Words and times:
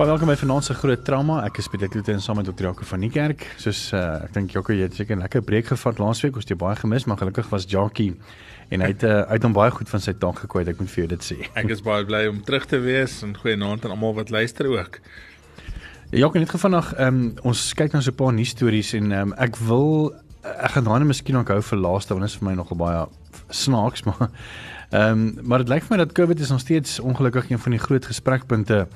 Baie 0.00 0.08
welkom 0.08 0.30
by 0.30 0.34
Vanaand 0.40 0.64
se 0.64 0.72
groot 0.72 1.02
trauma. 1.04 1.34
Ek 1.44 1.58
is 1.60 1.66
Pieter 1.68 1.90
Kloete 1.92 2.14
en 2.14 2.22
saam 2.24 2.38
met 2.40 2.46
Dr. 2.48 2.70
Jaco 2.70 2.86
van 2.88 3.02
die 3.04 3.10
kerk. 3.12 3.42
Soos 3.60 3.90
uh, 3.92 4.22
ek 4.24 4.30
dink 4.32 4.54
Jaco 4.56 4.72
jy 4.72 4.86
het 4.86 4.94
seker 4.96 5.12
'n 5.12 5.20
lekker 5.20 5.42
breek 5.44 5.66
gevat 5.68 6.00
laasweek. 6.00 6.38
Ons 6.40 6.46
het 6.46 6.54
jou 6.54 6.56
baie 6.62 6.78
gemis, 6.80 7.04
maar 7.04 7.20
gelukkig 7.20 7.50
was 7.52 7.66
Jackie 7.68 8.14
en 8.72 8.80
hy 8.80 8.88
het 8.94 9.04
uh, 9.04 9.28
uit 9.28 9.44
hom 9.44 9.52
baie 9.52 9.68
goed 9.76 9.92
van 9.92 10.00
sy 10.00 10.14
taak 10.16 10.40
gekwyt. 10.40 10.72
Ek 10.72 10.80
moet 10.80 10.88
vir 10.88 11.02
jou 11.04 11.10
dit 11.12 11.26
sê. 11.28 11.36
Ek 11.52 11.68
is 11.68 11.84
baie 11.84 12.08
bly 12.08 12.22
om 12.32 12.40
terug 12.40 12.64
te 12.64 12.80
wees 12.80 13.20
en 13.28 13.36
goeienaand 13.36 13.84
aan 13.84 13.92
almal 13.92 14.16
wat 14.16 14.32
luister 14.32 14.72
ook. 14.72 15.02
Jaco 16.16 16.38
net 16.38 16.56
gevandag, 16.56 16.96
um, 16.96 17.36
ons 17.44 17.68
kyk 17.76 17.92
nou 17.92 18.00
so 18.00 18.10
'n 18.10 18.16
paar 18.16 18.32
nuus 18.32 18.56
stories 18.56 18.96
en 18.96 19.12
um, 19.12 19.36
ek 19.36 19.60
wil 19.68 20.14
ek 20.48 20.80
gaan 20.80 20.88
daai 20.88 21.04
miskien 21.04 21.36
ook 21.36 21.52
hou 21.52 21.60
vir 21.60 21.78
laaste 21.78 22.16
want 22.16 22.24
dit 22.24 22.32
is 22.32 22.40
vir 22.40 22.48
my 22.48 22.56
nogal 22.56 22.80
baie 22.80 23.06
snaaks, 23.52 24.04
maar 24.08 24.30
ehm 24.96 25.12
um, 25.12 25.38
maar 25.44 25.58
dit 25.60 25.68
lyk 25.68 25.84
vir 25.84 25.98
my 25.98 26.04
dat 26.08 26.16
COVID 26.16 26.40
is 26.40 26.50
nog 26.50 26.64
steeds 26.64 27.00
ongelukkig 27.00 27.50
een 27.50 27.60
van 27.60 27.76
die 27.76 27.84
groot 27.84 28.06
gesprekpunte 28.06 28.86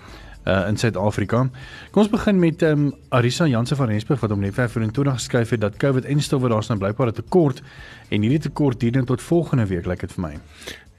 uh 0.44 0.68
in 0.68 0.76
Suid-Afrika. 0.76 1.48
Kom 1.90 2.02
ons 2.02 2.10
begin 2.10 2.38
met 2.38 2.62
ehm 2.62 2.86
um, 2.86 2.94
Arisa 3.08 3.46
Jansen 3.46 3.76
van 3.76 3.88
Rensburg 3.88 4.20
wat 4.20 4.30
om 4.30 4.40
net 4.40 4.54
24 4.54 5.12
geskryf 5.12 5.50
het 5.50 5.60
dat 5.60 5.76
COVID 5.76 6.04
en 6.04 6.20
stowwe 6.20 6.48
daar's 6.48 6.68
nou 6.68 6.78
blykbaar 6.78 7.08
'n 7.08 7.12
tekort 7.12 7.62
en 8.08 8.20
hierdie 8.20 8.38
tekort 8.48 8.80
duur 8.80 8.92
net 8.92 9.06
tot 9.06 9.22
volgende 9.22 9.66
week 9.66 9.86
lyk 9.86 9.86
like 9.86 10.06
dit 10.06 10.12
vir 10.12 10.22
my. 10.22 10.34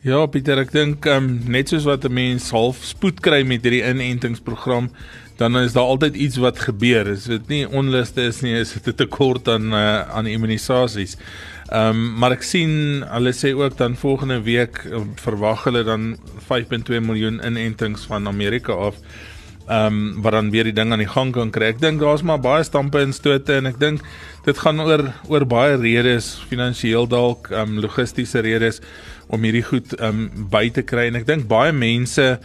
Ja, 0.05 0.19
Pieter, 0.29 0.59
ek 0.61 0.69
dink 0.69 1.05
ehm 1.09 1.23
um, 1.23 1.37
net 1.49 1.71
soos 1.71 1.85
wat 1.89 2.03
'n 2.05 2.13
mens 2.13 2.51
half 2.53 2.83
spoed 2.85 3.19
kry 3.25 3.43
met 3.43 3.63
hierdie 3.65 3.81
inentingsprogram, 3.81 4.91
dan 5.37 5.57
is 5.57 5.73
daar 5.73 5.89
altyd 5.89 6.15
iets 6.15 6.37
wat 6.37 6.59
gebeur. 6.59 7.09
As 7.09 7.25
dit 7.25 7.47
nie 7.47 7.65
onluste 7.65 8.21
is 8.21 8.41
nie, 8.41 8.53
is 8.53 8.73
dit 8.73 8.87
'n 8.87 8.95
tekort 8.95 9.47
aan 9.47 9.73
uh, 9.73 10.01
aan 10.09 10.27
immunisasies. 10.27 11.17
Ehm 11.73 11.89
um, 11.89 12.17
maar 12.19 12.31
ek 12.31 12.43
sien 12.43 13.01
hulle 13.01 13.33
sê 13.33 13.55
ook 13.57 13.77
dan 13.77 13.95
volgende 13.95 14.41
week 14.41 14.85
verwag 15.15 15.63
hulle 15.63 15.83
dan 15.83 16.17
5.2 16.53 17.01
miljoen 17.01 17.41
inentings 17.41 18.05
van 18.05 18.27
Amerika 18.27 18.73
af 18.73 19.01
ehm 19.65 19.85
um, 19.87 20.21
wat 20.21 20.31
dan 20.37 20.51
weer 20.53 20.63
die 20.63 20.73
ding 20.73 20.91
aan 20.91 21.01
die 21.01 21.09
gang 21.09 21.31
kan 21.33 21.49
kry. 21.49 21.71
Ek 21.73 21.79
dink 21.81 21.99
daar's 21.99 22.21
maar 22.21 22.39
baie 22.39 22.63
stampe 22.63 23.01
en 23.01 23.13
stote 23.13 23.55
en 23.57 23.65
ek 23.65 23.79
dink 23.81 24.03
dit 24.45 24.57
gaan 24.61 24.79
oor 24.79 25.07
oor 25.27 25.45
baie 25.49 25.79
redes, 25.81 26.35
finansiëel 26.49 27.07
dalk, 27.09 27.49
ehm 27.49 27.77
um, 27.77 27.79
logistiese 27.81 28.43
redes 28.45 28.81
om 29.27 29.41
hierdie 29.41 29.65
goed 29.65 29.95
ehm 29.97 30.27
um, 30.27 30.45
by 30.51 30.69
te 30.69 30.85
kry 30.85 31.07
en 31.09 31.17
ek 31.21 31.25
dink 31.25 31.47
baie 31.49 31.73
mense 31.73 32.35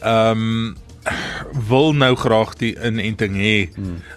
ehm 0.00 0.46
um, 0.46 0.72
wil 1.68 1.90
nou 1.98 2.12
graag 2.14 2.54
die 2.60 2.72
inenting 2.78 3.34
hê. 3.36 3.56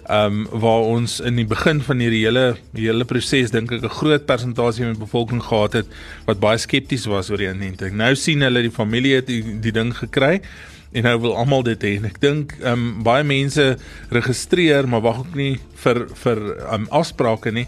Ehm 0.06 0.46
um, 0.46 0.60
waar 0.62 0.86
ons 0.86 1.18
in 1.20 1.36
die 1.36 1.46
begin 1.46 1.82
van 1.82 2.00
hierdie 2.00 2.22
hele 2.24 2.46
hele 2.72 3.04
proses 3.04 3.50
dink 3.50 3.72
ek 3.72 3.82
'n 3.84 3.98
groot 3.98 4.26
persentasie 4.26 4.84
van 4.84 4.94
die 4.94 5.04
bevolking 5.04 5.42
gehad 5.42 5.72
het 5.72 5.86
wat 6.26 6.40
baie 6.40 6.58
skepties 6.58 7.06
was 7.06 7.30
oor 7.30 7.42
die 7.42 7.50
inenting. 7.50 7.96
Nou 7.96 8.14
sien 8.14 8.40
hulle 8.40 8.62
die 8.62 8.70
familie 8.70 9.14
het 9.16 9.26
die, 9.26 9.42
die 9.60 9.72
ding 9.72 9.92
gekry 9.92 10.40
en 10.92 11.02
nou 11.02 11.20
wil 11.20 11.36
almal 11.36 11.62
dit 11.62 11.82
hê 11.82 11.96
en 11.96 12.04
ek 12.04 12.20
dink 12.20 12.56
ehm 12.60 12.72
um, 12.72 13.02
baie 13.06 13.24
mense 13.24 13.76
registreer 14.10 14.88
maar 14.88 15.04
wag 15.04 15.18
ook 15.24 15.34
nie 15.34 15.58
vir 15.84 16.06
vir 16.24 16.42
ehm 16.56 16.86
um, 16.86 16.88
afsprake 16.90 17.52
nie 17.52 17.66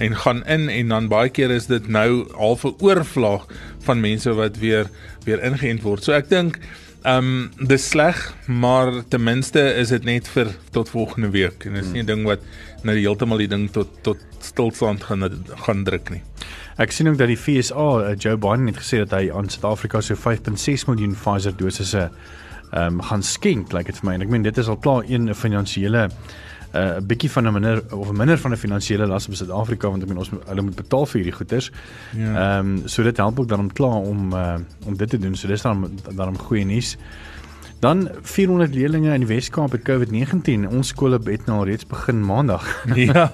en 0.00 0.16
gaan 0.16 0.44
in 0.46 0.68
en 0.68 0.88
dan 0.88 1.08
baie 1.08 1.28
keer 1.28 1.50
is 1.50 1.66
dit 1.66 1.88
nou 1.88 2.26
half 2.32 2.64
'n 2.64 2.74
oorvlaag 2.78 3.46
van 3.84 4.00
mense 4.00 4.32
wat 4.34 4.58
weer 4.58 4.90
weer 5.24 5.42
ingeënt 5.44 5.82
word. 5.82 6.04
So 6.04 6.12
ek 6.12 6.28
dink 6.28 6.58
ehm 7.02 7.16
um, 7.16 7.50
dis 7.66 7.88
sleg, 7.88 8.34
maar 8.46 8.92
ten 9.08 9.22
minste 9.22 9.60
is 9.60 9.88
dit 9.88 10.04
net 10.04 10.28
vir 10.28 10.48
tot 10.70 10.88
volgende 10.88 11.30
week 11.30 11.64
en 11.64 11.72
dit 11.72 11.84
is 11.84 11.92
nie 11.92 12.02
'n 12.02 12.06
ding 12.06 12.24
wat 12.24 12.40
nou 12.82 12.96
heeltemal 12.96 13.38
die 13.38 13.48
ding 13.48 13.70
tot 13.70 13.88
tot 14.02 14.18
stilstand 14.38 15.04
gaan 15.04 15.44
gaan 15.66 15.84
druk 15.84 16.10
nie. 16.10 16.22
Ek 16.78 16.92
sien 16.92 17.08
ook 17.08 17.18
dat 17.18 17.28
die 17.28 17.36
FSA, 17.36 18.10
uh, 18.10 18.14
Joe 18.18 18.36
Biden 18.36 18.66
het 18.66 18.76
gesê 18.76 18.98
dat 19.04 19.10
hy 19.10 19.30
aan 19.32 19.48
Suid-Afrika 19.48 20.00
so 20.00 20.14
5.6 20.14 20.86
miljoen 20.86 21.14
Pfizer 21.14 21.56
dosisse 21.56 22.10
ehm 22.70 23.00
um, 23.00 23.02
gaan 23.02 23.22
skenk, 23.22 23.72
lyk 23.72 23.78
like 23.78 23.92
dit 23.92 24.00
vir 24.00 24.08
my. 24.10 24.14
En 24.14 24.22
ek 24.22 24.28
meen 24.28 24.42
dit 24.42 24.58
is 24.58 24.68
al 24.68 24.76
klaar 24.76 25.02
een 25.08 25.34
finansiële 25.34 26.08
'n 26.70 26.76
uh, 26.78 26.98
bietjie 27.02 27.30
van 27.30 27.46
'n 27.46 27.52
minder 27.52 27.82
of 27.90 28.12
minder 28.12 28.38
van 28.38 28.52
'n 28.52 28.56
finansiële 28.56 29.06
las 29.06 29.26
op 29.26 29.34
Suid-Afrika 29.34 29.88
want 29.88 30.02
ek 30.02 30.08
meen 30.08 30.18
ons 30.18 30.30
hulle 30.46 30.62
moet 30.62 30.74
betaal 30.74 31.06
vir 31.06 31.20
hierdie 31.20 31.36
goederes. 31.36 31.70
Ja. 32.16 32.24
Ehm 32.24 32.34
ja. 32.34 32.58
um, 32.58 32.82
so 32.84 33.02
dit 33.02 33.16
help 33.16 33.40
ook 33.40 33.48
dan 33.48 33.58
om 33.58 33.72
klaar 33.72 34.00
om 34.12 34.32
uh, 34.32 34.54
om 34.86 34.96
dit 34.96 35.10
te 35.10 35.18
doen. 35.18 35.34
So 35.36 35.48
dis 35.48 35.62
dan 35.62 35.90
dan 36.14 36.38
goeie 36.38 36.64
nuus. 36.64 36.96
Dan 37.80 38.08
400 38.22 38.74
leerders 38.74 39.04
in 39.04 39.24
die 39.24 39.26
Wes-Kaap 39.26 39.72
het 39.72 39.82
COVID-19. 39.82 40.68
Ons 40.68 40.88
skole 40.88 41.20
het 41.24 41.46
nou 41.46 41.64
reeds 41.64 41.86
begin 41.86 42.24
Maandag. 42.24 42.84
ja. 42.94 43.32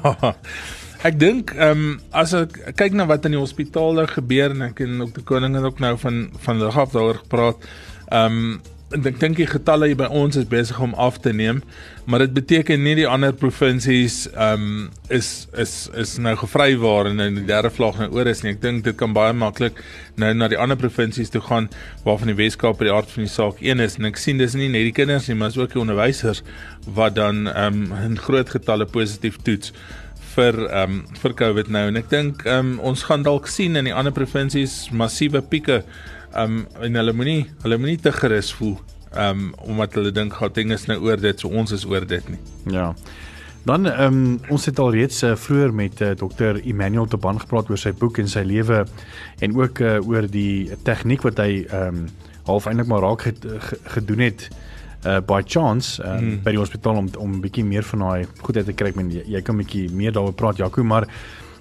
Ek 1.03 1.19
dink 1.21 1.53
ehm 1.55 1.71
um, 1.71 1.99
as 2.11 2.33
ek 2.33 2.57
kyk 2.77 2.97
na 2.97 3.05
wat 3.07 3.27
in 3.29 3.37
die 3.37 3.41
hospitale 3.41 4.07
gebeur 4.07 4.55
en 4.55 4.63
ek 4.71 4.81
en 4.81 5.03
ook 5.05 5.13
die 5.15 5.27
koning 5.29 5.55
het 5.55 5.67
ook 5.67 5.83
nou 5.85 5.93
van 5.99 6.31
van 6.47 6.57
hulle 6.57 6.73
af 6.73 6.97
daaroor 6.97 7.21
gepraat. 7.27 7.69
Ehm 8.09 8.41
um, 8.41 8.57
ek 8.95 9.17
dink 9.19 9.35
die 9.41 9.49
getalle 9.51 9.89
hier 9.91 9.99
by 9.99 10.07
ons 10.15 10.37
is 10.39 10.47
besig 10.47 10.79
om 10.83 10.93
af 10.95 11.17
te 11.19 11.33
neem, 11.35 11.59
maar 12.07 12.23
dit 12.23 12.37
beteken 12.37 12.85
nie 12.85 12.95
die 13.01 13.09
ander 13.11 13.35
provinsies 13.35 14.29
ehm 14.31 14.63
um, 14.63 14.85
is 15.11 15.49
is 15.59 15.89
is 15.99 16.17
nou 16.23 16.37
gevrywaar 16.39 17.11
en 17.11 17.25
in 17.25 17.41
die 17.41 17.49
derde 17.49 17.73
vlaag 17.75 17.99
nou 17.99 18.09
oor 18.15 18.31
is 18.31 18.45
nie. 18.45 18.55
Ek 18.55 18.63
dink 18.63 18.85
dit 18.87 18.97
kan 18.97 19.11
baie 19.17 19.35
maklik 19.35 19.83
nou 20.15 20.31
na 20.35 20.47
die 20.53 20.61
ander 20.63 20.79
provinsies 20.79 21.35
toe 21.35 21.43
gaan 21.49 21.67
waarvan 22.07 22.31
die 22.31 22.39
Weskaap 22.39 22.79
by 22.79 22.87
die 22.87 22.95
aard 22.95 23.11
van 23.11 23.27
die 23.27 23.35
saak 23.35 23.59
een 23.65 23.83
is 23.83 23.99
en 23.99 24.07
ek 24.07 24.23
sien 24.23 24.39
dis 24.39 24.55
nie 24.55 24.71
net 24.71 24.87
die 24.87 24.95
kinders 24.95 25.27
nie, 25.27 25.35
maar 25.35 25.51
is 25.51 25.59
ook 25.59 25.75
die 25.75 25.83
onderwysers 25.83 26.45
wat 26.87 27.19
dan 27.19 27.49
ehm 27.51 27.87
um, 27.91 28.03
in 28.07 28.19
groot 28.23 28.55
getalle 28.55 28.87
positief 28.87 29.43
toets 29.43 29.75
vir 30.37 30.63
ehm 30.69 31.01
um, 31.01 31.07
vir 31.19 31.35
COVID 31.43 31.75
nou 31.75 31.89
en 31.91 31.99
ek 31.99 32.13
dink 32.15 32.47
ehm 32.47 32.77
um, 32.77 32.85
ons 32.93 33.09
gaan 33.11 33.27
dalk 33.27 33.51
sien 33.51 33.75
in 33.75 33.91
die 33.91 33.95
ander 33.95 34.15
provinsies 34.15 34.85
massiewe 34.95 35.43
pieke 35.43 35.83
um 36.37 36.67
en 36.81 37.01
hulle 37.01 37.13
moenie 37.13 37.47
hulle 37.63 37.79
moenie 37.79 38.01
te 38.01 38.13
gerus 38.13 38.53
voel 38.59 38.77
um 39.17 39.55
omdat 39.65 39.95
hulle 39.95 40.13
dink 40.13 40.37
Gauteng 40.41 40.73
is 40.73 40.87
nou 40.87 40.99
oor 41.07 41.21
dit 41.21 41.41
so 41.41 41.49
ons 41.49 41.73
is 41.73 41.87
oor 41.89 42.07
dit 42.07 42.29
nie. 42.29 42.43
Ja. 42.73 42.93
Dan 43.67 43.87
ehm 43.87 44.15
um, 44.15 44.41
ons 44.55 44.65
het 44.69 44.79
al 44.79 44.93
reeds 44.95 45.23
uh, 45.27 45.33
vroeër 45.35 45.73
met 45.75 46.01
uh, 46.01 46.13
Dr. 46.15 46.61
Emmanuel 46.63 47.07
Taban 47.11 47.41
gepraat 47.41 47.71
oor 47.71 47.81
sy 47.81 47.91
boek 47.99 48.21
en 48.23 48.29
sy 48.31 48.45
lewe 48.47 48.85
en 49.43 49.57
ook 49.59 49.81
uh, 49.83 49.97
oor 50.07 50.29
die 50.31 50.71
tegniek 50.87 51.27
wat 51.27 51.43
hy 51.43 51.65
ehm 51.65 52.05
um, 52.05 52.07
half 52.47 52.69
eintlik 52.71 52.87
maar 52.87 53.03
raak 53.03 53.25
gedoen 53.97 54.21
het 54.23 54.45
uh, 55.03 55.19
by 55.19 55.41
chance 55.43 55.99
um, 55.99 56.19
hmm. 56.19 56.37
by 56.45 56.53
die 56.55 56.61
hospitaal 56.63 57.01
om 57.01 57.09
om 57.19 57.33
'n 57.33 57.41
bietjie 57.43 57.65
meer 57.67 57.83
van 57.83 58.05
daai 58.05 58.27
goedheid 58.39 58.67
te 58.71 58.73
kry. 58.73 58.93
Men 58.95 59.11
jy, 59.11 59.25
jy 59.27 59.43
kan 59.43 59.57
'n 59.57 59.65
bietjie 59.65 59.91
meer 59.91 60.13
daaroor 60.13 60.39
praat 60.39 60.63
Jaco, 60.63 60.85
maar 60.85 61.09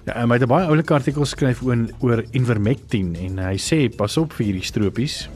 Ja, 0.06 0.20
hy 0.22 0.36
het 0.38 0.42
'n 0.42 0.46
baie 0.46 0.66
oulike 0.70 0.94
artikel 0.94 1.24
geskryf 1.24 1.62
oor 1.62 1.88
oor 1.98 2.22
Invermectin 2.30 3.16
en 3.16 3.38
hy 3.38 3.56
sê 3.58 3.88
pas 3.90 4.16
op 4.16 4.32
vir 4.32 4.46
hierdie 4.46 4.64
stropies. 4.64 5.28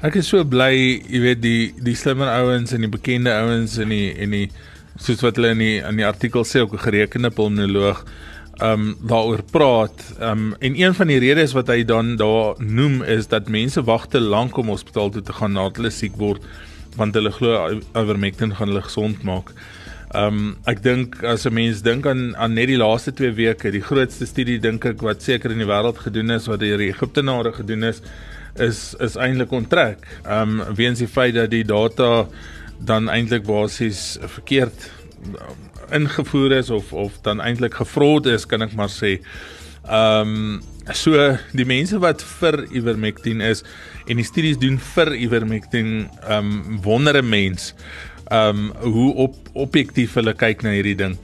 Ek 0.00 0.14
is 0.14 0.28
so 0.28 0.44
bly, 0.44 1.02
jy 1.10 1.20
weet 1.20 1.40
die 1.42 1.74
die 1.82 1.94
slimmer 1.94 2.28
ouens 2.28 2.72
en 2.72 2.80
die 2.80 2.88
bekende 2.88 3.32
ouens 3.34 3.78
en 3.78 3.88
die 3.88 4.14
en 4.14 4.30
die 4.30 4.50
soos 4.96 5.22
wat 5.22 5.36
hulle 5.36 5.50
in 5.50 5.58
die 5.58 5.78
in 5.82 5.96
die 5.96 6.06
artikel 6.06 6.44
sê 6.44 6.62
ook 6.62 6.74
'n 6.74 6.86
gerekende 6.86 7.30
pulmonoloog 7.30 8.04
um 8.62 8.94
daaroor 9.02 9.42
praat. 9.50 10.14
Um 10.20 10.54
en 10.60 10.80
een 10.80 10.94
van 10.94 11.06
die 11.06 11.18
redes 11.18 11.52
wat 11.52 11.66
hy 11.66 11.82
dan 11.82 12.16
daar 12.16 12.54
noem 12.58 13.02
is 13.02 13.26
dat 13.26 13.48
mense 13.48 13.82
wag 13.82 14.06
te 14.06 14.20
lank 14.20 14.56
om 14.56 14.68
hospitaal 14.68 15.10
toe 15.10 15.22
te 15.22 15.32
gaan 15.32 15.52
nadat 15.52 15.76
hulle 15.76 15.90
siek 15.90 16.16
word 16.16 16.42
want 16.96 17.14
hulle 17.14 17.30
glo 17.32 17.80
Ivermectin 17.94 18.54
gaan 18.54 18.68
hulle 18.68 18.82
gesond 18.82 19.22
maak. 19.22 19.50
Ehm 20.12 20.26
um, 20.26 20.56
ek 20.68 20.82
dink 20.84 21.22
as 21.24 21.46
'n 21.46 21.54
mens 21.56 21.80
dink 21.80 22.06
aan 22.06 22.36
aan 22.36 22.52
net 22.52 22.68
die 22.68 22.76
laaste 22.76 23.14
2 23.16 23.32
weke, 23.32 23.70
die 23.72 23.80
grootste 23.80 24.26
studie 24.28 24.58
dink 24.60 24.84
ek 24.84 25.00
wat 25.00 25.22
seker 25.24 25.50
in 25.50 25.62
die 25.62 25.68
wêreld 25.68 25.96
gedoen 26.04 26.30
is 26.30 26.48
wat 26.52 26.60
deur 26.60 26.76
die 26.76 26.90
Egiptenare 26.92 27.52
gedoen 27.52 27.84
is, 27.88 28.02
is 28.60 28.94
is 29.00 29.16
eintlik 29.16 29.52
onttrek. 29.52 30.04
Ehm 30.26 30.60
um, 30.60 30.74
weens 30.76 30.98
die 30.98 31.08
feit 31.08 31.34
dat 31.34 31.50
die 31.50 31.64
data 31.64 32.28
dan 32.78 33.08
eintlik 33.08 33.46
basies 33.48 34.18
verkeerd 34.20 34.90
um, 35.24 35.56
ingevoer 35.92 36.58
is 36.58 36.70
of 36.70 36.92
of 36.92 37.16
dan 37.22 37.40
eintlik 37.40 37.74
gefraud 37.80 38.26
is, 38.26 38.44
kan 38.46 38.62
ek 38.62 38.76
maar 38.76 38.92
sê. 38.92 39.18
Ehm 39.88 40.36
um, 40.36 40.60
so 40.92 41.38
die 41.54 41.64
mense 41.64 41.98
wat 42.02 42.20
vir 42.40 42.66
Ivermectin 42.74 43.40
is 43.40 43.62
en 44.10 44.18
die 44.18 44.26
studies 44.26 44.58
doen 44.58 44.76
vir 44.78 45.14
Ivermectin, 45.16 46.10
ehm 46.20 46.52
um, 46.52 46.80
wondere 46.84 47.22
mense 47.22 47.72
ehm 48.32 48.70
um, 48.82 48.92
hoe 48.94 49.10
op 49.28 49.34
objektief 49.52 50.14
hulle 50.16 50.32
kyk 50.34 50.64
na 50.64 50.76
hierdie 50.76 50.98
ding. 50.98 51.18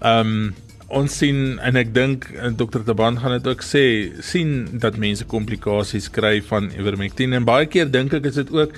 Ehm 0.00 0.34
um, 0.34 0.50
ons 0.90 1.18
sien 1.22 1.58
en 1.62 1.78
ek 1.78 1.92
dink 1.94 2.24
eh, 2.34 2.48
Dr. 2.58 2.82
Taban 2.82 3.20
gaan 3.22 3.36
dit 3.36 3.46
ook 3.46 3.62
sê 3.62 3.84
sien 4.26 4.80
dat 4.82 4.98
mense 4.98 5.22
komplikasies 5.30 6.08
kry 6.10 6.40
van 6.48 6.66
ivermectin 6.74 7.36
en 7.38 7.46
baie 7.46 7.68
keer 7.70 7.86
dink 7.86 8.16
ek 8.18 8.26
is 8.32 8.40
dit 8.40 8.50
ook 8.50 8.74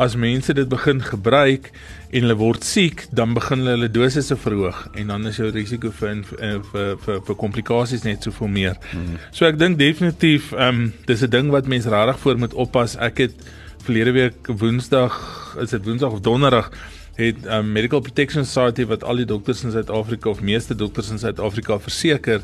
as 0.00 0.16
mense 0.16 0.54
dit 0.56 0.68
begin 0.70 1.02
gebruik 1.04 1.68
en 2.10 2.24
hulle 2.24 2.36
word 2.40 2.64
siek, 2.64 3.04
dan 3.12 3.34
begin 3.36 3.60
hulle 3.60 3.74
hulle 3.76 3.90
dosisse 3.92 4.36
verhoog 4.40 4.86
en 4.96 5.12
dan 5.12 5.28
is 5.28 5.40
jou 5.42 5.50
risiko 5.52 5.92
vir 5.98 6.22
vir 6.30 6.62
vir 7.04 7.20
vir 7.26 7.38
komplikasies 7.42 8.06
net 8.08 8.24
soveel 8.24 8.48
meer. 8.54 8.78
Hmm. 8.94 9.18
So 9.36 9.44
ek 9.50 9.60
dink 9.60 9.78
definitief 9.82 10.54
ehm 10.56 10.86
um, 10.86 10.92
dis 11.06 11.22
'n 11.22 11.30
ding 11.30 11.50
wat 11.52 11.68
mense 11.68 11.90
regtig 11.92 12.22
voor 12.24 12.38
moet 12.38 12.54
oppas. 12.54 12.96
Ek 12.96 13.18
het 13.18 13.36
verlede 13.84 14.12
week 14.12 14.48
Woensdag, 14.48 15.20
is 15.60 15.70
dit 15.70 15.84
Woensdag 15.84 16.12
of 16.12 16.24
Donderdag 16.24 16.72
het 17.14 17.46
um, 17.46 17.72
Medical 17.72 18.00
Protection 18.00 18.44
Society 18.44 18.86
wat 18.86 19.04
al 19.04 19.16
die 19.16 19.28
dokters 19.28 19.64
in 19.64 19.70
Suid-Afrika 19.70 20.30
of 20.30 20.40
meeste 20.40 20.74
dokters 20.74 21.10
in 21.10 21.18
Suid-Afrika 21.18 21.78
verseker 21.78 22.40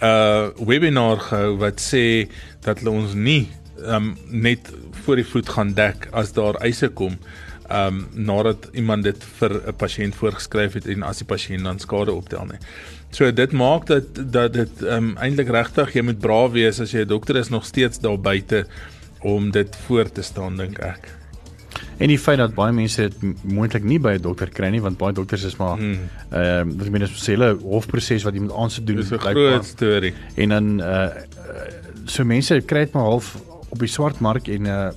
'n 0.00 0.06
uh, 0.06 0.48
webinar 0.66 1.20
gehou 1.20 1.56
wat 1.58 1.80
sê 1.80 2.28
dat 2.64 2.78
hulle 2.78 2.90
ons 2.90 3.14
nie 3.14 3.48
um, 3.84 4.16
net 4.30 4.72
voor 5.04 5.16
die 5.16 5.26
voet 5.26 5.48
gaan 5.48 5.74
dek 5.74 6.08
as 6.12 6.32
daar 6.32 6.56
eise 6.64 6.88
kom 6.88 7.18
um 7.70 8.08
nadat 8.12 8.68
iemand 8.72 9.04
dit 9.06 9.24
vir 9.38 9.52
'n 9.68 9.76
pasiënt 9.76 10.14
voorgeskryf 10.14 10.72
het 10.72 10.86
en 10.86 11.02
as 11.02 11.18
die 11.18 11.26
pasiënt 11.26 11.64
dan 11.64 11.78
skade 11.78 12.12
optel 12.12 12.46
nie. 12.46 12.58
So 13.10 13.30
dit 13.32 13.52
maak 13.52 13.86
dat 13.86 14.32
dat 14.32 14.52
dit 14.52 14.82
um 14.82 15.16
eintlik 15.16 15.48
regtig 15.48 15.94
jy 15.94 16.02
moet 16.02 16.18
braaf 16.18 16.52
wees 16.52 16.80
as 16.80 16.92
jy 16.92 17.00
'n 17.04 17.08
dokter 17.08 17.36
is 17.36 17.48
nog 17.48 17.64
steeds 17.64 18.00
daar 18.00 18.18
buite 18.18 18.66
om 19.20 19.50
dit 19.50 19.76
voor 19.86 20.12
te 20.12 20.22
staan 20.22 20.56
dink 20.56 20.78
ek. 20.78 21.19
En 21.98 22.08
die 22.08 22.18
feit 22.18 22.38
dat 22.38 22.54
baie 22.54 22.72
mense 22.72 23.08
dit 23.08 23.44
moontlik 23.44 23.84
nie 23.84 23.98
by 23.98 24.16
'n 24.18 24.22
dokter 24.22 24.50
kry 24.50 24.70
nie 24.70 24.80
want 24.80 24.98
baie 24.98 25.12
dokters 25.12 25.44
is 25.44 25.56
maar 25.56 25.76
hmm. 25.76 26.08
ehm 26.30 26.68
mm. 26.68 26.80
uh, 26.80 26.86
ek 26.86 26.90
meen 26.90 27.06
dis 27.06 27.28
'n 27.28 27.30
hele 27.30 27.54
hofproses 27.62 28.24
wat 28.24 28.34
jy 28.34 28.40
moet 28.40 28.56
aansoek 28.56 28.86
doen. 28.86 28.96
Dis 28.96 29.12
'n 29.12 29.18
groot 29.18 29.64
storie. 29.64 30.14
En 30.36 30.48
dan 30.48 30.80
uh 30.80 31.08
so 32.06 32.24
mense 32.24 32.60
kry 32.66 32.84
dit 32.84 32.92
maar 32.92 33.04
half 33.04 33.36
op 33.68 33.78
die 33.78 33.88
swart 33.88 34.20
mark 34.20 34.48
en 34.48 34.66
uh 34.66 34.90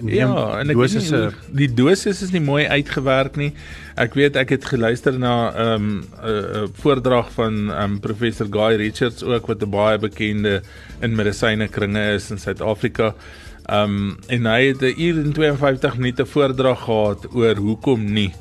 neem 0.00 0.32
ja, 0.32 0.58
en 0.60 0.70
dosisse 0.72 1.20
die 1.56 1.68
dosis 1.72 2.22
is 2.24 2.32
nie 2.34 2.42
mooi 2.44 2.66
uitgewerk 2.66 3.36
nie. 3.40 3.52
Ek 3.96 4.16
weet 4.18 4.36
ek 4.36 4.52
het 4.56 4.68
geluister 4.68 5.16
na 5.18 5.50
'n 5.50 5.72
um, 5.72 6.04
'n 6.22 6.68
voordrag 6.82 7.32
van 7.32 7.70
um, 7.70 7.98
professor 8.00 8.46
Guy 8.50 8.76
Richards 8.76 9.22
ook 9.22 9.46
wat 9.46 9.62
'n 9.62 9.70
baie 9.70 9.98
bekende 9.98 10.62
in 11.00 11.14
medisyne 11.14 11.68
kringe 11.68 12.14
is 12.14 12.30
in 12.30 12.38
Suid-Afrika. 12.38 13.14
Um 13.66 14.16
en 14.30 14.46
hy 14.46 14.66
het 14.66 14.82
'n 14.82 14.94
uur 15.00 15.24
en 15.24 15.32
52 15.32 15.96
minute 15.96 16.26
voordrag 16.26 16.84
gehad 16.84 17.26
oor 17.34 17.56
hoekom 17.56 18.12
nie 18.12 18.32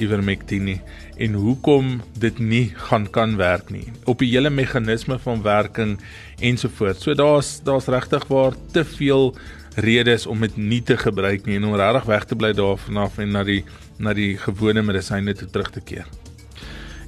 ivermectin 0.00 0.64
nie 0.64 0.80
en 1.20 1.32
hoekom 1.32 2.00
dit 2.18 2.38
nie 2.38 2.72
gaan 2.88 3.10
kan 3.10 3.36
werk 3.36 3.70
nie 3.70 3.92
op 4.04 4.18
die 4.18 4.30
hele 4.30 4.50
meganisme 4.50 5.18
van 5.18 5.42
werking 5.42 5.98
ensovoorts. 6.40 7.02
So 7.02 7.14
daar's 7.14 7.60
daar's 7.64 7.86
regtig 7.86 8.26
waar 8.26 8.56
te 8.72 8.84
veel 8.84 9.34
redes 9.74 10.26
om 10.26 10.40
dit 10.40 10.56
nie 10.56 10.82
te 10.82 10.96
gebruik 10.96 11.46
nie 11.46 11.56
en 11.56 11.64
om 11.64 11.76
regtig 11.76 12.08
weg 12.08 12.24
te 12.24 12.36
bly 12.36 12.52
daarvan 12.52 12.96
af 12.96 13.18
en 13.18 13.30
na 13.30 13.44
die 13.44 13.64
na 13.98 14.14
die 14.16 14.36
gewone 14.36 14.82
medisyne 14.82 15.34
toe 15.34 15.50
terug 15.50 15.70
te 15.70 15.80
keer. 15.80 16.06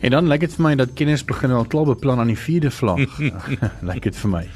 En 0.03 0.11
dan 0.11 0.29
lyk 0.29 0.41
dit 0.41 0.55
vir 0.55 0.65
my 0.67 0.75
dat 0.77 0.95
kenners 0.99 1.25
begin 1.25 1.51
al 1.55 1.65
klaar 1.65 1.87
beplan 1.87 2.19
aan 2.19 2.33
die 2.33 2.39
vierde 2.39 2.71
vlak. 2.71 3.07
lyk 3.91 4.03
dit 4.03 4.17
vir 4.17 4.31
my. 4.31 4.47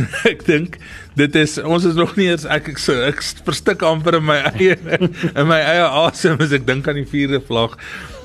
ek 0.32 0.46
dink 0.46 0.78
dit 1.18 1.36
is 1.36 1.58
ons 1.58 1.84
is 1.84 1.98
nog 1.98 2.16
nie 2.16 2.30
eens 2.32 2.46
ek 2.48 2.72
ek, 2.72 2.80
so, 2.80 2.96
ek 3.06 3.20
verstik 3.46 3.84
amper 3.84 4.18
in 4.20 4.26
my 4.28 4.40
eie 4.54 4.78
in 5.40 5.46
my 5.48 5.60
eie 5.60 5.86
asem 6.06 6.40
as 6.40 6.54
ek 6.56 6.66
dink 6.68 6.88
aan 6.88 7.00
die 7.02 7.08
vierde 7.08 7.42
vlak 7.44 7.78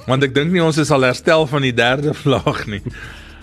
want 0.08 0.24
ek 0.24 0.36
dink 0.36 0.54
nie 0.54 0.64
ons 0.64 0.80
is 0.80 0.92
al 0.96 1.06
herstel 1.08 1.46
van 1.52 1.66
die 1.68 1.76
derde 1.76 2.14
vlak 2.24 2.66
nie. 2.72 2.84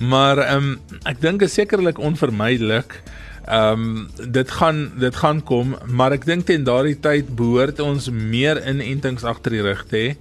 Maar 0.01 0.41
ehm 0.47 0.71
um, 0.73 0.97
ek 1.07 1.21
dink 1.23 1.45
is 1.47 1.55
sekerlik 1.55 2.01
onvermydelik. 2.03 2.97
Ehm 3.45 3.85
um, 3.85 4.31
dit 4.33 4.51
gaan 4.59 4.87
dit 4.99 5.21
gaan 5.21 5.43
kom, 5.45 5.77
maar 5.87 6.17
ek 6.17 6.25
dink 6.27 6.49
teen 6.49 6.65
daardie 6.65 6.97
tyd 6.97 7.31
behoort 7.37 7.81
ons 7.85 8.09
meer 8.11 8.63
inentings 8.65 9.27
agter 9.29 9.59
die 9.59 9.65
rug 9.69 9.85
te 9.91 10.01
hê. 10.01 10.17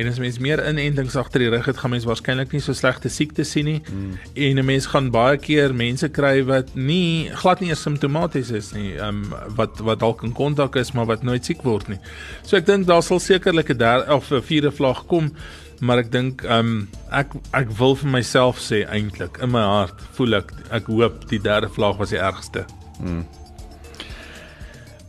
En 0.00 0.08
as 0.08 0.18
mens 0.22 0.38
meer 0.40 0.62
inentings 0.64 1.16
agter 1.20 1.44
die 1.44 1.50
rug 1.52 1.66
het, 1.68 1.80
gaan 1.82 1.92
mens 1.92 2.06
waarskynlik 2.08 2.54
nie 2.56 2.62
so 2.64 2.72
slegte 2.76 3.10
siektes 3.12 3.52
sien 3.52 3.68
nie. 3.68 3.80
Mm. 3.84 4.18
En 4.34 4.58
'n 4.58 4.64
mens 4.64 4.86
gaan 4.86 5.10
baie 5.10 5.36
keer 5.36 5.74
mense 5.74 6.08
kry 6.08 6.44
wat 6.44 6.74
nie 6.74 7.30
glad 7.42 7.60
nie 7.60 7.74
simptomaties 7.74 8.50
is 8.50 8.72
nie, 8.72 8.96
ehm 8.96 9.24
um, 9.24 9.34
wat 9.56 9.80
wat 9.80 10.00
dalk 10.00 10.22
in 10.22 10.32
kontak 10.32 10.76
is 10.76 10.92
maar 10.92 11.06
wat 11.06 11.22
nooit 11.22 11.44
siek 11.44 11.62
word 11.62 11.88
nie. 11.88 11.98
So 12.42 12.56
ek 12.56 12.66
dink 12.66 12.86
daar 12.86 13.02
sal 13.02 13.20
sekerlik 13.20 13.70
'n 13.70 13.76
derde 13.76 14.14
of 14.14 14.30
'n 14.32 14.42
vierde 14.42 14.72
vlak 14.72 15.06
kom 15.06 15.32
maar 15.80 15.98
ek 15.98 16.10
dink 16.12 16.44
ehm 16.44 16.58
um, 16.58 16.88
ek 17.10 17.34
ek 17.56 17.70
wil 17.78 17.96
vir 17.96 18.10
myself 18.10 18.60
sê 18.60 18.84
eintlik 18.88 19.40
in 19.42 19.50
my 19.50 19.62
hart 19.64 20.00
voel 20.16 20.40
ek 20.40 20.52
ek 20.70 20.86
hoop 20.92 21.28
die 21.28 21.40
derde 21.40 21.68
vlaag 21.68 21.96
was 21.96 22.10
die 22.10 22.20
ergste. 22.20 22.66
Hmm. 23.00 23.24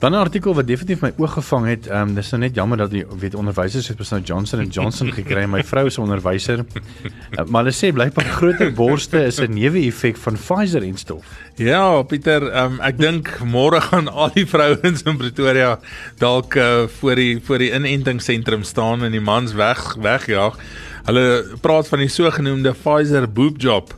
Dan 0.02 0.12
'n 0.12 0.16
artikel 0.16 0.54
wat 0.54 0.68
definitief 0.68 1.02
my 1.02 1.12
oog 1.18 1.34
gevang 1.34 1.66
het, 1.68 1.88
ehm 1.88 2.10
um, 2.10 2.14
dis 2.16 2.30
nou 2.30 2.42
net 2.42 2.56
jammer 2.56 2.78
dat 2.78 2.90
die 2.90 3.06
weet 3.20 3.36
onderwysers 3.36 3.88
het 3.88 3.98
besnou 3.98 4.22
Johnson 4.22 4.66
& 4.70 4.78
Johnson 4.78 5.12
gekry. 5.14 5.46
My 5.46 5.64
vrou 5.64 5.86
is 5.86 5.98
'n 5.98 6.02
onderwyser. 6.02 6.66
Uh, 6.66 7.46
maar 7.46 7.64
hulle 7.64 7.76
sê 7.76 7.94
blykbaar 7.94 8.26
groter 8.26 8.74
borste 8.74 9.26
is 9.26 9.38
'n 9.40 9.54
neeweffek 9.54 10.18
van 10.18 10.34
Pfizer 10.34 10.84
en 10.84 10.98
stof. 10.98 11.26
Ja, 11.56 12.02
Pieter, 12.02 12.48
ehm 12.50 12.72
um, 12.72 12.80
ek 12.82 12.98
dink 12.98 13.40
môre 13.46 13.82
gaan 13.82 14.08
al 14.08 14.32
die 14.34 14.48
vrouens 14.48 15.04
in 15.04 15.18
Pretoria 15.18 15.80
dalk 16.18 16.56
uh, 16.56 16.88
voor 16.88 17.16
die 17.16 17.40
voor 17.44 17.58
die 17.58 17.72
inentingsentrum 17.72 18.64
staan 18.64 19.04
en 19.04 19.12
die 19.12 19.22
mans 19.22 19.54
weg 19.54 19.96
wegjaag. 20.02 20.58
Hulle 21.06 21.46
praat 21.62 21.88
van 21.90 22.04
die 22.04 22.10
sogenaamde 22.12 22.74
Pfizer 22.78 23.26
boob 23.32 23.62
job. 23.62 23.96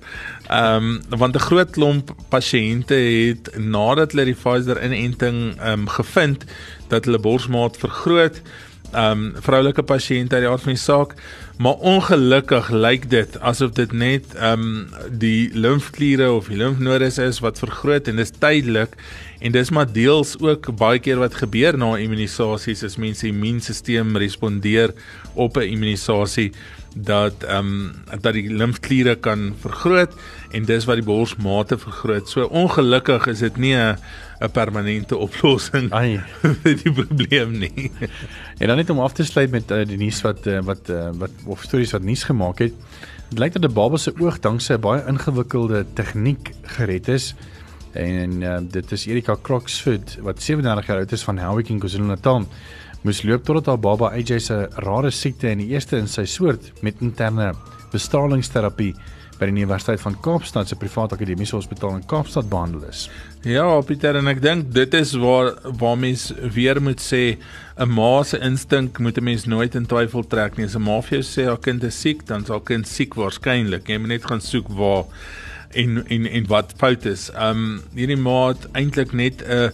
Ehm 0.47 0.99
um, 1.09 1.17
want 1.19 1.35
'n 1.35 1.47
groot 1.49 1.69
klomp 1.69 2.15
pasiënte 2.29 2.95
het 2.95 3.57
nadat 3.57 4.11
hulle 4.11 4.25
die 4.25 4.39
Pfizer 4.39 4.83
inenting 4.83 5.59
ehm 5.59 5.79
um, 5.79 5.87
gevind 5.87 6.45
dat 6.87 7.05
hulle 7.05 7.19
borsmaat 7.19 7.77
vergroot. 7.77 8.41
Ehm 8.93 9.11
um, 9.11 9.41
vroulike 9.41 9.83
pasiënte 9.83 10.35
uit 10.35 10.43
die 10.43 10.49
aard 10.51 10.61
van 10.61 10.75
die 10.75 10.81
saak, 10.81 11.13
maar 11.57 11.73
ongelukkig 11.73 12.69
lyk 12.69 13.09
dit 13.09 13.39
asof 13.39 13.71
dit 13.71 13.91
net 13.91 14.35
ehm 14.35 14.61
um, 14.61 14.89
die 15.09 15.49
limfkliere 15.53 16.31
of 16.31 16.47
die 16.47 16.57
limfnodes 16.57 17.17
is 17.17 17.39
wat 17.39 17.59
vergroot 17.59 18.07
en 18.07 18.21
dis 18.21 18.31
tydelik 18.37 18.93
en 19.39 19.51
dis 19.51 19.69
maar 19.69 19.89
deels 19.91 20.35
ook 20.39 20.69
baie 20.77 20.99
keer 20.99 21.17
wat 21.17 21.35
gebeur 21.35 21.77
na 21.77 21.95
immunisasies 21.97 22.83
as 22.83 22.97
mense 23.01 23.27
immuunstelsel 23.27 24.17
respondeer 24.23 24.93
op 25.33 25.57
'n 25.57 25.73
immunisasie 25.73 26.51
dat 26.93 27.43
ehm 27.43 27.57
um, 27.57 28.21
dat 28.21 28.33
die 28.33 28.53
limfkliere 28.53 29.15
kan 29.15 29.53
vergroot 29.59 30.13
en 30.51 30.65
dis 30.65 30.85
wat 30.85 30.99
die 31.01 31.05
borsmate 31.05 31.77
vergroot. 31.77 32.29
So 32.29 32.45
ongelukkig 32.45 33.25
is 33.27 33.39
dit 33.39 33.57
nie 33.57 33.75
'n 33.75 33.97
'n 34.39 34.51
permanente 34.51 35.17
oplossing 35.17 35.89
vir 36.63 36.75
die 36.83 36.91
probleem 36.91 37.57
nie. 37.59 37.91
en 38.59 38.67
dan 38.67 38.77
net 38.77 38.89
om 38.89 38.99
af 38.99 39.13
te 39.13 39.23
sluit 39.23 39.51
met 39.51 39.71
uh, 39.71 39.85
die 39.85 39.97
nuus 39.97 40.21
wat 40.21 40.47
uh, 40.47 40.61
wat 40.61 40.89
uh, 40.89 41.09
wat 41.17 41.31
of 41.45 41.63
stories 41.63 41.91
wat 41.91 42.03
nuus 42.03 42.23
gemaak 42.23 42.59
het. 42.59 42.73
Dit 43.29 43.39
lyk 43.39 43.53
dat 43.53 43.71
'n 43.71 43.73
baba 43.73 43.97
se 43.97 44.13
oog 44.19 44.39
dankse 44.39 44.73
'n 44.73 44.81
baie 44.81 45.03
ingewikkelde 45.07 45.85
tegniek 45.93 46.53
gered 46.61 47.07
is. 47.07 47.35
En 47.93 48.41
uh, 48.41 48.57
dit 48.61 48.91
is 48.91 49.05
Erika 49.05 49.35
Croxford 49.41 50.17
wat 50.21 50.41
37 50.41 50.85
jaar 50.85 50.97
oud 50.97 51.11
is 51.11 51.23
van 51.23 51.37
Howick 51.37 51.69
in 51.69 51.79
KwaZulu-Natal 51.79 52.47
moes 53.03 53.23
loop 53.27 53.43
totdat 53.43 53.65
haar 53.65 53.79
baba 53.79 54.13
AJ 54.15 54.39
se 54.39 54.59
rare 54.85 55.11
siekte 55.11 55.49
in 55.51 55.59
die 55.59 55.73
eerste 55.73 55.97
in 55.99 56.07
sy 56.07 56.23
soort 56.25 56.71
met 56.81 57.01
interne 57.03 57.51
bestralingsterapie 57.91 58.93
by 59.39 59.49
die 59.49 59.55
Universiteit 59.57 60.01
van 60.03 60.15
Kaapstad 60.23 60.69
se 60.69 60.77
private 60.79 61.17
akademiese 61.17 61.57
hospitaal 61.57 61.97
in 61.97 62.05
Kaapstad 62.07 62.47
behandel 62.51 62.85
is. 62.87 63.07
Ja, 63.47 63.65
Pieter 63.83 64.15
en 64.19 64.29
ek 64.31 64.41
dink 64.43 64.69
dit 64.75 64.95
is 64.95 65.15
waar 65.19 65.53
waar 65.81 65.97
mens 65.99 66.29
weer 66.55 66.79
moet 66.81 67.01
sê 67.01 67.37
'n 67.77 67.89
ma 67.89 68.23
se 68.23 68.39
instink 68.39 68.99
moet 68.99 69.17
'n 69.17 69.23
mens 69.23 69.45
nooit 69.45 69.75
in 69.75 69.85
twyfel 69.85 70.23
trek 70.23 70.57
nie. 70.57 70.65
As 70.65 70.75
'n 70.75 70.81
ma 70.81 71.01
vir 71.01 71.19
jou 71.19 71.23
sê 71.23 71.47
haar 71.47 71.59
kind 71.59 71.83
is 71.83 71.99
siek, 71.99 72.25
dan 72.25 72.45
sal 72.45 72.61
kind 72.61 72.87
siek 72.87 73.15
waarskynlik. 73.15 73.87
Jy 73.87 73.97
moet 73.97 74.09
net 74.09 74.25
gaan 74.25 74.41
soek 74.41 74.67
waar 74.69 75.05
en 75.73 76.05
en 76.07 76.25
en 76.25 76.47
wat 76.47 76.73
fout 76.77 77.05
is. 77.05 77.31
Um 77.35 77.81
hierdie 77.95 78.17
ma 78.17 78.47
het 78.47 78.67
eintlik 78.73 79.13
net 79.13 79.41
'n 79.41 79.51
uh, 79.51 79.69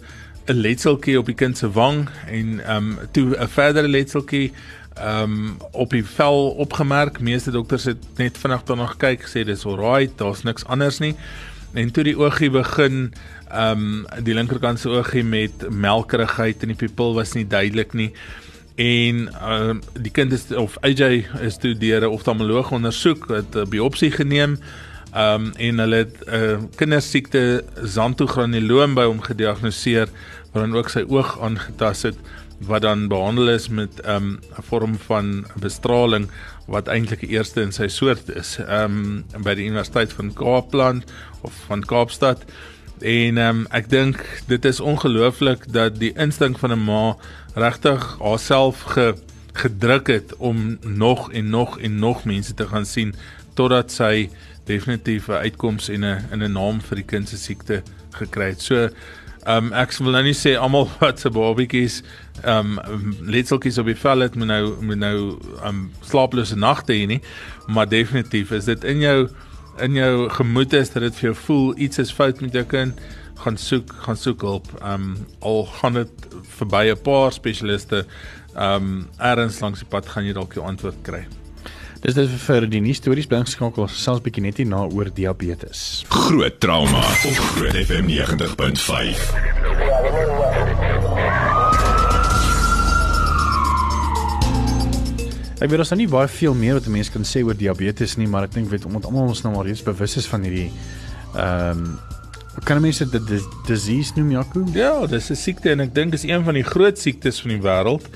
'n 0.49 0.61
letseltjie 0.61 1.17
op 1.19 1.25
die 1.25 1.35
kind 1.35 1.57
se 1.57 1.71
wang 1.71 2.09
en 2.27 2.59
ehm 2.65 2.75
um, 2.75 2.97
toe 3.11 3.37
'n 3.37 3.47
verdere 3.47 3.87
letseltjie 3.87 4.51
ehm 4.95 5.23
um, 5.23 5.57
op 5.71 5.89
die 5.89 6.05
vel 6.05 6.49
opgemerk. 6.49 7.19
Meeste 7.19 7.51
dokters 7.51 7.83
het 7.83 8.03
net 8.17 8.37
vinnig 8.37 8.63
daarna 8.63 8.85
gekyk, 8.85 9.23
gesê 9.23 9.45
dis 9.45 9.65
alright, 9.65 10.17
daar's 10.17 10.43
niks 10.43 10.65
anders 10.65 10.99
nie. 10.99 11.15
En 11.73 11.91
toe 11.91 12.03
die 12.03 12.17
oogie 12.17 12.49
begin 12.49 13.13
ehm 13.49 14.05
um, 14.05 14.23
die 14.23 14.33
linkerkant 14.33 14.79
se 14.79 14.89
oogie 14.89 15.23
met 15.23 15.69
melkerigheid 15.69 16.61
en 16.61 16.73
die 16.73 16.77
pupil 16.77 17.13
was 17.13 17.33
nie 17.33 17.47
duidelik 17.47 17.93
nie. 17.93 18.11
En 18.75 19.27
ehm 19.27 19.69
um, 19.69 19.81
die 20.01 20.11
kind 20.11 20.31
is 20.31 20.51
of 20.51 20.77
AJ 20.81 21.25
is 21.41 21.57
toe 21.57 21.77
deur 21.77 22.01
'n 22.01 22.13
oftalmoloog 22.13 22.71
ondersoek, 22.71 23.27
het 23.27 23.55
'n 23.55 23.69
biopsie 23.69 24.11
geneem. 24.11 24.57
Ehm 25.13 25.45
um, 25.45 25.51
en 25.55 25.79
hulle 25.79 25.95
het 25.95 26.17
'n 26.25 26.33
uh, 26.35 26.57
kindersiekte 26.75 27.63
xanthogranuloom 27.83 28.93
by 28.93 29.03
hom 29.03 29.21
gediagnoseer 29.21 30.09
wat 30.59 30.67
dan 30.67 30.77
ook 30.77 30.93
sy 30.93 31.05
oog 31.07 31.35
aangetast 31.41 32.11
het 32.11 32.17
wat 32.67 32.83
dan 32.83 33.07
behandel 33.07 33.49
is 33.55 33.69
met 33.71 34.01
'n 34.03 34.09
um, 34.09 34.39
vorm 34.69 34.97
van 35.07 35.45
bestraling 35.55 36.27
wat 36.67 36.91
eintlik 36.91 37.23
die 37.23 37.35
eerste 37.39 37.61
in 37.61 37.71
sy 37.71 37.87
soort 37.87 38.29
is 38.29 38.57
um, 38.67 39.23
by 39.43 39.55
die 39.55 39.65
Universiteit 39.71 40.13
van 40.13 40.33
Kaapland 40.33 41.07
of 41.41 41.53
van 41.67 41.85
Kaapstad 41.85 42.45
En 42.99 43.37
ehm 43.37 43.59
um, 43.59 43.65
ek 43.71 43.87
dink 43.89 44.19
dit 44.47 44.65
is 44.65 44.79
ongelooflik 44.79 45.63
dat 45.71 45.99
die 45.99 46.11
instink 46.19 46.59
van 46.59 46.71
'n 46.71 46.83
ma 46.83 47.15
regtig 47.55 48.17
haarself 48.19 48.81
ge 48.81 49.15
gedruk 49.53 50.07
het 50.07 50.35
om 50.37 50.77
nog 50.81 51.31
en 51.31 51.49
nog 51.49 51.79
en 51.79 51.99
nog 51.99 52.23
mense 52.23 52.53
te 52.53 52.67
gaan 52.67 52.85
sien 52.85 53.15
totdat 53.53 53.91
sy 53.91 54.29
definitief 54.63 55.27
'n 55.27 55.31
uitkoms 55.31 55.89
en 55.89 56.05
'n 56.05 56.25
in 56.31 56.43
'n 56.43 56.51
naam 56.51 56.81
vir 56.81 56.95
die 56.95 57.05
kind 57.05 57.29
se 57.29 57.37
siekte 57.37 57.83
gekry 58.11 58.49
het. 58.49 58.61
So 58.61 58.89
ehm 59.49 59.69
um, 59.69 59.73
ek 59.73 59.95
wil 59.97 60.13
nou 60.13 60.23
nie 60.27 60.37
sê 60.37 60.53
almal 60.59 60.89
wat 61.01 61.21
se 61.21 61.31
babatjies 61.33 62.01
ehm 62.43 62.75
um, 62.85 63.13
letseltjies 63.33 63.79
op 63.81 63.87
die 63.89 63.97
vel 63.97 64.25
het 64.25 64.35
moet 64.37 64.51
nou 64.51 64.63
moet 64.85 65.01
nou 65.01 65.15
ehm 65.59 65.69
um, 65.69 65.79
slaaplose 66.05 66.57
nagte 66.59 66.93
hê 66.93 67.07
nie, 67.09 67.21
maar 67.67 67.89
definitief 67.89 68.51
is 68.57 68.69
dit 68.69 68.85
in 68.93 69.01
jou 69.05 69.17
in 69.79 69.95
jou 69.95 70.29
gemoed 70.35 70.73
is 70.73 70.91
dat 70.93 71.07
dit 71.07 71.17
vir 71.21 71.29
jou 71.29 71.35
voel 71.45 71.65
iets 71.87 72.03
is 72.03 72.13
fout 72.13 72.41
met 72.43 72.53
jou 72.53 72.65
kind 72.67 73.01
gaan 73.39 73.57
soek 73.57 73.93
gaan 74.05 74.19
soek 74.19 74.41
hulp. 74.45 74.69
Ehm 74.81 75.09
um, 75.09 75.27
al 75.39 75.65
gaan 75.79 75.93
dit 76.01 76.27
verby 76.59 76.85
'n 76.91 77.01
paar 77.03 77.31
spesialiste 77.33 78.05
ehm 78.55 78.75
um, 78.75 79.07
erns 79.17 79.59
langs 79.59 79.79
die 79.79 79.89
pad 79.89 80.05
gaan 80.05 80.25
jy 80.25 80.33
dalk 80.33 80.53
jou 80.53 80.65
antwoord 80.65 81.01
kry. 81.01 81.25
Dis 81.99 82.15
dis 82.15 82.31
vir 82.45 82.63
die 82.71 82.79
nuus 82.79 83.01
stories 83.01 83.25
bly 83.27 83.41
geskakel 83.43 83.89
selfs 83.91 84.21
bietjie 84.23 84.45
net 84.45 84.59
hier 84.61 84.67
na 84.71 84.85
oor 84.87 85.09
diabetes. 85.11 86.05
Groot 86.07 86.55
trauma 86.63 87.01
op 87.27 87.41
Groot 87.57 87.75
FM 87.75 88.07
90.5. 88.07 89.19
Ek 95.59 95.67
weet 95.67 95.83
ons 95.83 95.91
nou 95.91 95.99
nie 95.99 96.07
baie 96.07 96.31
veel 96.31 96.55
meer 96.55 96.79
wat 96.79 96.87
mense 96.87 97.11
kan 97.11 97.27
sê 97.27 97.43
oor 97.43 97.57
diabetes 97.59 98.15
nie, 98.15 98.29
maar 98.31 98.47
ek 98.47 98.55
dink 98.55 98.71
weet 98.71 98.87
omdat 98.87 99.09
almal 99.09 99.33
ons 99.33 99.43
nou 99.43 99.51
maar 99.57 99.67
reeds 99.67 99.83
bewus 99.83 100.15
is 100.23 100.29
van 100.31 100.47
hierdie 100.47 100.69
ehm 101.35 101.83
um, 101.83 101.97
kan 102.63 102.79
mense 102.83 103.05
dit 103.11 103.51
disease 103.67 104.15
noem 104.15 104.31
Jaco? 104.37 104.63
Ja, 104.75 105.05
dis 105.07 105.29
'n 105.31 105.35
siekte 105.35 105.71
en 105.71 105.79
ek 105.83 105.93
dink 105.95 106.13
is 106.13 106.23
een 106.23 106.43
van 106.43 106.53
die 106.53 106.63
groot 106.63 106.97
siektes 106.99 107.41
van 107.41 107.51
die 107.51 107.61
wêreld. 107.61 108.07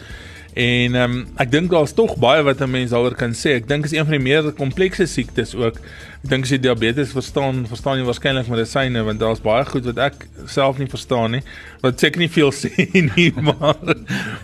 En 0.54 0.96
ehm 0.96 1.12
um, 1.12 1.28
ek 1.42 1.52
dink 1.52 1.72
daar's 1.72 1.94
tog 1.98 2.16
baie 2.22 2.44
wat 2.46 2.62
'n 2.62 2.70
mens 2.70 2.92
daaroor 2.92 3.16
kan 3.16 3.34
sê. 3.34 3.56
Ek 3.58 3.68
dink 3.68 3.86
is 3.86 3.92
een 3.92 4.06
van 4.06 4.18
die 4.18 4.24
meer 4.24 4.52
komplekse 4.52 5.06
siektes 5.06 5.56
ook. 5.56 5.78
Ek 6.24 6.30
dink 6.30 6.44
as 6.44 6.50
jy 6.50 6.60
diabetes 6.60 7.12
verstaan, 7.12 7.66
verstaan 7.68 7.98
jy 7.98 8.06
waarskynlik 8.06 8.48
medisyne 8.48 9.04
want 9.04 9.20
daar's 9.20 9.42
baie 9.42 9.66
goed 9.66 9.86
wat 9.86 9.98
ek 9.98 10.28
self 10.46 10.78
nie 10.78 10.88
verstaan 10.88 11.32
nie. 11.32 11.42
Wat 11.82 12.00
seker 12.00 12.20
nie 12.20 12.30
veel 12.30 12.52
sê 12.62 12.70
nie, 13.16 13.34
maar 13.36 13.76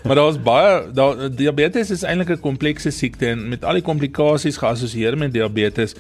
maar 0.04 0.16
daar's 0.16 0.42
baie 0.42 0.92
daar 0.94 1.30
diabetes 1.30 1.92
is 1.92 2.04
eintlik 2.04 2.30
'n 2.30 2.42
komplekse 2.42 2.92
siekte 2.92 3.28
en 3.28 3.50
met 3.50 3.64
al 3.64 3.74
die 3.74 3.86
komplikasies 3.86 4.58
geassosieer 4.58 5.18
met 5.18 5.34
diabetes 5.34 5.96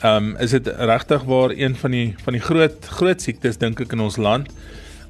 Ehm 0.00 0.16
um, 0.16 0.36
is 0.36 0.50
dit 0.50 0.66
regtig 0.66 1.22
waar 1.22 1.50
een 1.50 1.76
van 1.76 1.90
die 1.90 2.14
van 2.24 2.32
die 2.32 2.40
groot 2.42 2.86
groot 2.88 3.20
siektes 3.22 3.58
dink 3.60 3.80
ek 3.80 3.92
in 3.92 4.00
ons 4.00 4.16
land. 4.16 4.48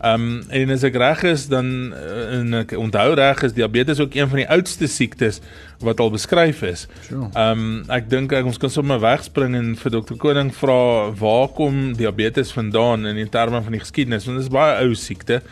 Ehm 0.00 0.22
um, 0.22 0.42
en 0.48 0.70
as 0.72 0.84
ek 0.88 0.94
reg 0.96 1.22
is 1.28 1.42
dan 1.52 1.66
eh, 1.92 2.38
en 2.38 2.54
ek 2.62 2.70
onthou 2.80 3.10
reg 3.18 3.42
is 3.44 3.52
diabetes 3.52 3.98
ook 4.00 4.14
een 4.16 4.30
van 4.32 4.40
die 4.40 4.46
oudste 4.48 4.88
siektes 4.88 5.42
wat 5.84 6.00
al 6.00 6.08
beskryf 6.14 6.62
is. 6.64 6.86
Ehm 7.10 7.34
um, 7.36 7.66
ek 7.92 8.08
dink 8.08 8.32
ons 8.40 8.60
kan 8.62 8.72
sommer 8.72 8.96
wegspring 9.02 9.58
en 9.58 9.74
vir 9.76 9.92
dokter 9.92 10.16
Koning 10.16 10.54
vra 10.56 11.10
waar 11.20 11.52
kom 11.52 11.92
diabetes 11.98 12.54
vandaan 12.56 13.04
in 13.12 13.20
die 13.20 13.28
terme 13.28 13.60
van 13.60 13.76
die 13.76 13.82
geskiedenis 13.84 14.24
want 14.24 14.40
dit 14.40 14.48
is 14.48 14.54
baie 14.56 14.80
ou 14.86 14.96
siekte. 14.96 15.42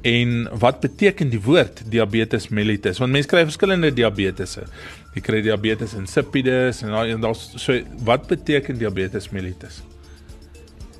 En 0.00 0.48
wat 0.64 0.80
beteken 0.80 1.28
die 1.28 1.42
woord 1.44 1.84
diabetes 1.92 2.48
mellitus? 2.48 3.04
Want 3.04 3.12
mense 3.12 3.28
kry 3.28 3.44
verskillende 3.44 3.92
diabetesse. 3.92 4.64
Jy 5.12 5.26
kry 5.28 5.44
diabetes 5.44 5.92
insipidus 5.92 6.80
en 6.86 6.96
dan 6.96 7.28
daar's 7.28 7.50
so 7.60 7.76
wat 8.08 8.30
beteken 8.32 8.80
diabetes 8.80 9.28
mellitus? 9.28 9.82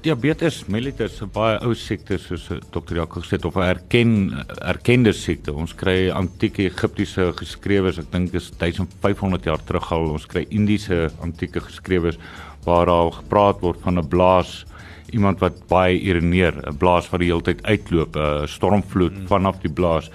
Diabetes 0.01 0.65
mellitus 0.65 1.13
is 1.13 1.21
'n 1.21 1.29
baie 1.29 1.59
ou 1.61 1.75
siekte 1.75 2.17
soos 2.17 2.47
Dr. 2.73 2.95
Jaco 2.97 3.21
gesê 3.21 3.37
het 3.37 3.45
of 3.45 3.57
'n 3.57 3.69
erken 3.69 4.33
erkende 4.65 5.13
siekte. 5.13 5.53
Ons 5.53 5.75
kry 5.75 6.09
antieke 6.09 6.65
Egiptiese 6.65 7.33
geskrewes, 7.37 7.99
ek 7.99 8.11
dink 8.11 8.33
dis 8.33 8.51
1500 8.57 9.45
jaar 9.45 9.61
terug 9.63 9.93
al. 9.93 10.11
Ons 10.13 10.27
kry 10.27 10.47
Indiese 10.49 11.11
antieke 11.21 11.61
geskrewes 11.61 12.17
waar 12.65 12.87
daar 12.87 13.13
gepraat 13.13 13.61
word 13.61 13.79
van 13.83 13.99
'n 13.99 14.09
blaas 14.09 14.65
iemand 15.13 15.39
wat 15.41 15.69
baie 15.69 16.01
urineer, 16.01 16.55
'n 16.67 16.79
blaas 16.79 17.11
wat 17.11 17.21
die 17.21 17.29
hele 17.29 17.43
tyd 17.43 17.63
uitloop, 17.63 18.17
'n 18.17 18.47
stormvloed 18.49 19.19
mm. 19.19 19.27
vanaf 19.27 19.61
die 19.61 19.73
blaas. 19.73 20.11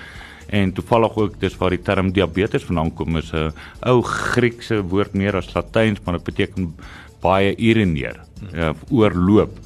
En 0.50 0.74
toevallig 0.74 1.16
ook 1.16 1.40
dis 1.40 1.58
waar 1.58 1.70
die 1.70 1.82
term 1.82 2.12
diabetes 2.12 2.64
vandaan 2.64 2.94
kom, 2.94 3.18
is 3.18 3.32
'n 3.34 3.54
ou 3.82 4.02
Griekse 4.02 4.82
woord 4.82 5.14
meer 5.14 5.36
as 5.36 5.54
Latyns, 5.54 6.00
maar 6.04 6.16
dit 6.16 6.24
beteken 6.24 6.76
baie 7.22 7.56
urineer, 7.58 8.20
ja, 8.54 8.74
oorloop. 8.90 9.60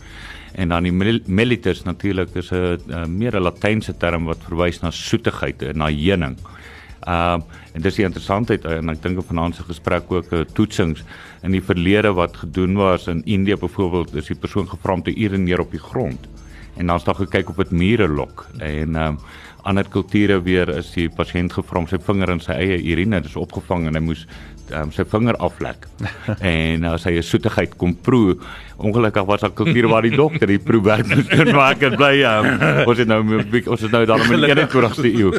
En 0.53 0.69
dan 0.69 0.83
die 0.83 1.21
mellitus 1.25 1.83
natuurlik 1.83 2.35
is 2.35 2.51
'n 2.51 2.79
meer 3.07 3.35
'n 3.35 3.43
Latynse 3.43 3.97
term 3.97 4.25
wat 4.25 4.43
verwys 4.43 4.81
na 4.81 4.91
soetigheid, 4.91 5.75
na 5.75 5.87
heuning. 5.89 6.37
Ehm 7.07 7.39
uh, 7.39 7.57
en 7.73 7.81
dis 7.81 7.95
die 7.95 8.05
interessantheid 8.05 8.65
en 8.65 8.89
ek 8.89 9.01
dink 9.03 9.19
op 9.21 9.29
vanaand 9.29 9.55
se 9.55 9.63
gesprek 9.63 10.11
ook 10.11 10.33
uh, 10.33 10.41
toetsings 10.57 11.03
in 11.45 11.53
die 11.55 11.63
verlede 11.63 12.11
wat 12.17 12.37
gedoen 12.37 12.75
was 12.75 13.07
in 13.07 13.21
Indië 13.25 13.55
byvoorbeeld 13.55 14.15
is 14.15 14.27
die 14.27 14.35
persoon 14.35 14.67
gevra 14.67 14.93
om 14.93 15.03
te 15.03 15.15
urineer 15.15 15.59
op 15.59 15.71
die 15.71 15.79
grond 15.79 16.27
en 16.79 16.87
dan's 16.87 17.05
daar 17.07 17.19
gekyk 17.19 17.51
of 17.51 17.61
dit 17.61 17.71
mure 17.71 18.07
lok 18.07 18.47
en 18.59 18.95
ehm 18.95 19.19
um, 19.19 19.21
ander 19.67 19.83
kulture 19.91 20.39
weer 20.41 20.69
is 20.71 20.87
die 20.95 21.09
pasiënt 21.11 21.51
gevra 21.53 21.81
om 21.81 21.87
sy 21.89 21.99
vinger 22.01 22.31
in 22.31 22.39
sy 22.39 22.55
eie 22.55 22.77
urine 22.93 23.19
dis 23.21 23.35
opgevang 23.39 23.89
en 23.89 23.97
hy 23.99 24.01
moes 24.01 24.21
um, 24.75 24.91
sy 24.93 25.03
vinger 25.09 25.37
aflek. 25.43 25.87
en 26.53 26.85
as 26.89 27.05
hy 27.07 27.17
'n 27.19 27.25
soetigheid 27.25 27.75
kom 27.81 27.95
proe, 27.95 28.37
ongelukkig 28.77 29.25
was 29.27 29.41
daar 29.41 29.53
kulture 29.55 29.89
waar 29.91 30.05
die 30.05 30.15
dokter 30.15 30.47
die 30.47 30.59
proewerk 30.59 31.07
moes 31.11 31.27
doen 31.27 31.51
maar 31.55 31.75
ek 31.75 31.97
bly 31.97 32.21
um, 32.23 32.47
ons 32.85 33.01
het 33.01 33.09
nou 33.09 33.19
ons 33.65 33.81
het 33.81 33.91
nou 33.91 34.05
daar 34.05 34.23
in 34.23 34.45
die 34.45 34.53
21ste 34.53 35.09
eeu. 35.09 35.33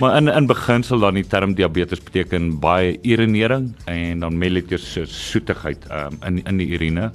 Maar 0.00 0.16
in 0.18 0.28
in 0.28 0.46
beginsel 0.46 0.98
dan 0.98 1.14
die 1.14 1.26
term 1.26 1.54
diabetes 1.54 2.00
beteken 2.02 2.58
baie 2.60 2.98
urinering 3.02 3.74
en 3.86 4.20
dan 4.20 4.38
mellitus 4.38 4.98
soetigheid 5.06 5.86
um, 5.90 6.18
in 6.26 6.42
in 6.44 6.56
die 6.58 6.70
urine. 6.74 7.12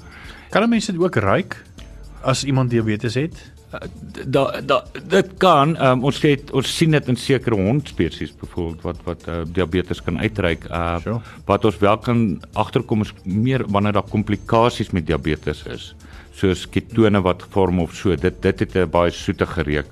Kan 0.51 0.70
mense 0.70 0.91
dit 0.91 1.01
ook 1.01 1.15
ruik 1.15 1.60
as 2.24 2.44
iemand 2.44 2.70
diabetes 2.70 3.15
het? 3.15 3.55
Da 4.25 4.62
da 4.62 4.84
dit 5.08 5.34
kan 5.38 5.75
um, 5.82 6.03
ons 6.03 6.22
het 6.22 6.51
ons 6.51 6.77
sien 6.77 6.91
dit 6.91 7.08
in 7.08 7.20
sekere 7.20 7.55
hondspesies 7.55 8.34
byvoorbeeld 8.41 8.82
wat 8.84 9.03
wat 9.05 9.27
uh, 9.27 9.41
diabetes 9.46 10.01
kan 10.01 10.20
uitreik 10.20 10.70
uh, 10.70 10.98
sure. 11.03 11.20
wat 11.46 11.65
ons 11.65 11.77
wel 11.79 11.98
kan 11.98 12.25
agterkom 12.53 13.01
is 13.01 13.13
meer 13.24 13.65
wanneer 13.67 14.00
daar 14.00 14.10
komplikasies 14.10 14.91
met 14.91 15.08
diabetes 15.08 15.65
is 15.65 15.94
soos 16.36 16.65
ketone 16.72 17.22
wat 17.24 17.46
vorm 17.53 17.79
of 17.84 17.96
so. 17.96 18.15
Dit 18.15 18.41
dit 18.41 18.60
het 18.60 18.75
'n 18.75 18.89
baie 18.89 19.12
soetige 19.12 19.63
reuk 19.63 19.91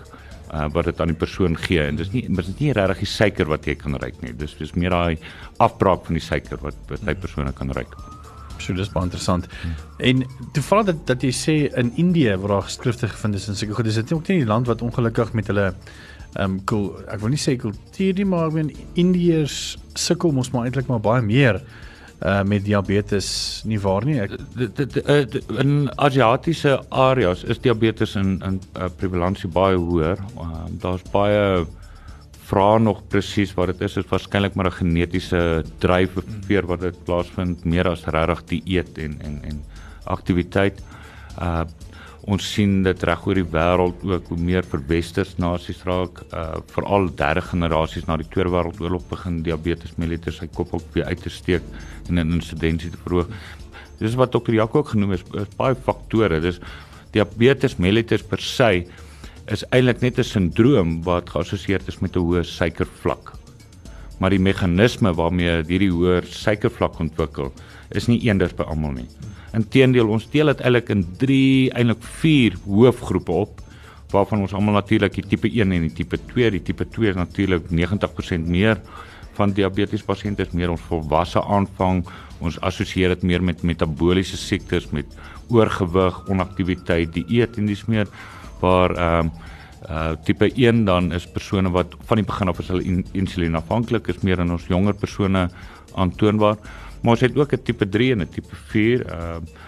uh, 0.54 0.68
wat 0.74 0.86
dit 0.86 1.02
aan 1.02 1.14
die 1.14 1.22
persoon 1.26 1.58
gee. 1.58 1.82
En 1.82 1.96
dis 1.96 2.12
nie 2.12 2.28
dis 2.28 2.60
nie 2.60 2.74
regtig 2.74 2.98
die 2.98 3.14
suiker 3.18 3.48
wat 3.48 3.66
jy 3.66 3.76
kan 3.76 3.96
ruik 3.96 4.22
nie. 4.22 4.34
Dis 4.34 4.56
dis 4.60 4.74
meer 4.74 4.90
daai 4.90 5.18
afbraak 5.58 6.06
van 6.06 6.14
die 6.14 6.28
suiker 6.28 6.60
wat 6.62 6.76
hy 7.06 7.14
persone 7.14 7.54
kan 7.54 7.72
ruik 7.72 8.13
So 8.58 8.74
dis 8.74 8.92
baie 8.94 9.06
interessant. 9.08 9.48
Hmm. 9.62 9.76
En 9.98 10.26
toevallig 10.56 10.92
dat 10.92 11.06
dat 11.08 11.24
jy 11.26 11.32
sê 11.36 11.56
in 11.80 11.92
Indië 11.96 12.38
waar 12.38 12.58
daar 12.58 12.68
geskrifte 12.70 13.08
gevind 13.08 13.36
is 13.36 13.48
en 13.48 13.56
seker 13.56 13.76
goed, 13.76 13.86
dis 13.90 14.02
dit 14.02 14.14
ook 14.14 14.28
nie 14.28 14.44
die 14.44 14.50
land 14.50 14.68
wat 14.68 14.82
ongelukkig 14.82 15.34
met 15.34 15.48
hulle 15.52 15.72
ehm 16.34 16.44
um, 16.44 16.60
cool, 16.66 16.88
ek 17.14 17.22
wil 17.22 17.30
nie 17.30 17.42
sê 17.42 17.54
kultuur 17.62 18.18
nie, 18.18 18.26
maar 18.26 18.50
wen 18.56 18.72
Indiërs 18.98 19.78
sukkel 19.94 20.32
mos 20.34 20.50
maar 20.54 20.66
eintlik 20.66 20.90
maar 20.90 21.04
baie 21.04 21.22
meer 21.22 21.62
uh 22.24 22.42
met 22.48 22.64
diabetes 22.64 23.28
nie 23.68 23.80
waar 23.84 24.06
nie. 24.08 24.20
Ek 24.24 24.34
eh, 25.04 25.26
in 25.60 25.90
Asiatiese 26.00 26.78
areas 26.90 27.44
is 27.44 27.60
diabetes 27.60 28.16
in 28.16 28.38
in 28.48 28.62
uh, 28.78 28.88
prevalensie 28.98 29.50
baie 29.52 29.78
hoër. 29.78 30.22
Uh, 30.40 30.64
Daar's 30.82 31.04
baie 31.12 31.66
vra 32.54 32.78
nog 32.78 33.02
presies 33.10 33.54
wat 33.58 33.72
dit 33.72 33.82
is, 33.88 33.98
is 33.98 34.10
waarskynlik 34.10 34.56
maar 34.56 34.70
'n 34.70 34.80
genetiese 34.82 35.64
dryfveer 35.80 36.66
wat 36.70 36.82
dit 36.82 36.98
plaasvind 37.06 37.66
meer 37.66 37.88
as 37.90 38.06
regtig 38.06 38.44
die 38.52 38.62
eet 38.78 38.98
en 38.98 39.18
en 39.22 39.40
en 39.44 39.64
aktiwiteit. 40.06 40.78
Uh 41.40 41.66
ons 42.26 42.46
sien 42.54 42.84
dit 42.84 43.04
reg 43.04 43.26
oor 43.28 43.36
die 43.36 43.52
wêreld 43.52 44.04
ook 44.08 44.28
hoe 44.32 44.38
meer 44.40 44.64
verwesters 44.64 45.34
nasies 45.38 45.82
raak, 45.84 46.22
uh 46.32 46.62
veral 46.76 47.10
derde 47.16 47.42
generasies 47.42 48.06
na 48.08 48.16
die 48.18 48.30
Tweede 48.30 48.50
Wêreldoorlog 48.50 49.04
begin 49.10 49.42
diabetes 49.44 49.98
mellitus 49.98 50.38
sy 50.38 50.48
kop 50.48 50.74
ook 50.74 50.88
weer 50.94 51.06
uit 51.06 51.22
te 51.22 51.30
steek 51.30 51.64
en 52.08 52.20
'n 52.20 52.32
insidensie 52.32 52.92
te 52.92 53.02
verhoog. 53.04 53.28
Dis 54.00 54.16
wat 54.16 54.32
dokter 54.32 54.54
Jaco 54.54 54.80
ook 54.80 54.90
genoem 54.90 55.12
het, 55.12 55.24
is 55.34 55.56
baie 55.58 55.76
faktore. 55.76 56.40
Dis 56.40 56.60
diabetes 57.12 57.78
mellitus 57.78 58.24
per 58.24 58.42
se 58.42 58.86
is 59.52 59.64
eintlik 59.72 60.02
net 60.02 60.20
'n 60.20 60.24
sindroom 60.24 61.04
wat 61.04 61.30
geassosieer 61.30 61.82
is 61.88 62.00
met 62.02 62.16
'n 62.16 62.20
hoë 62.20 62.44
suikervlak. 62.44 63.34
Maar 64.20 64.30
die 64.30 64.40
meganisme 64.40 65.14
waarmee 65.14 65.64
hierdie 65.68 65.92
hoë 65.92 66.24
suikervlak 66.26 67.00
ontwikkel, 67.00 67.52
is 67.92 68.08
nie 68.08 68.22
eenders 68.28 68.54
by 68.56 68.64
almal 68.64 68.92
nie. 68.92 69.08
Inteendeel, 69.54 70.08
ons 70.08 70.30
deel 70.30 70.46
dit 70.46 70.62
eintlik 70.62 70.90
in 70.90 71.06
3, 71.18 71.70
eintlik 71.72 72.04
4 72.04 72.56
hoofgroepe 72.66 73.32
op 73.32 73.62
waarvan 74.12 74.42
ons 74.42 74.54
almal 74.54 74.74
natuurlik 74.74 75.14
die 75.14 75.28
tipe 75.28 75.48
1 75.48 75.72
en 75.72 75.82
die 75.82 75.94
tipe 75.94 76.18
2, 76.18 76.52
die 76.52 76.62
tipe 76.62 76.86
2 76.86 77.10
is 77.10 77.16
natuurlik 77.16 77.70
90% 77.70 78.48
meer 78.48 78.80
van 79.34 79.52
diabetes 79.52 80.04
pasiënte 80.06 80.46
is 80.46 80.54
meer 80.54 80.70
ons 80.70 80.82
volwasse 80.82 81.42
aanvang. 81.42 82.04
Ons 82.40 82.60
assosieer 82.62 83.10
dit 83.16 83.24
meer 83.24 83.44
met 83.44 83.64
metabooliese 83.64 84.38
siektes, 84.38 84.92
met 84.92 85.06
oorgewig, 85.50 86.30
onaktiwiteit, 86.30 87.14
dieet 87.14 87.58
en 87.58 87.66
dis 87.66 87.86
meer 87.90 88.08
waar 88.60 88.96
ehm 88.96 89.26
um, 89.26 89.32
uh 89.90 90.12
tipe 90.24 90.48
1 90.56 90.86
dan 90.86 91.12
is 91.12 91.28
persone 91.28 91.70
wat 91.70 91.96
van 92.08 92.18
die 92.18 92.26
begin 92.26 92.48
af 92.48 92.60
as 92.60 92.68
hulle 92.68 92.84
in, 92.84 93.06
insulien 93.12 93.56
afhanklik 93.56 94.08
is 94.08 94.22
meer 94.24 94.40
in 94.40 94.52
ons 94.52 94.68
jonger 94.68 94.94
persone 94.94 95.50
aantoonbaar. 95.96 96.56
Maar 97.02 97.12
ons 97.12 97.20
het 97.20 97.38
ook 97.38 97.54
'n 97.54 97.64
tipe 97.64 97.90
3 97.90 98.12
en 98.12 98.22
'n 98.22 98.30
tipe 98.30 98.56
4. 98.72 99.06
Ehm 99.06 99.44
uh, 99.44 99.62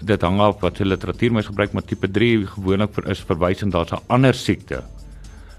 dit 0.00 0.22
hang 0.22 0.40
af 0.40 0.60
wat 0.60 0.76
se 0.76 0.84
literatuur 0.84 1.32
mens 1.32 1.46
gebruik, 1.46 1.72
maar 1.72 1.84
tipe 1.84 2.10
3 2.10 2.46
gewoonlik 2.46 2.94
vir 2.96 3.08
is 3.10 3.24
verwysend 3.28 3.72
daar's 3.72 3.92
'n 3.92 4.04
ander 4.06 4.34
siekte 4.34 4.82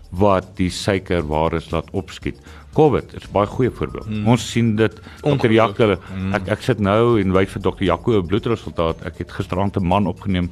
wat 0.09 0.45
die 0.57 0.69
suikerwaardes 0.69 1.71
laat 1.71 1.89
opskiet. 1.91 2.37
COVID 2.73 3.13
is 3.17 3.29
baie 3.33 3.47
goeie 3.47 3.71
voorbeeld. 3.71 4.05
Hmm. 4.05 4.27
Ons 4.27 4.45
sien 4.51 4.75
dit 4.75 5.01
Dr. 5.21 5.51
Jaco. 5.51 5.95
Hmm. 6.13 6.33
Ek 6.33 6.47
ek 6.47 6.61
sit 6.61 6.79
nou 6.79 7.19
en 7.21 7.33
wys 7.33 7.49
vir. 7.49 7.61
Jaco 7.79 8.17
'n 8.17 8.27
bloedresultaat. 8.27 9.05
Ek 9.05 9.17
het 9.17 9.31
gisteraand 9.31 9.77
'n 9.77 9.85
man 9.85 10.07
opgeneem 10.07 10.51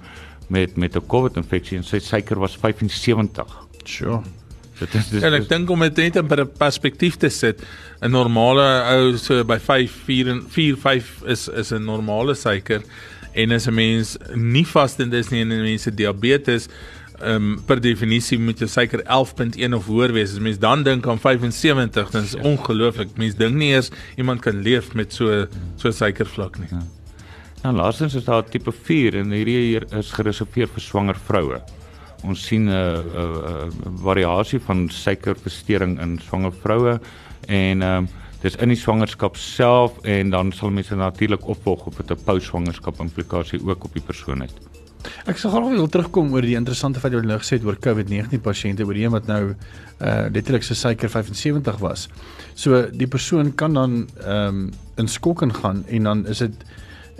met 0.51 0.77
met 0.77 0.96
'n 0.96 1.08
COVID 1.08 1.38
infeksie 1.41 1.77
en 1.77 1.84
sy 1.84 2.00
suiker 2.00 2.39
was 2.39 2.58
75. 2.58 3.48
Sure. 3.84 4.22
Dit 4.79 4.93
is 4.93 5.10
dis, 5.10 5.24
En 5.24 5.34
ek 5.34 5.50
dink 5.50 5.70
om 5.70 5.79
dit 5.79 5.96
net 5.96 6.15
in 6.15 6.50
perspektief 6.58 7.17
te 7.22 7.29
sit, 7.29 7.62
'n 8.01 8.12
normale 8.12 8.67
ou 8.96 9.17
so 9.17 9.43
by 9.43 9.60
5 9.60 9.91
4 10.05 10.41
4 10.48 10.77
5 10.77 11.24
is 11.25 11.48
is 11.48 11.72
'n 11.72 11.84
normale 11.86 12.36
suiker 12.36 12.81
en 13.34 13.51
as 13.51 13.67
'n 13.67 13.74
mens 13.74 14.17
nie 14.34 14.65
vasdend 14.65 15.13
is 15.13 15.29
nie 15.29 15.41
en 15.41 15.48
mense 15.48 15.93
diabetes 15.93 16.67
um, 17.24 17.62
per 17.65 17.81
definisie 17.81 18.39
moet 18.39 18.60
jou 18.60 18.70
suiker 18.70 19.03
11.1 19.03 19.74
of 19.74 19.86
hoër 19.86 20.13
wees. 20.13 20.31
As 20.31 20.39
mens 20.39 20.60
dan 20.60 20.84
dink 20.84 21.08
aan 21.08 21.20
75, 21.20 22.10
dan 22.10 22.24
is 22.24 22.36
ongelooflik. 22.36 23.17
Mens 23.17 23.36
dink 23.36 23.55
nie 23.55 23.72
eers 23.72 23.91
iemand 24.17 24.41
kan 24.41 24.62
leef 24.62 24.93
met 24.93 25.13
so 25.13 25.46
so 25.77 25.91
suikervlak 25.91 26.60
nie. 26.60 26.67
Ja. 26.72 26.81
Nou 27.62 27.75
laastens 27.75 28.15
is 28.18 28.25
daar 28.25 28.41
tipe 28.50 28.72
4 28.74 29.20
en 29.20 29.34
hierdie 29.36 29.60
hier 29.60 29.84
is 29.94 30.10
gereserveer 30.18 30.70
vir 30.74 30.82
swanger 30.82 31.18
vroue. 31.27 31.60
Ons 32.25 32.41
sien 32.48 32.65
'n 32.65 32.74
uh, 32.74 32.98
'n 32.98 33.12
uh, 33.13 33.25
uh, 33.51 33.91
variasie 34.01 34.60
van 34.60 34.89
suikerversteuring 34.89 36.00
in 36.01 36.18
swanger 36.20 36.53
vroue 36.63 37.00
en 37.48 37.82
um, 37.82 38.08
dis 38.41 38.56
in 38.56 38.74
die 38.74 38.77
swangerskap 38.77 39.38
self 39.38 40.01
en 40.01 40.30
dan 40.30 40.51
sal 40.51 40.70
mense 40.70 40.96
natuurlik 40.96 41.48
opvolg 41.48 41.86
op 41.86 42.00
'n 42.00 42.18
post-swangerskap 42.25 43.00
implikasie 43.00 43.62
ook 43.65 43.84
op 43.84 43.94
die 43.94 44.06
persoon 44.06 44.41
het. 44.41 44.53
Ek 45.25 45.38
sou 45.38 45.51
graag 45.53 45.70
wil 45.70 45.88
terugkom 45.88 46.34
oor 46.34 46.41
die 46.41 46.56
interessante 46.56 47.00
feit 47.00 47.13
wat 47.13 47.24
jy 47.24 47.30
nou 47.30 47.39
gesê 47.39 47.58
het 47.58 47.65
oor 47.65 47.77
COVID-19 47.77 48.41
pasiënte 48.41 48.86
oor 48.86 48.96
een 48.96 49.12
wat 49.12 49.27
nou 49.27 49.53
uh 50.01 50.25
letterlik 50.34 50.63
sy 50.63 50.74
suiker 50.74 51.10
75 51.10 51.77
was. 51.80 52.10
So 52.56 52.89
die 52.91 53.08
persoon 53.08 53.56
kan 53.56 53.74
dan 53.74 54.08
ehm 54.25 54.48
um, 54.48 54.72
in 54.98 55.08
skok 55.08 55.41
ingaan 55.41 55.86
en 55.88 56.03
dan 56.03 56.27
is 56.27 56.38
dit 56.38 56.53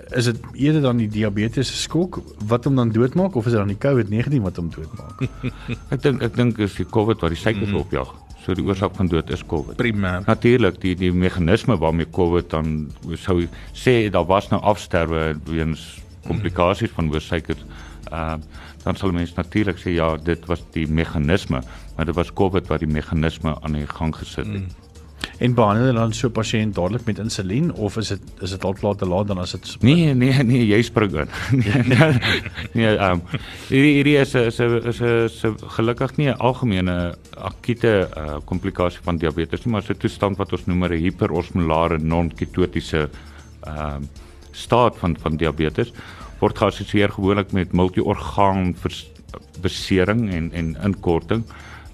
is 0.10 0.26
dit 0.26 0.40
eerder 0.54 0.82
dan 0.82 0.98
die 0.98 1.10
diabetes 1.12 1.72
skok 1.84 2.22
wat 2.48 2.66
hom 2.68 2.76
dan 2.76 2.92
doodmaak 2.92 3.36
of 3.36 3.46
is 3.46 3.56
dit 3.56 3.60
dan 3.60 3.72
die 3.72 3.80
COVID-19 3.80 4.42
wat 4.46 4.60
hom 4.60 4.70
doodmaak? 4.74 5.24
ek 5.94 6.02
dink 6.04 6.26
ek 6.26 6.36
dink 6.36 6.60
is 6.64 6.76
die 6.80 6.88
COVID 6.88 7.24
wat 7.24 7.36
die 7.36 7.40
suikers 7.40 7.72
mm. 7.72 7.80
opjaag. 7.84 8.12
So 8.42 8.58
die 8.58 8.66
oorsaak 8.66 8.96
van 8.98 9.10
dood 9.12 9.30
is 9.30 9.44
COVID. 9.46 9.78
Primêr. 9.78 10.26
Natuurlik 10.26 10.82
die 10.82 10.96
die 10.98 11.12
meganisme 11.14 11.78
waarmee 11.78 12.10
COVID 12.10 12.50
dan 12.50 12.90
sou 13.22 13.44
sê 13.78 14.10
daar 14.10 14.26
was 14.30 14.50
nou 14.50 14.62
afsterwe 14.62 15.36
weens 15.46 16.02
komplikasies 16.26 16.90
mm. 16.90 16.98
van 16.98 17.14
hoë 17.14 17.26
suikers. 17.28 17.66
Ehm 18.12 18.42
uh, 18.42 18.68
dan 18.82 18.98
sal 18.98 19.12
mense 19.14 19.36
natuurlik 19.38 19.78
sê 19.78 19.94
ja, 19.94 20.16
dit 20.18 20.46
was 20.50 20.64
die 20.74 20.88
meganisme, 20.90 21.62
maar 21.96 22.08
dit 22.10 22.18
was 22.18 22.34
COVID 22.34 22.70
wat 22.72 22.82
die 22.82 22.90
meganisme 22.90 23.54
aan 23.62 23.78
die 23.78 23.86
gang 23.88 24.16
gesit 24.16 24.48
het. 24.48 24.64
Mm. 24.66 24.81
En 25.42 25.56
behandel 25.58 25.88
hulle 25.90 25.98
dan 25.98 26.12
so 26.14 26.30
pasiënt 26.30 26.76
dadelik 26.78 27.08
met 27.08 27.20
insulien 27.22 27.72
of 27.74 27.96
is 27.98 28.12
dit 28.14 28.44
is 28.46 28.52
dit 28.54 28.66
al 28.68 28.76
klaar 28.78 28.98
te 29.00 29.08
laat 29.10 29.32
dan 29.32 29.40
as 29.42 29.56
dit 29.56 29.72
Nee, 29.82 30.14
nee, 30.14 30.44
nee, 30.46 30.68
jy 30.70 30.82
spring 30.86 31.16
in. 31.24 31.32
nee, 31.90 32.12
nee, 32.78 32.92
ehm 32.92 33.18
um, 33.18 33.24
hierdie 33.72 33.96
hierdie 33.96 34.18
is 34.22 34.36
'n 34.38 34.52
is 34.52 34.60
'n 34.62 35.26
is 35.26 35.42
'n 35.46 35.58
gelukkig 35.78 36.18
nie 36.18 36.30
'n 36.30 36.38
algemene 36.38 37.16
akute 37.38 38.10
uh, 38.18 38.38
komplikasie 38.46 39.02
van 39.04 39.18
diabetes 39.18 39.66
nie, 39.66 39.74
maar 39.74 39.84
'n 39.90 39.98
toestand 39.98 40.38
wat 40.38 40.54
ons 40.54 40.66
noem 40.66 40.86
'n 40.86 41.02
hiperosmolare 41.08 41.98
non-ketotiese 41.98 43.10
ehm 43.66 43.96
um, 43.96 44.10
staat 44.52 44.98
van 44.98 45.18
van 45.18 45.38
diabetes 45.38 45.94
word 46.40 46.58
geassosieer 46.58 47.10
gewoonlik 47.10 47.52
met 47.52 47.74
multi-orgaan 47.74 48.76
besering 49.62 50.30
en 50.30 50.52
en 50.54 50.78
inkorting. 50.84 51.44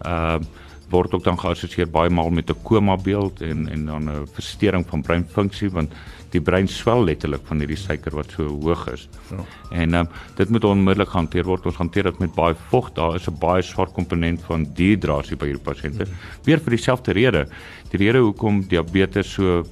Ehm 0.03 0.41
uh, 0.41 0.65
word 0.89 1.13
ook 1.13 1.23
dan 1.23 1.39
geassosieer 1.39 1.89
baie 1.91 2.09
maal 2.09 2.29
met 2.29 2.49
'n 2.49 2.63
koma 2.63 2.95
beeld 2.97 3.41
en 3.41 3.67
en 3.69 3.85
dan 3.85 4.09
'n 4.09 4.27
verstoring 4.33 4.85
van 4.87 5.01
breinfunksie 5.01 5.69
want 5.69 5.91
die 6.31 6.41
brein 6.41 6.67
swel 6.67 7.03
letterlik 7.03 7.45
van 7.47 7.59
hierdie 7.59 7.79
suiker 7.79 8.15
wat 8.15 8.33
so 8.35 8.47
hoog 8.47 8.87
is. 8.91 9.07
Ja. 9.31 9.45
En 9.71 9.93
um, 9.93 10.07
dit 10.35 10.49
moet 10.49 10.63
onmiddellik 10.63 11.13
hanteer 11.15 11.47
word. 11.47 11.65
Ons 11.65 11.79
hanteer 11.79 12.03
dit 12.03 12.19
met 12.19 12.35
baie 12.35 12.55
vog. 12.69 12.91
Daar 12.93 13.15
is 13.15 13.27
'n 13.27 13.39
baie 13.39 13.61
swak 13.61 13.93
komponent 13.93 14.41
van 14.41 14.67
dehydrasie 14.75 15.37
by 15.37 15.45
hierdie 15.45 15.63
pasiënte. 15.63 16.05
Mm. 16.05 16.43
Weer 16.43 16.59
vir 16.59 16.69
dieselfde 16.69 17.11
rede. 17.11 17.47
Die 17.89 17.97
rede 17.97 18.19
hoekom 18.19 18.67
diabetes 18.67 19.33
so 19.33 19.63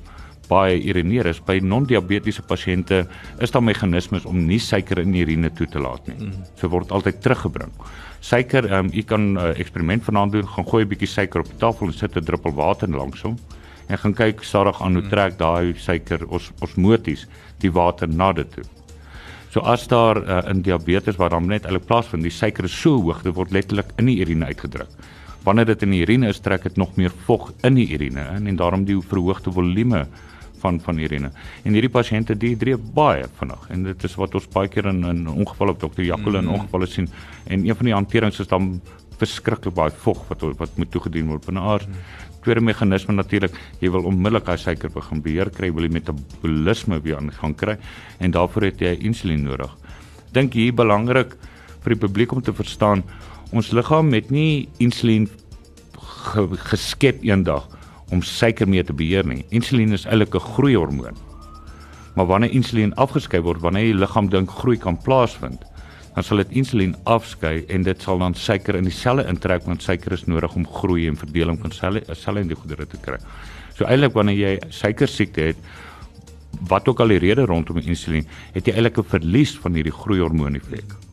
baie 0.48 0.78
urineer 0.84 1.26
is 1.26 1.40
by 1.40 1.60
non-diabetiese 1.64 2.42
pasiënte 2.42 3.08
is 3.40 3.52
daar 3.52 3.64
meganismes 3.64 4.26
om 4.26 4.46
nie 4.46 4.60
suiker 4.60 5.00
in 5.00 5.12
die 5.12 5.22
urine 5.26 5.50
toe 5.54 5.68
te 5.68 5.80
laat 5.80 6.08
nie. 6.08 6.18
Mm. 6.28 6.44
So 6.56 6.70
word 6.70 6.92
altyd 6.92 7.22
teruggebring 7.22 7.72
suiker, 8.26 8.66
ehm 8.66 8.86
um, 8.86 8.92
u 8.94 9.02
kan 9.06 9.22
'n 9.34 9.38
uh, 9.38 9.60
eksperiment 9.60 10.04
vanaand 10.04 10.32
doen, 10.32 10.48
gaan 10.48 10.68
gooi 10.68 10.84
'n 10.84 10.88
bietjie 10.88 11.08
suiker 11.08 11.40
op 11.40 11.50
die 11.50 11.60
tafel 11.62 11.88
en 11.88 11.94
sit 11.94 12.16
'n 12.18 12.26
druppel 12.26 12.54
water 12.54 12.90
langs 12.90 13.22
hom 13.22 13.38
en 13.88 13.98
gaan 13.98 14.14
kyk 14.14 14.44
stadig 14.44 14.82
aan 14.82 14.94
hoe 14.94 15.02
hmm. 15.02 15.10
trek 15.10 15.38
daai 15.38 15.74
suiker 15.78 16.26
ons 16.28 16.52
osmoties 16.60 17.28
die 17.62 17.72
water 17.72 18.08
na 18.08 18.34
dit 18.34 18.52
toe. 18.52 18.64
So 19.50 19.60
as 19.60 19.88
daar 19.88 20.18
uh, 20.18 20.50
in 20.50 20.62
diabetes 20.62 21.16
waar 21.16 21.30
dan 21.30 21.46
net 21.48 21.66
eintlik 21.66 21.86
plaasvind, 21.86 22.24
die 22.24 22.32
suiker 22.32 22.64
is 22.64 22.82
so 22.82 22.98
hoog, 23.02 23.22
dit 23.24 23.36
word 23.36 23.52
letterlik 23.52 23.94
in 23.98 24.06
die 24.06 24.20
urine 24.20 24.46
uitgedruk. 24.46 24.90
Wanneer 25.44 25.66
dit 25.66 25.84
in 25.84 25.92
die 25.92 26.02
urine 26.02 26.28
is, 26.28 26.40
trek 26.40 26.64
dit 26.64 26.78
nog 26.78 26.96
meer 26.96 27.14
vog 27.26 27.54
in 27.64 27.76
die 27.76 27.88
urine 27.94 28.26
in 28.36 28.48
en 28.48 28.56
daarom 28.56 28.86
die 28.86 28.98
verhoogde 29.02 29.52
volume 29.52 30.08
van 30.66 30.82
van 30.82 31.00
urine. 31.00 31.32
En 31.64 31.78
hierdie 31.78 31.94
pasiënte 31.94 32.36
dehydreer 32.42 32.82
baie 32.98 33.26
vinnig 33.40 33.72
en 33.74 33.88
dit 33.92 34.06
is 34.10 34.20
wat 34.22 34.36
ons 34.40 34.52
baie 34.58 34.72
keer 34.72 34.90
in 34.92 35.04
in 35.12 35.26
ongevalle 35.32 35.76
op 35.76 35.82
dokter 35.86 36.06
Jacques 36.06 36.36
in 36.42 36.48
mm. 36.48 36.54
ongevalle 36.58 36.90
sien 36.90 37.10
en 37.46 37.66
een 37.66 37.82
van 37.82 37.92
die 37.92 37.96
hanterings 37.96 38.42
is 38.44 38.52
dan 38.52 38.76
verskriklik 39.20 39.76
baie 39.76 39.94
vog 40.06 40.24
wat 40.30 40.44
wat 40.60 40.80
moet 40.82 40.92
toegedien 40.92 41.30
word 41.32 41.46
binne 41.48 41.64
aard. 41.74 41.88
Tweede 42.46 42.62
meganisme 42.62 43.16
natuurlik, 43.16 43.56
jy 43.82 43.90
wil 43.94 44.06
onmiddellik 44.10 44.50
hy 44.52 44.58
suiker 44.62 44.92
begin 44.94 45.22
beheer 45.26 45.50
kry, 45.50 45.72
wil 45.74 45.88
jy 45.88 45.94
metabolisme 45.96 47.00
weer 47.02 47.18
aan 47.18 47.32
gaan 47.40 47.56
kry 47.58 47.78
en 48.20 48.36
daarvoor 48.36 48.70
het 48.70 48.84
jy 48.86 48.94
insulien 49.10 49.46
nodig. 49.48 49.72
Dink 50.36 50.58
hier 50.58 50.76
belangrik 50.76 51.38
vir 51.86 51.96
die 51.96 52.02
publiek 52.04 52.36
om 52.36 52.44
te 52.44 52.54
verstaan, 52.54 53.04
ons 53.56 53.72
liggaam 53.74 54.14
het 54.14 54.30
nie 54.34 54.68
insulien 54.84 55.30
geskep 56.70 57.24
eendag 57.26 57.70
om 58.12 58.22
suiker 58.22 58.70
mee 58.70 58.84
te 58.84 58.94
beheer 58.94 59.26
nie. 59.26 59.46
Insulien 59.50 59.94
is 59.94 60.06
eintlik 60.06 60.36
'n 60.36 60.40
groeihormoon. 60.40 61.18
Maar 62.16 62.26
wanneer 62.26 62.52
insulien 62.52 62.96
afgeskei 62.96 63.42
word, 63.42 63.62
wanneer 63.62 63.84
die 63.84 64.00
liggaam 64.00 64.30
dink 64.30 64.50
groei 64.50 64.78
kan 64.78 64.98
plaasvind, 64.98 65.64
dan 66.16 66.24
sal 66.24 66.38
dit 66.38 66.52
insulien 66.52 66.96
afskei 67.04 67.66
en 67.68 67.84
dit 67.84 68.02
sal 68.02 68.18
dan 68.18 68.34
suiker 68.34 68.76
in 68.76 68.84
die 68.84 68.94
selle 68.94 69.26
intrek 69.28 69.66
want 69.68 69.84
suiker 69.84 70.14
is 70.16 70.26
nodig 70.26 70.56
om 70.56 70.68
groei 70.68 71.08
en 71.08 71.18
verdeling 71.20 71.60
van 71.60 71.72
selle 71.72 72.04
selle 72.14 72.40
en 72.40 72.48
die 72.48 72.56
goedere 72.56 72.86
te 72.86 72.98
kry. 72.98 73.18
So 73.76 73.84
eintlik 73.86 74.14
wanneer 74.16 74.38
jy 74.40 74.60
suiker 74.70 75.08
siekte 75.08 75.42
het, 75.42 75.58
wat 76.70 76.88
ook 76.88 77.00
al 77.04 77.12
die 77.12 77.20
rede 77.20 77.46
rondom 77.46 77.82
insulien, 77.84 78.28
het 78.54 78.68
jy 78.68 78.74
eintlik 78.74 78.98
'n 78.98 79.04
verlies 79.04 79.58
van 79.60 79.74
hierdie 79.74 79.92
groeihormoon 79.92 80.56
effek. 80.56 81.05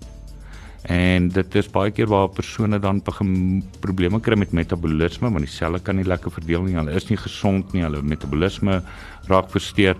En 0.90 1.28
dit 1.30 1.54
is 1.54 1.68
baie 1.70 1.92
keer 1.94 2.08
waar 2.10 2.28
persone 2.34 2.78
dan 2.82 3.02
begin 3.06 3.62
probleme 3.80 4.18
kry 4.20 4.34
met 4.38 4.52
metabolisme 4.52 5.30
want 5.30 5.46
die 5.46 5.52
selle 5.52 5.78
kan 5.78 5.96
nie 5.96 6.06
lekker 6.06 6.32
verdeel 6.34 6.64
nie. 6.66 6.74
Hulle 6.74 6.96
is 6.98 7.06
nie 7.10 7.18
gesond 7.20 7.72
nie. 7.72 7.84
Hulle 7.86 8.02
metabolisme 8.02 8.80
raak 9.30 9.50
versteur. 9.54 9.96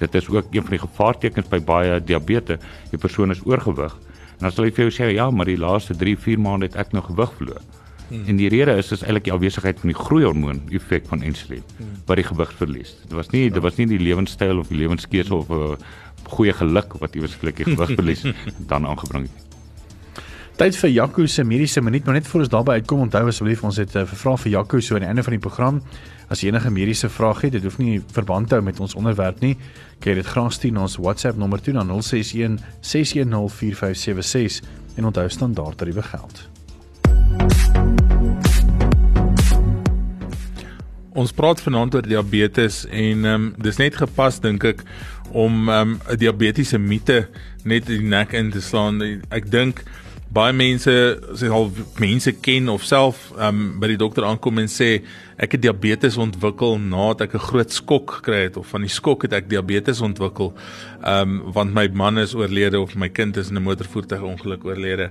Dit 0.00 0.14
is 0.18 0.28
ook 0.28 0.50
een 0.50 0.66
van 0.66 0.74
die 0.74 0.82
gevaartekens 0.82 1.50
by 1.52 1.60
baie 1.62 2.00
diabetes. 2.02 2.58
Die 2.90 2.98
persoon 2.98 3.30
is 3.30 3.44
oorgewig. 3.46 3.94
En 4.34 4.48
dan 4.48 4.52
sal 4.52 4.66
jy 4.66 4.74
vir 4.74 4.88
jou 4.88 4.94
sê 4.96 5.12
ja, 5.14 5.30
maar 5.30 5.46
die 5.46 5.60
laaste 5.60 5.94
3, 5.94 6.16
4 6.18 6.42
maande 6.42 6.66
het 6.66 6.76
ek 6.82 6.92
nog 6.96 7.06
gewig 7.12 7.30
verloor. 7.38 7.62
Hmm. 8.08 8.26
En 8.28 8.36
die 8.36 8.50
rede 8.52 8.74
is 8.76 8.90
is 8.92 9.02
eintlik 9.06 9.28
die 9.30 9.32
afwesigheid 9.32 9.78
van 9.80 9.92
die 9.92 9.96
groeihormoon 9.96 10.60
effek 10.76 11.06
van 11.08 11.22
insulien 11.22 11.62
hmm. 11.78 11.94
wat 12.10 12.20
die 12.20 12.26
gewig 12.26 12.52
verlies. 12.58 12.96
Dit 13.06 13.16
was 13.16 13.30
nie 13.32 13.46
dit 13.50 13.62
was 13.62 13.78
nie 13.78 13.86
die 13.88 14.02
lewenstyl 14.02 14.60
of 14.60 14.68
die 14.68 14.82
lewenskeuse 14.82 15.34
of 15.34 15.48
'n 15.48 15.78
uh, 15.78 15.78
goeie 16.34 16.52
geluk 16.52 16.98
wat 17.00 17.14
iewers 17.14 17.38
gelukkig 17.40 17.70
gewig 17.70 17.94
verlies 17.94 18.26
dan 18.72 18.86
aangebring 18.86 19.30
het. 19.30 19.53
Tyd 20.54 20.76
vir 20.78 20.90
Jaco 20.94 21.24
se 21.26 21.42
mediese 21.42 21.80
minuut, 21.82 22.04
maar 22.06 22.14
net 22.14 22.28
voor 22.30 22.44
ons 22.44 22.48
daarby 22.48 22.76
uitkom, 22.78 23.00
onthou 23.08 23.24
asseblief 23.26 23.64
ons 23.66 23.76
het 23.76 23.94
'n 23.94 23.98
uh, 23.98 24.02
eh, 24.02 24.14
vraag 24.14 24.40
vir 24.40 24.52
Jaco 24.52 24.80
so 24.80 24.94
aan 24.94 25.00
die 25.00 25.08
einde 25.08 25.22
van 25.22 25.32
die 25.32 25.40
program. 25.40 25.82
As 26.28 26.40
jy 26.40 26.48
enige 26.48 26.70
mediese 26.70 27.08
vrae 27.08 27.34
het, 27.40 27.52
dit 27.52 27.62
hoef 27.62 27.78
nie 27.78 28.00
verband 28.12 28.48
te 28.48 28.54
hou 28.54 28.62
met 28.62 28.80
ons 28.80 28.94
onderwerp 28.94 29.40
nie, 29.40 29.56
kan 29.98 30.12
jy 30.12 30.14
dit 30.14 30.26
graag 30.26 30.52
stuur 30.52 30.72
na 30.72 30.80
ons 30.80 30.96
WhatsApp 30.96 31.36
nommer 31.36 31.60
toe 31.60 31.74
na 31.74 31.82
061 31.82 32.58
610 32.80 33.48
4576 33.48 34.62
en 34.96 35.04
onthou 35.04 35.28
standaard 35.28 35.76
tariewe 35.76 36.02
geld. 36.02 36.48
Ons 41.14 41.32
praat 41.32 41.60
vanaand 41.60 41.94
oor 41.94 42.02
diabetes 42.02 42.86
en 42.86 43.24
ehm 43.24 43.34
um, 43.34 43.54
dis 43.58 43.76
net 43.76 43.96
gepas 43.96 44.40
dink 44.40 44.64
ek 44.64 44.84
om 45.32 45.68
ehm 45.68 45.80
um, 45.80 46.00
'n 46.10 46.16
diabetiese 46.16 46.78
mite 46.78 47.28
net 47.64 47.88
in 47.90 48.00
die 48.00 48.08
nek 48.08 48.32
in 48.32 48.50
te 48.50 48.60
slaan. 48.60 49.02
Ek 49.30 49.50
dink 49.50 49.82
baie 50.32 50.52
mense 50.52 50.90
sê 51.38 51.50
al 51.52 51.70
mense 52.00 52.32
ken 52.40 52.68
of 52.68 52.84
self 52.84 53.32
um, 53.38 53.78
by 53.80 53.92
die 53.92 54.00
dokter 54.00 54.24
aankom 54.26 54.58
en 54.58 54.70
sê 54.70 55.04
ek 55.36 55.56
het 55.56 55.62
diabetes 55.62 56.16
ontwikkel 56.20 56.78
nadat 56.78 57.28
ek 57.28 57.34
'n 57.34 57.46
groot 57.50 57.70
skok 57.70 58.18
gekry 58.18 58.42
het 58.48 58.56
of 58.56 58.66
van 58.66 58.82
die 58.82 58.90
skok 58.90 59.22
het 59.22 59.32
ek 59.32 59.48
diabetes 59.48 60.00
ontwikkel. 60.00 60.54
Um, 61.04 61.52
want 61.52 61.74
my 61.74 61.88
man 61.88 62.18
is 62.18 62.34
oorlede 62.34 62.80
of 62.80 62.96
my 62.96 63.08
kind 63.08 63.36
is 63.36 63.50
in 63.50 63.58
'n 63.58 63.62
motorvoertuigongeluk 63.62 64.64
oorlede 64.64 65.10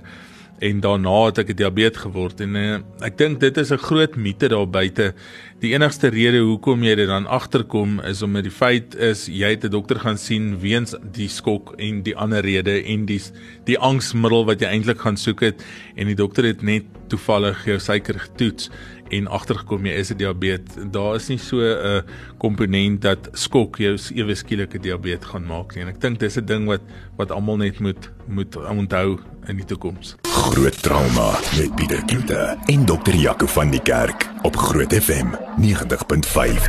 en 0.58 0.80
daarna 0.80 1.26
het 1.26 1.38
ek 1.42 1.56
diabetes 1.56 2.02
geword 2.04 2.40
en 2.44 2.56
uh, 2.56 2.78
ek 3.04 3.18
dink 3.18 3.40
dit 3.40 3.56
is 3.58 3.72
'n 3.72 3.78
groot 3.78 4.16
mite 4.16 4.48
daar 4.48 4.66
buite. 4.66 5.14
Die 5.60 5.72
enigste 5.74 6.08
rede 6.08 6.38
hoekom 6.44 6.82
jy 6.82 6.94
dit 6.94 7.08
dan 7.08 7.26
agterkom 7.26 8.00
is 8.00 8.22
omdat 8.22 8.44
die 8.44 8.52
feit 8.52 8.94
is 8.94 9.26
jy 9.26 9.50
het 9.50 9.64
'n 9.64 9.70
dokter 9.70 9.98
gaan 9.98 10.18
sien 10.18 10.60
weens 10.60 10.94
die 11.12 11.28
skok 11.28 11.74
en 11.78 12.02
die 12.02 12.16
ander 12.16 12.42
rede 12.42 12.82
en 12.84 13.06
die 13.06 13.20
die 13.64 13.78
angsmiddel 13.78 14.44
wat 14.44 14.60
jy 14.60 14.68
eintlik 14.68 15.00
gaan 15.00 15.16
soek 15.16 15.40
het 15.40 15.64
en 15.96 16.06
die 16.06 16.16
dokter 16.16 16.44
het 16.44 16.62
net 16.62 16.84
toevallig 17.08 17.64
jou 17.64 17.78
suiker 17.78 18.18
getoets 18.18 18.70
en 19.08 19.26
agtergekom 19.28 19.86
jy 19.86 19.92
is 19.92 20.10
'n 20.10 20.16
diabetes. 20.16 20.74
Daar 20.90 21.14
is 21.14 21.28
nie 21.28 21.38
so 21.38 21.60
'n 21.60 22.02
komponent 22.38 23.02
dat 23.02 23.28
skok 23.32 23.76
jou 23.76 23.98
ewe 24.14 24.34
skielike 24.34 24.78
diabetes 24.78 25.28
gaan 25.28 25.46
maak 25.46 25.74
nie. 25.74 25.82
En 25.82 25.88
ek 25.88 26.00
dink 26.00 26.18
dis 26.18 26.36
'n 26.36 26.44
ding 26.44 26.66
wat 26.66 26.80
wat 27.16 27.30
almal 27.30 27.56
net 27.56 27.80
moet 27.80 28.10
moet 28.26 28.56
onthou 28.56 29.18
in 29.46 29.56
die 29.56 29.64
toekoms. 29.64 30.16
Groot 30.22 30.82
trauma 30.82 31.38
met 31.56 31.74
Pieter 31.74 32.04
Kloete 32.04 32.56
en 32.66 32.84
dokter 32.84 33.14
Jaco 33.14 33.46
van 33.46 33.70
die 33.70 33.82
Kerk 33.82 34.30
op 34.42 34.56
Groot 34.56 34.92
FM 34.92 35.26
90.5. 35.56 36.68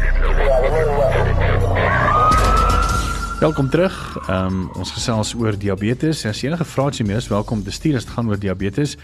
Welkom 3.39 3.69
terug. 3.69 4.17
Ehm 4.28 4.45
um, 4.45 4.69
ons 4.74 4.91
gesels 4.91 5.34
oor 5.36 5.58
diabetes. 5.58 6.26
As 6.26 6.41
enige 6.41 6.65
vrae 6.65 6.86
het, 6.86 6.98
jy 6.98 7.15
is 7.15 7.28
welkom 7.28 7.63
te 7.63 7.71
stuur 7.71 7.95
as 7.95 8.06
dit 8.06 8.13
gaan 8.13 8.30
oor 8.30 8.39
diabetes. 8.39 8.95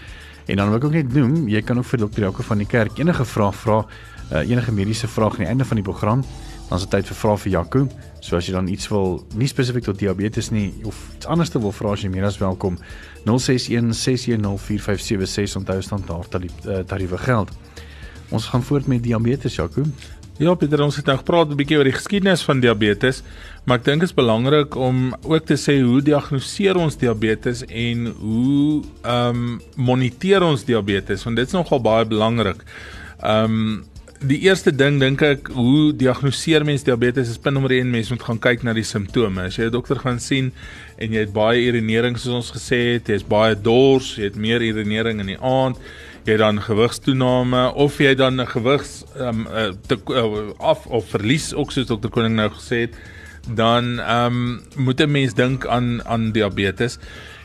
En 0.46 0.56
dan 0.56 0.68
wil 0.68 0.76
ek 0.76 0.84
ook 0.84 0.96
net 0.96 1.12
noem, 1.14 1.48
jy 1.48 1.62
kan 1.62 1.78
ook 1.78 1.86
vir 1.86 2.02
dokter 2.02 2.26
Jaco 2.26 2.42
van 2.42 2.58
die 2.58 2.66
kerk 2.66 2.98
enige 2.98 3.24
vraag 3.24 3.54
vra, 3.56 3.82
uh, 4.32 4.42
enige 4.48 4.72
mediese 4.72 5.08
vraag 5.08 5.38
aan 5.38 5.44
die 5.44 5.50
einde 5.52 5.64
van 5.64 5.78
die 5.78 5.86
program. 5.86 6.24
Dan 6.68 6.78
is 6.78 6.86
dit 6.86 6.90
tyd 6.90 7.10
vir 7.10 7.16
vrae 7.16 7.38
vir 7.44 7.52
Jaco. 7.52 7.82
So 8.20 8.36
as 8.36 8.46
jy 8.48 8.54
dan 8.56 8.68
iets 8.72 8.88
wil, 8.88 9.20
nie 9.36 9.48
spesifiek 9.50 9.84
tot 9.84 9.98
diabetes 10.00 10.50
nie 10.50 10.72
of 10.88 10.98
iets 11.16 11.26
anders 11.26 11.52
te 11.52 11.60
wil 11.60 11.74
vra, 11.74 11.92
as 11.92 12.02
jy 12.02 12.10
meer 12.10 12.26
as 12.26 12.40
welkom. 12.40 12.78
061 13.26 13.92
610 13.94 14.58
4576 14.58 15.60
onthou 15.60 15.78
staan 15.82 16.06
daar 16.08 16.26
dat 16.30 16.88
tariewe 16.88 17.18
geld. 17.18 17.52
Ons 18.32 18.48
gaan 18.48 18.62
voort 18.64 18.86
met 18.88 19.02
diabetes, 19.02 19.54
Jaco. 19.60 19.84
Ja, 20.40 20.54
Pieter, 20.56 20.80
ons 20.80 20.96
het 20.96 21.04
nou 21.04 21.18
gepraat 21.18 21.50
'n 21.50 21.56
bietjie 21.56 21.76
oor 21.76 21.84
die 21.84 21.92
geskiedenis 21.92 22.42
van 22.42 22.60
diabetes, 22.60 23.22
maar 23.64 23.78
ek 23.78 23.84
dink 23.84 24.00
dit 24.00 24.08
is 24.08 24.14
belangrik 24.14 24.74
om 24.74 25.14
ook 25.22 25.44
te 25.44 25.56
sê 25.56 25.82
hoe 25.82 26.00
diagnoseer 26.00 26.76
ons 26.76 26.96
diabetes 26.96 27.64
en 27.66 28.06
hoe 28.06 28.82
ehm 29.04 29.36
um, 29.36 29.60
moniteer 29.76 30.42
ons 30.42 30.64
diabetes, 30.64 31.24
want 31.24 31.36
dit 31.36 31.46
is 31.46 31.52
nogal 31.52 31.80
baie 31.80 32.06
belangrik. 32.06 32.64
Ehm 33.20 33.44
um, 33.44 33.84
die 34.20 34.38
eerste 34.40 34.70
ding 34.70 35.00
dink 35.00 35.22
ek, 35.22 35.48
hoe 35.48 35.92
diagnoseer 35.92 36.64
mens 36.64 36.82
diabetes? 36.82 37.28
Is 37.28 37.38
punt 37.38 37.54
nommer 37.54 37.72
1, 37.72 37.90
mens 37.90 38.10
moet 38.10 38.22
gaan 38.22 38.38
kyk 38.38 38.62
na 38.62 38.72
die 38.72 38.86
simptome. 38.86 39.42
As 39.42 39.56
jy 39.56 39.64
'n 39.66 39.70
dokter 39.70 39.98
gaan 39.98 40.20
sien 40.20 40.52
en 40.96 41.12
jy 41.12 41.20
het 41.20 41.32
baie 41.32 41.60
urinering 41.60 42.16
soos 42.16 42.34
ons 42.34 42.52
gesê 42.52 42.94
het, 42.94 43.08
jy's 43.08 43.24
baie 43.24 43.54
dors, 43.54 44.16
jy 44.16 44.24
het 44.24 44.36
meer 44.36 44.62
urinering 44.62 45.20
in 45.20 45.26
die 45.26 45.40
aand, 45.40 45.76
jy 46.24 46.36
dan 46.36 46.62
gewigstoename 46.62 47.72
of 47.74 47.98
jy 47.98 48.14
dan 48.14 48.40
'n 48.40 48.46
gewigs 48.46 49.04
um, 49.18 49.46
te, 49.86 49.98
uh, 50.06 50.50
af 50.58 50.86
of 50.86 51.08
verlies 51.08 51.54
ook 51.54 51.72
soos 51.72 51.86
dokter 51.86 52.10
Koning 52.10 52.36
nou 52.36 52.50
gesê 52.50 52.86
het, 52.86 52.94
dan 53.48 53.98
ehm 53.98 54.26
um, 54.26 54.62
moet 54.76 55.00
'n 55.00 55.10
mens 55.10 55.34
dink 55.34 55.66
aan 55.66 56.04
aan 56.04 56.32
diabetes. 56.32 56.98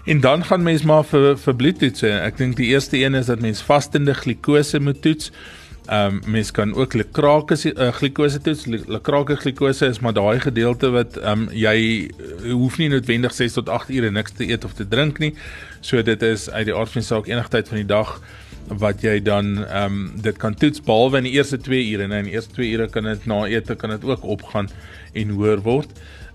En 0.06 0.20
dan 0.20 0.46
gaan 0.46 0.64
mens 0.64 0.84
maar 0.84 1.04
vir 1.04 1.38
vir 1.38 1.56
bloedtoetse. 1.56 2.10
Ek 2.10 2.38
dink 2.38 2.56
die 2.56 2.68
eerste 2.68 2.98
een 2.98 3.16
is 3.16 3.26
dat 3.26 3.40
mens 3.40 3.62
vastende 3.62 4.14
glikose 4.14 4.80
moet 4.80 5.02
toets. 5.02 5.32
Ehm 5.88 6.16
um, 6.24 6.32
mens 6.32 6.52
kan 6.52 6.76
ook 6.76 6.94
lekrake 6.94 7.56
uh, 7.76 7.92
glikose 7.92 8.42
toets. 8.42 8.66
Lekrake 8.66 9.36
glikose 9.36 9.86
is 9.86 10.00
maar 10.00 10.14
daai 10.14 10.40
gedeelte 10.40 10.90
wat 10.90 11.18
ehm 11.18 11.32
um, 11.32 11.50
jy 11.52 12.10
hoef 12.52 12.78
nie 12.78 12.90
noodwendig 12.90 13.34
6 13.34 13.54
tot 13.54 13.70
8 13.70 13.90
ure 13.90 14.12
niks 14.12 14.32
te 14.32 14.50
eet 14.50 14.64
of 14.66 14.74
te 14.74 14.88
drink 14.88 15.20
nie. 15.20 15.34
So 15.80 16.02
dit 16.02 16.22
is 16.22 16.50
uit 16.50 16.66
die 16.66 16.76
aard 16.76 16.90
van 16.90 17.02
die 17.02 17.08
saak 17.08 17.28
enige 17.28 17.50
tyd 17.50 17.68
van 17.68 17.78
die 17.78 17.86
dag 17.86 18.22
wat 18.68 19.02
jy 19.02 19.20
dan 19.24 19.64
ehm 19.64 19.86
um, 19.86 20.22
dit 20.22 20.38
kan 20.38 20.56
toets 20.56 20.82
behalwe 20.84 21.22
in 21.22 21.30
die 21.30 21.36
eerste 21.38 21.58
2 21.58 21.84
ure 21.94 22.04
en 22.04 22.12
in 22.12 22.28
die 22.28 22.36
eerste 22.36 22.54
2 22.54 22.72
ure 22.76 22.88
kan 22.92 23.04
dit 23.04 23.26
na 23.26 23.46
ete 23.48 23.76
kan 23.76 23.90
dit 23.90 24.04
ook 24.04 24.24
opgaan 24.24 24.70
en 25.14 25.30
hoër 25.30 25.64
word. 25.64 25.90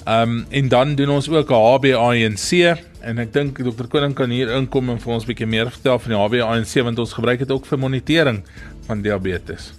Ehm 0.06 0.30
um, 0.30 0.46
en 0.50 0.68
dan 0.68 0.94
doen 0.94 1.10
ons 1.18 1.28
ook 1.28 1.52
HbA1c 1.52 2.78
en 3.00 3.18
ek 3.18 3.32
dink 3.32 3.58
dokter 3.62 3.86
Koning 3.86 4.14
kan 4.14 4.30
hier 4.30 4.50
inkom 4.56 4.90
en 4.90 4.98
vir 4.98 5.12
ons 5.12 5.24
'n 5.24 5.28
bietjie 5.28 5.46
meer 5.46 5.70
vertel 5.70 5.98
van 5.98 6.10
die 6.10 6.18
HbA1c 6.18 6.82
want 6.82 6.98
ons 6.98 7.12
gebruik 7.12 7.38
dit 7.38 7.50
ook 7.50 7.66
vir 7.66 7.78
monitering 7.78 8.42
van 8.86 9.02
diabetes. 9.02 9.72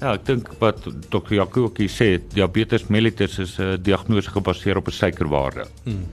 Ja, 0.00 0.14
ek 0.14 0.26
dink 0.26 0.48
wat 0.60 0.82
dokter 1.10 1.36
Jaco 1.36 1.64
ook 1.64 1.78
sê, 1.88 2.18
diabetes 2.34 2.88
mellitus 2.88 3.38
is 3.38 3.58
'n 3.58 3.78
diagnose 3.82 4.30
gebaseer 4.30 4.76
op 4.76 4.88
'n 4.88 4.92
suikerwaarde. 4.92 5.66
Hmm. 5.84 6.04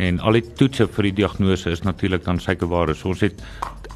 En 0.00 0.20
al 0.20 0.38
die 0.38 0.44
toetse 0.56 0.86
vir 0.88 1.10
die 1.10 1.16
diagnose 1.20 1.70
is 1.70 1.82
natuurlik 1.84 2.24
dan 2.24 2.40
suikerwaardes. 2.40 3.02
So 3.02 3.12
ons 3.12 3.20
het 3.20 3.42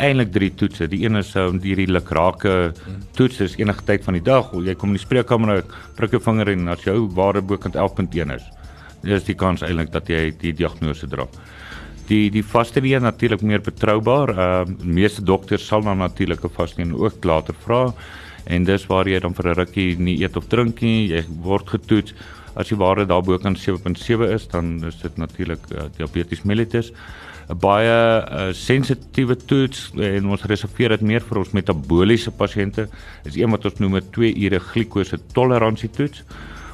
eintlik 0.02 0.32
drie 0.35 0.50
toetse. 0.52 0.88
Die 0.92 1.04
een 1.04 1.16
is 1.16 1.32
om 1.40 1.56
um, 1.56 1.61
hierdie 1.62 1.88
lukrake 1.88 2.74
toets 3.16 3.40
is 3.40 3.56
enige 3.61 3.85
tyd 3.88 4.04
van 4.04 4.18
die 4.18 4.24
dag. 4.24 4.52
Jy 4.52 4.74
kom 4.76 4.92
in 4.92 4.98
die 4.98 5.04
spreekkamer, 5.04 5.64
prik 5.96 6.16
jou 6.16 6.20
vinger 6.20 6.52
en 6.52 6.68
as 6.74 6.85
jou 6.85 6.98
waarde 7.16 7.42
bokant 7.42 7.78
11.1 7.80 8.35
is, 8.37 8.44
is 9.04 9.24
die 9.24 9.38
kans 9.38 9.64
eintlik 9.64 9.92
dat 9.94 10.11
jy 10.12 10.28
die 10.42 10.52
diagnose 10.56 11.09
dra. 11.09 11.24
Die 12.06 12.28
die 12.30 12.44
vaste 12.44 12.85
een 12.85 13.02
natuurlik 13.02 13.42
meer 13.42 13.64
betroubaar. 13.64 14.30
Ehm 14.37 14.76
uh, 14.76 14.85
meeste 14.85 15.24
dokters 15.24 15.66
sal 15.66 15.82
dan 15.82 15.98
natuurlik 15.98 16.44
'n 16.44 16.54
vaste 16.54 16.82
een 16.82 16.94
ook 16.94 17.24
later 17.24 17.54
vra 17.64 17.94
en 18.46 18.64
dis 18.64 18.87
waar 18.87 19.09
jy 19.09 19.18
dan 19.20 19.35
vir 19.35 19.48
'n 19.48 19.54
rukkie 19.54 19.98
nie 19.98 20.22
eet 20.22 20.37
of 20.37 20.46
drink 20.46 20.80
nie. 20.80 21.09
Jy 21.09 21.24
word 21.42 21.68
getoets. 21.68 22.14
As 22.57 22.71
die 22.73 22.79
waarde 22.81 23.07
daarbo 23.07 23.37
kan 23.38 23.57
7.7 23.57 24.31
is, 24.33 24.49
dan 24.49 24.81
is 24.88 24.99
dit 25.03 25.16
natuurlik 25.16 25.61
uh, 25.73 25.88
diabetes 25.97 26.42
mellitus. 26.42 26.92
'n 27.47 27.59
baie 27.62 27.95
uh, 27.95 28.49
sensitiewe 28.51 29.37
toets 29.37 29.92
en 30.03 30.27
ons 30.35 30.47
reserveer 30.51 30.97
dit 30.97 31.05
meer 31.12 31.23
vir 31.23 31.38
ons 31.38 31.53
metabooliese 31.55 32.33
pasiënte. 32.35 32.88
Is 33.25 33.37
een 33.38 33.53
wat 33.55 33.64
ons 33.64 33.79
noem 33.79 33.97
'n 33.97 34.11
2 34.11 34.35
ure 34.35 34.61
glikose 34.61 35.19
toleransie 35.33 35.90
toets 35.90 36.25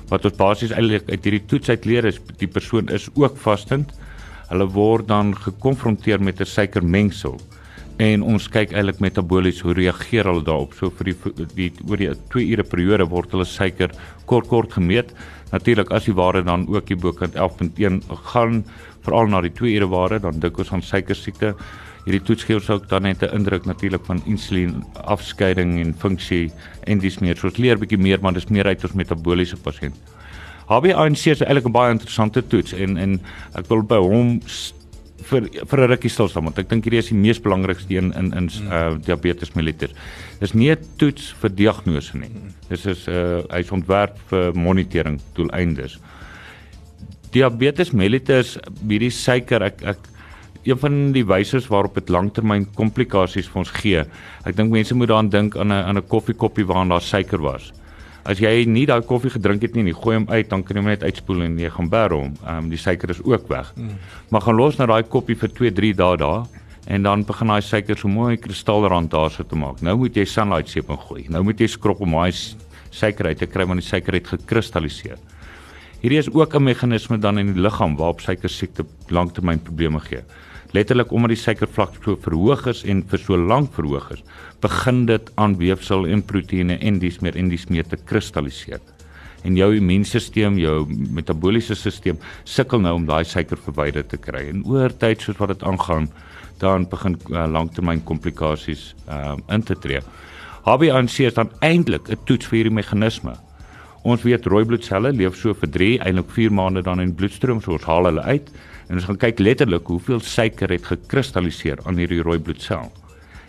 wat 0.08 0.24
ons 0.24 0.36
basies 0.36 0.72
eintlik 0.72 1.08
uit 1.10 1.24
hierdie 1.24 1.46
toets 1.46 1.68
uit 1.68 1.84
leer 1.84 2.04
is 2.04 2.20
die 2.40 2.48
persoon 2.48 2.88
is 2.88 3.08
ook 3.14 3.36
vastend. 3.36 3.92
Hulle 4.48 4.66
word 4.68 5.08
dan 5.08 5.36
gekonfronteer 5.36 6.20
met 6.20 6.40
'n 6.40 6.44
suikermengsel 6.44 7.40
en 7.98 8.22
ons 8.22 8.48
kyk 8.48 8.72
eintlik 8.72 9.00
metabolies 9.00 9.60
hoe 9.60 9.74
reageer 9.74 10.24
hulle 10.24 10.44
daarop. 10.44 10.74
So 10.78 10.90
vir 10.90 11.10
die, 11.10 11.16
die 11.54 11.70
oor 11.88 12.00
die 12.00 12.10
2 12.32 12.46
ure 12.54 12.64
periode 12.64 13.06
word 13.10 13.32
hulle 13.32 13.44
suiker 13.44 13.92
kort 14.26 14.48
kort 14.48 14.72
gemeet. 14.72 15.12
Natuurlik 15.52 15.92
as 15.92 16.08
die 16.08 16.16
waarde 16.16 16.44
dan 16.46 16.66
ook 16.68 16.88
hier 16.88 17.00
bokant 17.00 17.34
11.1 17.34 18.00
gaan 18.32 18.62
veral 19.04 19.28
na 19.28 19.42
die 19.42 19.52
2 19.52 19.76
ure 19.76 19.88
ware 19.92 20.20
dan 20.22 20.40
dink 20.40 20.58
ons 20.58 20.72
aan 20.72 20.82
suiker 20.82 21.18
siekte. 21.18 21.54
Hierdie 22.06 22.22
toets 22.26 22.46
gee 22.48 22.56
ons 22.58 22.70
ook 22.70 22.88
dan 22.88 23.02
net 23.02 23.22
'n 23.22 23.34
indruk 23.36 23.64
natuurlik 23.64 24.04
van 24.06 24.22
insulien 24.26 24.84
afskeiding 24.94 25.80
en 25.80 25.94
funksie 25.94 26.50
en 26.86 26.98
dis 26.98 27.18
meer. 27.18 27.36
So 27.36 27.46
ons 27.46 27.58
leer 27.58 27.78
bietjie 27.78 27.98
meer 27.98 28.20
maar 28.20 28.32
dis 28.32 28.48
meer 28.48 28.66
uit 28.66 28.84
ons 28.84 28.94
metabooliese 28.94 29.56
pasiënt. 29.56 29.94
HbA1c 30.68 31.30
is 31.30 31.42
eintlik 31.42 31.66
'n 31.66 31.72
baie 31.72 31.92
interessante 31.92 32.46
toets 32.46 32.72
en 32.72 32.96
en 32.96 33.20
ek 33.54 33.68
wil 33.68 33.82
by 33.82 33.98
hom 33.98 34.40
vir 35.22 35.48
vir 35.70 35.80
'n 35.80 35.90
rukkie 35.90 36.10
stil 36.10 36.28
staan 36.28 36.44
want 36.44 36.58
ek 36.58 36.68
dink 36.68 36.84
hierdie 36.84 36.98
is 36.98 37.08
die 37.08 37.18
mees 37.18 37.40
belangrikste 37.40 37.94
een 37.94 38.12
in 38.12 38.32
in 38.32 38.50
uh, 38.70 38.96
diabetes 38.98 39.54
mellitus. 39.54 39.94
Dis 40.40 40.54
nie 40.54 40.70
'n 40.70 40.78
toets 40.98 41.34
vir 41.40 41.50
diagnose 41.50 42.16
nie. 42.16 42.30
Dis 42.68 42.86
is 42.86 43.08
uh, 43.08 43.42
hy's 43.50 43.70
ontwerp 43.72 44.18
vir 44.28 44.52
monitering 44.54 45.20
doeleindes 45.34 45.98
diabetes 47.32 47.92
mellitus 47.96 48.56
hierdie 48.84 49.12
suiker 49.12 49.64
ek 49.70 49.84
ek 49.94 50.08
een 50.62 50.78
van 50.78 50.98
die 51.14 51.24
wyse 51.26 51.58
waarop 51.66 51.96
dit 51.98 52.10
langtermyn 52.12 52.68
komplikasies 52.78 53.48
vir 53.50 53.60
ons 53.64 53.72
gee. 53.74 54.02
Ek 54.46 54.54
dink 54.54 54.70
mense 54.70 54.94
moet 54.94 55.10
daaraan 55.10 55.30
dink 55.32 55.56
aan 55.56 55.72
'n 55.72 55.84
aan 55.88 55.98
'n 55.98 56.06
koffiekoppie 56.06 56.66
waarin 56.66 56.92
daar 56.94 57.02
suiker 57.02 57.42
was. 57.42 57.72
As 58.24 58.38
jy 58.38 58.64
nie 58.70 58.84
daai 58.86 59.02
koffie 59.02 59.32
gedrink 59.34 59.64
het 59.66 59.74
nie, 59.74 59.88
jy 59.90 59.96
gooi 59.98 60.16
hom 60.16 60.28
uit, 60.30 60.48
dan 60.50 60.62
kan 60.62 60.76
jy 60.76 60.82
hom 60.82 60.90
net 60.92 61.02
uitspoel 61.02 61.42
en 61.42 61.56
jy 61.58 61.70
gaan 61.74 61.88
bær 61.90 62.14
hom. 62.14 62.34
Ehm 62.44 62.58
um, 62.58 62.68
die 62.70 62.78
suiker 62.78 63.10
is 63.10 63.22
ook 63.24 63.48
weg. 63.50 63.72
Mm. 63.76 63.96
Maar 64.30 64.44
gaan 64.46 64.56
los 64.56 64.78
na 64.78 64.86
daai 64.86 65.02
koppie 65.02 65.36
vir 65.36 65.50
2, 65.50 65.72
3 65.72 65.94
dae 65.98 66.16
daar 66.16 66.46
en 66.86 67.02
dan 67.02 67.24
begin 67.26 67.50
daai 67.50 67.62
suiker 67.62 67.98
so 67.98 68.08
mooi 68.08 68.36
kristalrand 68.36 69.10
daar 69.10 69.30
sit 69.30 69.48
te 69.48 69.58
maak. 69.58 69.82
Nou 69.82 69.96
moet 69.98 70.16
jy 70.16 70.24
sunlight 70.24 70.70
seep 70.70 70.90
ingooi. 70.90 71.26
Nou 71.30 71.42
moet 71.42 71.60
jy 71.60 71.66
skrob 71.66 72.00
om 72.00 72.14
daai 72.18 72.32
suiker 72.90 73.26
uit 73.26 73.38
te 73.38 73.46
kry 73.46 73.66
want 73.66 73.82
die 73.82 73.88
suiker 73.88 74.14
het 74.14 74.30
gekristalliseer. 74.36 75.18
Hierdie 76.02 76.18
is 76.18 76.30
ook 76.30 76.54
'n 76.54 76.62
meganisme 76.62 77.18
dan 77.18 77.38
in 77.38 77.54
die 77.54 77.62
liggaam 77.62 77.96
waarop 77.96 78.20
suiker 78.20 78.48
siekte 78.48 78.84
langtermynprobleme 79.08 80.00
gee. 80.00 80.22
Letterlik 80.72 81.12
omdat 81.12 81.34
die 81.34 81.42
suikervlak 81.42 81.98
so 82.00 82.16
verhoog 82.16 82.66
is 82.66 82.82
en 82.88 83.02
vir 83.04 83.20
so 83.20 83.36
lank 83.36 83.74
verhoog 83.76 84.08
is, 84.14 84.24
begin 84.64 85.04
dit 85.06 85.30
aan 85.36 85.58
weefsel 85.60 86.06
en 86.08 86.24
proteïene 86.24 86.78
en 86.80 86.98
dies 87.02 87.20
meer 87.20 87.36
en 87.36 87.52
dies 87.52 87.68
meer 87.68 87.84
te 87.84 87.96
kristalliseer. 87.96 88.80
en 89.42 89.56
jou 89.58 89.68
immuunstelsel, 89.76 90.58
jou 90.62 90.76
metabooliese 91.14 91.74
stelsel 91.78 92.18
sukkel 92.48 92.82
nou 92.82 92.94
om 93.00 93.06
daai 93.08 93.24
suiker 93.26 93.58
verwyder 93.64 94.06
te 94.06 94.18
kry. 94.20 94.44
En 94.52 94.62
oor 94.70 94.94
tyd 95.02 95.22
soos 95.22 95.38
wat 95.40 95.54
dit 95.54 95.64
aangaan, 95.66 96.08
dan 96.62 96.86
begin 96.90 97.16
uh, 97.32 97.48
langtermyn 97.50 98.04
komplikasies 98.06 98.92
uh, 99.10 99.34
in 99.50 99.64
te 99.66 99.74
tree. 99.74 100.02
HbA1c 100.62 101.26
is 101.26 101.34
dan 101.34 101.50
eintlik 101.60 102.06
'n 102.08 102.20
toets 102.24 102.46
vir 102.46 102.60
hierdie 102.60 102.78
meganisme. 102.78 103.34
Ons 104.04 104.22
weet 104.22 104.46
rooi 104.46 104.64
bloedselle 104.64 105.12
leef 105.12 105.34
so 105.36 105.54
vir 105.54 105.70
3, 105.70 105.98
eintlik 106.06 106.30
4 106.30 106.54
maande 106.54 106.82
dan 106.82 107.00
in 107.00 107.14
bloedstroom, 107.14 107.60
so 107.60 107.72
ons 107.72 107.86
haal 107.86 108.06
hulle 108.06 108.22
uit 108.22 108.50
en 108.88 108.94
ons 108.98 109.04
gaan 109.04 109.16
kyk 109.16 109.38
letterlik 109.38 109.86
hoeveel 109.86 110.20
suiker 110.20 110.70
het 110.70 110.86
gekristalliseer 110.86 111.78
aan 111.84 111.96
hierdie 111.96 112.22
rooi 112.22 112.38
bloedsel. 112.38 112.92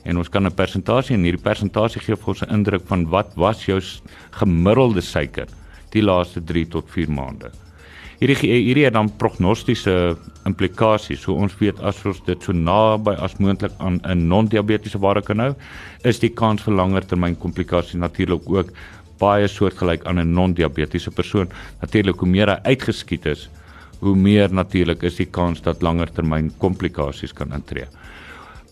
En 0.03 0.17
ons 0.17 0.29
kan 0.29 0.45
'n 0.45 0.51
persentasie 0.51 1.15
en 1.15 1.23
hierdie 1.23 1.43
persentasie 1.43 2.01
gee 2.01 2.15
vir 2.15 2.27
ons 2.27 2.43
'n 2.43 2.53
indruk 2.53 2.87
van 2.87 3.09
wat 3.09 3.35
was 3.35 3.65
jou 3.65 3.79
gemiddelde 4.31 5.01
suiker 5.01 5.47
die 5.91 6.01
laaste 6.01 6.43
3 6.43 6.67
tot 6.67 6.89
4 6.89 7.09
maande. 7.09 7.51
Hierdie 8.19 8.37
hierdie 8.47 8.85
het 8.85 8.93
dan 8.93 9.09
prognostiese 9.17 10.15
implikasies. 10.45 11.21
So 11.21 11.33
ons 11.33 11.55
weet 11.59 11.79
as 11.79 12.05
ons 12.05 12.21
dit 12.23 12.43
so 12.43 12.53
naby 12.53 13.15
as 13.19 13.35
moontlik 13.39 13.71
aan 13.79 13.99
'n 14.03 14.27
non-diabetiese 14.27 14.99
ware 14.99 15.21
kan 15.21 15.39
hou, 15.39 15.55
is 16.03 16.19
die 16.19 16.29
kans 16.29 16.61
vir 16.61 16.73
langer 16.73 17.01
termyn 17.01 17.35
komplikasies 17.35 17.99
natuurlik 17.99 18.49
ook 18.49 18.71
baie 19.19 19.47
soortgelyk 19.47 20.05
aan 20.05 20.19
'n 20.19 20.33
non-diabetiese 20.33 21.11
persoon. 21.11 21.49
Natuurlik 21.81 22.19
hoe 22.19 22.29
meer 22.29 22.47
hy 22.47 22.59
uitgeskiet 22.63 23.25
is, 23.25 23.49
hoe 23.99 24.15
meer 24.15 24.53
natuurlik 24.53 25.03
is 25.03 25.15
die 25.15 25.29
kans 25.29 25.61
dat 25.61 25.81
langer 25.81 26.11
termyn 26.11 26.51
komplikasies 26.57 27.33
kan 27.33 27.53
intree. 27.53 27.87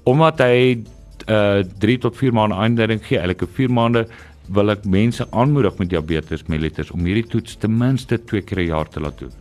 Omdat 0.03 0.39
hy 0.39 0.83
uh 1.29 1.61
3 1.79 1.97
tot 2.01 2.17
4 2.17 2.33
maande 2.33 2.55
aanduiding 2.55 3.01
gee, 3.05 3.19
elke 3.19 3.47
4 3.47 3.69
maande 3.69 4.07
wil 4.49 4.73
ek 4.73 4.85
mense 4.85 5.27
aanmoedig 5.31 5.77
met 5.77 5.91
diabetes 5.91 6.47
mellitus 6.49 6.91
om 6.91 7.05
hierdie 7.05 7.27
toets 7.29 7.57
ten 7.61 7.77
minste 7.77 8.17
2 8.17 8.41
keer 8.41 8.59
'n 8.59 8.67
jaar 8.67 8.89
te 8.89 8.99
laat 8.99 9.19
doen. 9.19 9.31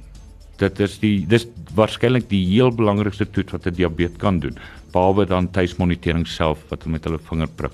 Dit 0.59 0.81
is 0.81 0.99
die 1.01 1.27
dis 1.27 1.47
waarskynlik 1.75 2.29
die 2.29 2.45
heel 2.47 2.71
belangrikste 2.71 3.27
toets 3.31 3.53
wat 3.53 3.66
'n 3.66 3.75
diabetes 3.75 4.19
kan 4.19 4.40
doen, 4.40 4.59
behalwe 4.93 5.27
dan 5.27 5.51
tuismonitering 5.51 6.27
self 6.27 6.59
wat 6.69 6.87
met 6.87 7.05
hulle 7.05 7.19
vinger 7.19 7.49
prik. 7.49 7.73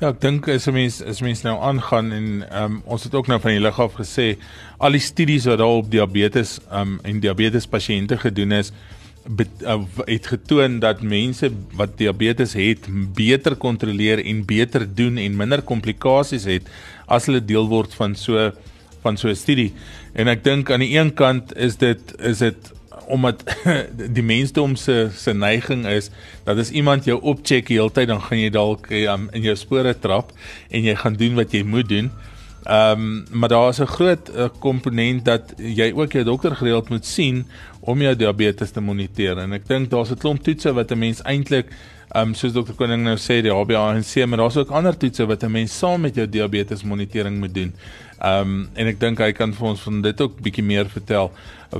Ja, 0.00 0.08
ek 0.10 0.18
dink 0.24 0.48
as 0.50 0.66
'n 0.66 0.74
mens 0.74 0.96
as 1.06 1.20
mens 1.22 1.44
nou 1.46 1.54
aangaan 1.62 2.10
en 2.12 2.26
um, 2.50 2.80
ons 2.84 3.04
het 3.04 3.14
ook 3.14 3.28
nou 3.30 3.38
van 3.40 3.52
die 3.54 3.60
lig 3.62 3.78
af 3.78 3.94
gesê 3.94 4.36
al 4.78 4.90
die 4.90 5.00
studies 5.00 5.46
wat 5.46 5.58
daar 5.58 5.78
op 5.78 5.90
diabetes 5.90 6.58
um, 6.72 6.98
en 7.04 7.20
diabetes 7.20 7.66
pasiënte 7.70 8.18
gedoen 8.18 8.52
is, 8.52 8.72
uh, 9.62 9.78
het 10.10 10.26
getoon 10.26 10.80
dat 10.82 11.02
mense 11.02 11.52
wat 11.78 11.94
diabetes 11.96 12.56
het 12.58 12.90
beter 13.14 13.54
kontroleer 13.54 14.18
en 14.18 14.44
beter 14.44 14.82
doen 14.94 15.16
en 15.16 15.36
minder 15.36 15.62
komplikasies 15.62 16.44
het 16.44 16.66
as 17.06 17.30
hulle 17.30 17.44
deel 17.44 17.70
word 17.70 17.94
van 17.94 18.18
so 18.18 18.50
van 19.04 19.16
so 19.16 19.28
'n 19.28 19.36
studie. 19.36 19.72
En 20.14 20.28
ek 20.28 20.42
dink 20.42 20.70
aan 20.70 20.80
die 20.80 20.98
een 20.98 21.14
kant 21.14 21.56
is 21.56 21.76
dit 21.76 22.14
is 22.18 22.38
dit 22.38 22.73
omdat 23.06 23.42
die 24.16 24.22
mensdom 24.22 24.76
se 24.76 25.08
se 25.16 25.32
neiging 25.32 25.86
is 25.86 26.10
dat 26.44 26.58
as 26.58 26.70
iemand 26.70 27.04
jou 27.04 27.20
opcheck 27.20 27.66
die 27.66 27.78
hele 27.78 27.92
tyd 27.92 28.08
dan 28.08 28.20
gaan 28.20 28.38
jy 28.38 28.50
dalk 28.50 28.90
um, 28.90 29.28
in 29.32 29.42
jou 29.42 29.56
spore 29.56 29.94
trap 29.98 30.32
en 30.70 30.82
jy 30.84 30.94
gaan 30.94 31.16
doen 31.16 31.34
wat 31.34 31.52
jy 31.52 31.62
moet 31.62 31.88
doen. 31.88 32.10
Ehm 32.64 33.00
um, 33.00 33.24
maar 33.30 33.48
daar 33.48 33.68
is 33.68 33.80
'n 33.80 33.86
groot 33.86 34.30
uh, 34.36 34.48
komponent 34.58 35.24
dat 35.24 35.52
jy 35.56 35.92
ook 35.92 36.12
jou 36.12 36.24
dokter 36.24 36.56
gereeld 36.56 36.88
moet 36.88 37.06
sien 37.06 37.46
om 37.80 38.00
jou 38.00 38.16
diabetes 38.16 38.70
te 38.70 38.80
moniteer 38.80 39.38
en 39.38 39.52
ek 39.52 39.68
dink 39.68 39.90
daar's 39.90 40.10
'n 40.10 40.18
klomp 40.18 40.42
toetse 40.42 40.72
wat 40.72 40.90
'n 40.90 40.98
mens 40.98 41.22
eintlik 41.22 41.66
ehm 42.14 42.28
um, 42.28 42.34
soos 42.34 42.52
dokter 42.52 42.74
Koning 42.74 43.02
nou 43.04 43.16
sê 43.16 43.42
die 43.42 43.52
HbA1c 43.52 44.26
maar 44.26 44.38
daar's 44.38 44.56
ook 44.56 44.70
ander 44.70 44.96
toetse 44.96 45.26
wat 45.26 45.42
'n 45.42 45.50
mens 45.50 45.78
saam 45.78 46.00
met 46.00 46.14
jou 46.14 46.28
diabetes 46.28 46.82
monitering 46.82 47.38
moet 47.38 47.54
doen. 47.54 47.74
Ehm 48.24 48.40
um, 48.40 48.68
en 48.74 48.88
ek 48.88 49.00
dink 49.00 49.20
hy 49.20 49.32
kan 49.36 49.52
vir 49.52 49.66
ons 49.68 49.80
van 49.84 50.00
dit 50.04 50.20
ook 50.24 50.38
bietjie 50.44 50.64
meer 50.64 50.88
vertel 50.88 51.30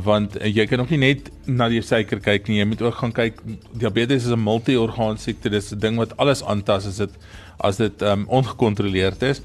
want 0.04 0.35
uh, 0.40 0.48
jy 0.50 0.66
kan 0.68 0.83
ook 0.83 0.90
nie 0.92 1.00
net 1.00 1.30
na 1.46 1.68
die 1.72 1.80
suiker 1.80 2.20
kyk 2.20 2.50
nie 2.50 2.59
jy 2.59 2.66
moet 2.68 2.83
ook 2.85 2.98
gaan 2.98 3.14
kyk 3.16 3.38
diabetes 3.72 4.26
is 4.26 4.35
'n 4.35 4.42
multi-orgaan 4.42 5.16
siekte 5.16 5.52
dis 5.54 5.72
'n 5.72 5.80
ding 5.80 5.96
wat 5.96 6.12
alles 6.18 6.42
aantas 6.42 6.87
as 6.90 6.98
dit 6.98 7.14
as 7.61 7.80
dit 7.80 8.02
ehm 8.02 8.26
um, 8.26 8.28
ongekontroleerd 8.40 9.22
is 9.22 9.40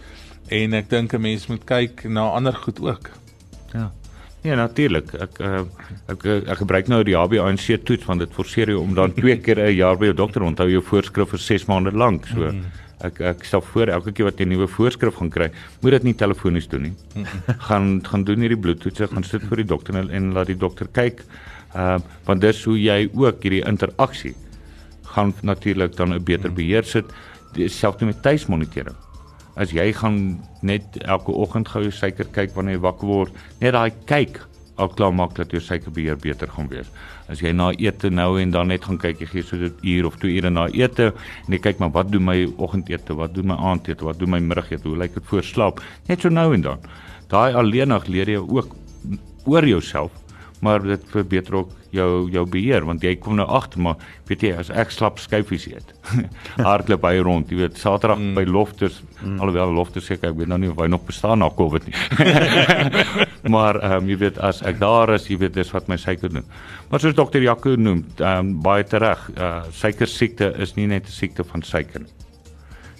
en 0.49 0.73
ek 0.73 0.89
dink 0.89 1.13
'n 1.13 1.21
mens 1.21 1.47
moet 1.47 1.63
kyk 1.65 2.03
na 2.09 2.29
ander 2.35 2.53
goed 2.53 2.81
ook. 2.81 3.09
Ja. 3.73 3.91
Ja 4.41 4.55
natuurlik. 4.55 5.13
Ek 5.13 5.39
uh, 5.39 5.63
ek 6.07 6.25
ek 6.25 6.57
gebruik 6.57 6.88
nou 6.88 7.03
die 7.03 7.15
HbA1c 7.15 7.83
toets 7.83 8.05
want 8.05 8.19
dit 8.19 8.33
forceer 8.33 8.71
jou 8.71 8.79
om 8.81 8.93
dan 8.95 9.13
twee 9.13 9.38
keer 9.45 9.59
'n 9.59 9.75
jaar 9.75 9.97
by 9.97 10.05
jou 10.12 10.15
dokter 10.15 10.41
onthou 10.41 10.69
jou 10.69 10.81
voorskrif 10.81 11.29
vir 11.29 11.39
6 11.39 11.65
maande 11.65 11.91
lank. 11.91 12.27
So 12.27 12.51
mm. 12.51 12.65
Ek 13.05 13.21
ek 13.21 13.43
stel 13.47 13.62
voor 13.62 13.88
elke 13.88 14.12
keer 14.12 14.25
wat 14.25 14.39
jy 14.39 14.45
'n 14.45 14.49
nuwe 14.49 14.67
voorskrif 14.67 15.15
gaan 15.15 15.29
kry, 15.29 15.51
moet 15.81 15.91
dit 15.91 16.03
nie 16.03 16.13
telefonies 16.13 16.67
doen 16.67 16.81
nie. 16.81 16.95
Mm. 17.15 17.25
gaan 17.67 18.01
gaan 18.03 18.23
doen 18.23 18.39
hierdie 18.39 18.59
bloedtoetse, 18.59 19.07
gaan 19.07 19.23
sit 19.23 19.43
vir 19.43 19.57
die 19.57 19.65
dokter 19.65 19.95
en, 19.95 20.09
en 20.09 20.33
laat 20.33 20.47
die 20.47 20.57
dokter 20.57 20.88
kyk. 20.88 21.23
Uh 21.75 21.99
want 22.25 22.41
dis 22.41 22.63
hoe 22.63 22.77
jy 22.77 23.09
ook 23.13 23.43
hierdie 23.43 23.65
interaksie 23.65 24.35
gaan 25.15 25.33
natuurlik 25.41 25.95
dan 25.95 26.13
'n 26.13 26.23
beter 26.23 26.51
beheer 26.53 26.83
sit 26.83 27.05
selfs 27.67 28.01
met 28.01 28.21
tuismonitering 28.21 28.95
as 29.59 29.73
jy 29.75 29.91
gaan 29.93 30.39
net 30.63 30.97
elke 31.03 31.33
oggend 31.35 31.67
gou 31.67 31.81
jou 31.83 31.91
suiker 31.91 32.27
kyk 32.35 32.55
wanneer 32.55 32.77
jy 32.77 32.83
wakker 32.85 33.09
word, 33.09 33.33
net 33.59 33.75
daai 33.75 33.91
kyk 34.07 34.39
al 34.80 34.92
klaar 34.96 35.13
maak 35.13 35.36
dat 35.38 35.52
jou 35.52 35.62
suikerbeheer 35.62 36.18
beter 36.18 36.50
gaan 36.56 36.70
wees. 36.72 36.89
As 37.30 37.44
jy 37.44 37.52
na 37.56 37.70
ete 37.78 38.10
nou 38.10 38.39
en 38.42 38.52
dan 38.56 38.72
net 38.72 38.88
gaan 38.88 38.98
kyk, 39.02 39.20
jy 39.22 39.28
gee 39.34 39.44
so 39.44 39.56
'n 39.56 39.74
uur 39.84 40.06
of 40.06 40.15
2 40.18 40.38
ure 40.38 40.50
na 40.50 40.68
ete 40.68 41.13
en 41.48 41.54
jy 41.54 41.60
kyk 41.60 41.80
maar 41.80 41.92
wat 41.92 42.12
doen 42.12 42.24
my 42.24 42.48
oggendete, 42.58 43.15
wat 43.15 43.34
doen 43.34 43.48
my 43.48 43.56
aandete, 43.56 44.06
wat 44.06 44.20
doen 44.20 44.30
my 44.30 44.39
middagete, 44.39 44.88
hoe 44.88 44.98
lyk 44.98 45.13
dit 45.13 45.24
voor 45.26 45.44
slaap, 45.44 45.82
net 46.08 46.22
so 46.22 46.30
nou 46.30 46.54
en 46.54 46.62
dan. 46.62 46.80
Daai 47.28 47.54
alleenig 47.54 48.08
leer 48.08 48.30
jy 48.30 48.38
ook 48.38 48.76
oor 49.46 49.68
jouself 49.68 50.12
maar 50.65 50.84
dit 50.84 51.04
verbeter 51.12 51.56
ook 51.62 51.76
jou 51.95 52.30
jou 52.32 52.43
beheer 52.50 52.86
want 52.86 53.04
jy 53.04 53.15
kom 53.22 53.38
nou 53.39 53.48
agter 53.48 53.82
maar 53.82 54.02
weet 54.30 54.43
jy 54.45 54.52
as 54.62 54.69
ek 54.69 54.91
slap 54.93 55.19
skyfies 55.22 55.67
eet 55.72 55.93
hardloop 56.67 57.08
hy 57.08 57.22
rond 57.26 57.52
jy 57.52 57.62
weet 57.63 57.80
saterdag 57.82 58.19
mm. 58.19 58.36
by 58.38 58.45
loftes 58.50 59.00
mm. 59.22 59.39
alhoewel 59.39 59.74
loftes 59.80 60.10
seker 60.10 60.32
ek 60.32 60.38
weet 60.41 60.52
nou 60.52 60.60
nie 60.62 60.72
of 60.72 60.80
hy 60.82 60.89
nog 60.91 61.06
bestaan 61.08 61.41
na 61.43 61.50
covid 61.50 61.88
nie 61.89 61.95
maar 63.56 63.80
ehm 63.80 64.04
um, 64.04 64.10
jy 64.12 64.19
weet 64.26 64.39
as 64.45 64.62
ek 64.67 64.82
daar 64.82 65.15
is 65.15 65.30
jy 65.32 65.39
weet 65.41 65.58
dis 65.58 65.74
wat 65.74 65.89
my 65.89 65.98
suiker 65.98 66.32
doen 66.34 66.48
maar 66.89 67.02
soos 67.04 67.17
dokter 67.17 67.43
Jaco 67.43 67.76
noem 67.80 68.04
um, 68.19 68.56
baie 68.63 68.86
tereg 68.86 69.30
uh, 69.36 69.65
suiker 69.72 70.10
siekte 70.10 70.54
is 70.62 70.76
nie 70.78 70.88
net 70.88 71.08
'n 71.08 71.17
siekte 71.19 71.48
van 71.48 71.65
suiker 71.65 72.06
nie 72.06 72.17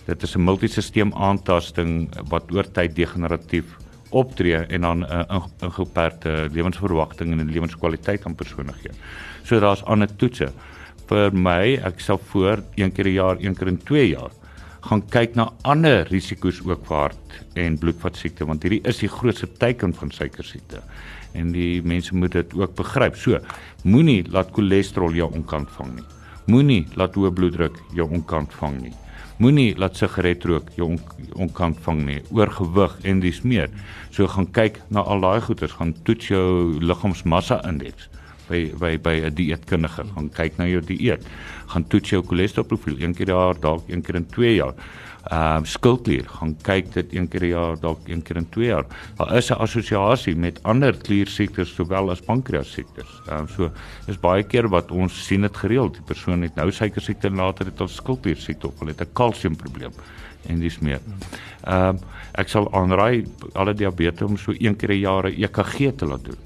dit 0.10 0.24
is 0.24 0.36
'n 0.36 0.42
multisisteem 0.42 1.12
aantasting 1.14 2.10
wat 2.30 2.52
oor 2.52 2.66
tyd 2.66 2.96
degeneratief 2.96 3.78
optree 4.10 4.66
en 4.68 4.82
dan 4.82 5.00
'n 5.00 5.26
uh, 5.30 5.46
ingeperkte 5.62 6.50
lewensverwagting 6.52 7.32
en 7.32 7.46
'n 7.46 7.52
lewenskwaliteit 7.52 8.26
aan 8.26 8.36
persone 8.36 8.74
gee. 8.74 8.92
So 9.44 9.60
daar's 9.60 9.84
ander 9.84 10.16
toetse. 10.16 10.52
Vir 11.08 11.34
my, 11.34 11.80
ek 11.84 12.00
sal 12.00 12.18
voor 12.18 12.64
een 12.76 12.92
keer 12.92 13.08
'n 13.08 13.14
jaar, 13.14 13.36
een 13.40 13.56
keer 13.56 13.68
in 13.68 13.84
2 13.84 14.10
jaar 14.10 14.32
gaan 14.82 15.02
kyk 15.12 15.36
na 15.36 15.50
ander 15.68 16.08
risiko's 16.10 16.62
ook 16.64 16.86
vir 16.88 16.98
hart 16.98 17.40
en 17.60 17.78
bloedvatsiekte 17.78 18.46
want 18.48 18.64
hierdie 18.64 18.82
is 18.88 19.02
die 19.04 19.12
grootste 19.12 19.50
teken 19.60 19.94
van 19.94 20.12
suikersiekte. 20.12 20.82
En 21.34 21.52
die 21.52 21.82
mense 21.86 22.16
moet 22.16 22.32
dit 22.32 22.54
ook 22.58 22.76
begryp. 22.76 23.16
So, 23.16 23.40
moenie 23.84 24.24
laat 24.32 24.54
cholesterol 24.56 25.14
jou 25.14 25.30
onkant 25.34 25.70
vang 25.78 25.96
nie. 25.96 26.08
Moenie 26.50 26.88
laat 26.98 27.14
hoë 27.14 27.32
bloeddruk 27.36 27.78
jou 27.94 28.08
onkant 28.10 28.54
vang 28.62 28.80
nie. 28.82 28.94
Moenie 29.40 29.72
laat 29.80 29.96
sigaretrook 29.96 30.74
jou 30.76 30.90
on, 30.92 30.98
onkant 31.40 31.78
vang 31.86 32.02
nie. 32.04 32.18
Oorgewig 32.36 32.98
en 33.08 33.22
dis 33.24 33.38
meer. 33.48 33.70
So 34.12 34.28
gaan 34.28 34.50
kyk 34.52 34.82
na 34.92 35.00
al 35.00 35.24
daai 35.24 35.40
goeters, 35.46 35.78
gaan 35.80 35.94
toets 36.04 36.28
jou 36.28 36.76
liggaamsmassa 36.84 37.62
indeks 37.70 38.10
by 38.50 38.66
by 38.82 38.98
by 38.98 39.16
'n 39.30 39.36
dieetkundige. 39.38 40.04
Gaan 40.16 40.30
kyk 40.36 40.58
na 40.58 40.68
jou 40.68 40.82
dieet. 40.82 41.24
Gaan 41.72 41.88
toets 41.88 42.10
jou 42.10 42.22
cholesterolprofiel 42.22 43.00
een 43.00 43.16
keer 43.16 43.32
per 43.32 43.36
jaar, 43.36 43.60
dalk 43.60 43.88
een 43.88 44.02
keer 44.02 44.16
in 44.16 44.28
2 44.28 44.56
jaar 44.56 44.74
ehm 45.30 45.62
uh, 45.62 45.66
skildklier 45.70 46.26
gaan 46.26 46.56
kyk 46.66 46.94
dit 46.94 47.12
een 47.14 47.28
keer 47.28 47.40
per 47.40 47.48
jaar 47.48 47.76
dalk 47.80 48.08
een 48.10 48.22
keer 48.26 48.40
in 48.42 48.48
2 48.50 48.66
jaar. 48.66 48.86
Daar 49.18 49.36
is 49.38 49.50
'n 49.52 49.62
assosiasie 49.62 50.36
met 50.36 50.64
ander 50.64 50.98
kliersiektes 50.98 51.74
sowel 51.76 52.10
as 52.10 52.22
pankreas 52.22 52.72
siektes. 52.72 53.10
Ehm 53.28 53.44
uh, 53.44 53.48
so 53.48 53.72
is 54.08 54.20
baie 54.20 54.44
keer 54.44 54.68
wat 54.70 54.92
ons 54.92 55.26
sien 55.26 55.42
dit 55.42 55.58
gereeld. 55.58 55.94
Die 55.94 56.06
persoon 56.06 56.42
het 56.42 56.56
nou 56.56 56.72
suiker 56.72 57.02
siekte 57.02 57.28
en 57.28 57.36
later 57.36 57.66
het 57.66 57.78
hulle 57.78 57.90
skildklier 57.90 58.38
siekte 58.38 58.68
of 58.68 58.80
hulle 58.80 58.92
het 58.92 59.02
'n 59.02 59.14
kalsiumprobleem 59.14 59.92
en 60.48 60.60
dis 60.60 60.80
meer. 60.80 61.00
Ehm 61.64 61.96
uh, 61.96 62.02
ek 62.34 62.50
sal 62.50 62.74
aanraai 62.74 63.26
alle 63.54 63.74
diabetes 63.74 64.28
om 64.28 64.38
so 64.38 64.52
een 64.52 64.76
keer 64.76 64.90
per 64.90 64.98
jaar 64.98 65.30
'n 65.30 65.44
EKG 65.44 65.98
te 65.98 66.06
laat 66.06 66.24
doen. 66.26 66.38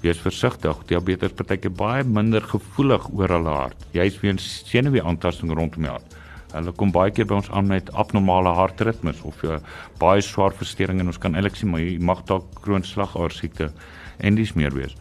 Wees 0.00 0.18
versigtig. 0.18 0.76
Diabetes 0.86 1.32
partyke 1.32 1.70
baie 1.70 2.04
minder 2.04 2.42
gevoelig 2.42 3.08
oor 3.12 3.28
hulle 3.28 3.48
hart. 3.48 3.86
Jy's 3.92 4.20
weens 4.20 4.62
senuwee-aantasting 4.64 5.52
rondom 5.52 5.82
die 5.82 5.90
hart. 5.90 6.16
Hulle 6.52 6.72
kom 6.72 6.92
baie 6.94 7.10
keer 7.10 7.26
by 7.26 7.34
ons 7.40 7.50
aan 7.50 7.66
met 7.66 7.90
abnormale 7.92 8.54
hartritmes 8.54 9.20
of 9.26 9.42
uh, 9.44 9.58
baie 9.98 10.22
swaar 10.22 10.54
verstoring 10.54 11.00
en 11.00 11.12
ons 11.12 11.18
kan 11.18 11.34
eintlik 11.34 11.56
sien 11.56 11.70
maar 11.70 11.86
mag 12.12 12.22
dalk 12.28 12.46
kroonslagaar 12.62 13.34
siekte 13.34 13.72
en 14.18 14.38
dis 14.38 14.54
meer 14.54 14.74
wees. 14.74 14.94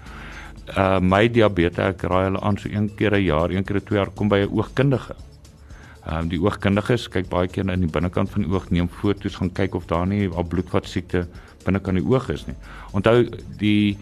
Uh 0.74 1.00
my 1.00 1.28
diabetes 1.30 1.94
ek 1.94 2.08
raai 2.10 2.26
hulle 2.26 2.42
aan 2.42 2.58
so 2.58 2.70
een 2.70 2.90
keer 2.96 3.14
'n 3.14 3.24
jaar, 3.24 3.50
een 3.52 3.64
keer 3.64 3.78
'n 3.78 3.86
twee 3.86 4.00
jaar 4.00 4.10
kom 4.10 4.30
by 4.30 4.40
'n 4.42 4.52
oogkundige. 4.52 5.16
Um, 6.06 6.28
die 6.30 6.38
oogkundiges 6.38 7.08
kyk 7.10 7.30
baie 7.30 7.48
keer 7.48 7.70
in 7.70 7.82
die 7.82 7.90
binnekant 7.90 8.30
van 8.30 8.44
die 8.44 8.52
oog, 8.52 8.70
neem 8.70 8.88
foto's, 8.88 9.36
gaan 9.36 9.50
kyk 9.50 9.74
of 9.76 9.88
daar 9.90 10.06
nie 10.06 10.30
al 10.30 10.44
bloedvat 10.44 10.86
siekte 10.86 11.28
binnekant 11.66 11.98
die 11.98 12.06
oog 12.06 12.30
is 12.30 12.46
nie. 12.46 12.56
Onthou 12.94 13.26
die 13.58 13.98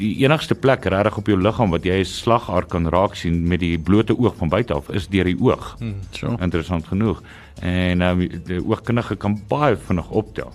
die 0.00 0.14
enigste 0.24 0.56
plek 0.56 0.86
regtig 0.90 1.18
op 1.20 1.28
jou 1.28 1.36
liggaam 1.38 1.74
wat 1.74 1.84
jy 1.84 2.00
'n 2.00 2.08
slagaar 2.08 2.66
kan 2.66 2.88
raak 2.88 3.14
sien 3.14 3.48
met 3.48 3.60
die 3.60 3.78
blote 3.78 4.16
oog 4.16 4.36
van 4.36 4.48
buite 4.48 4.74
af 4.74 4.88
is 4.90 5.08
deur 5.08 5.24
die 5.24 5.38
oog. 5.40 5.76
Hmm, 5.78 6.00
so. 6.10 6.36
Interessant 6.40 6.86
genoeg. 6.86 7.22
En 7.60 8.02
um, 8.02 8.28
die 8.46 8.60
oogkundige 8.64 9.16
kan 9.16 9.40
baie 9.48 9.76
vinnig 9.76 10.10
optel. 10.10 10.52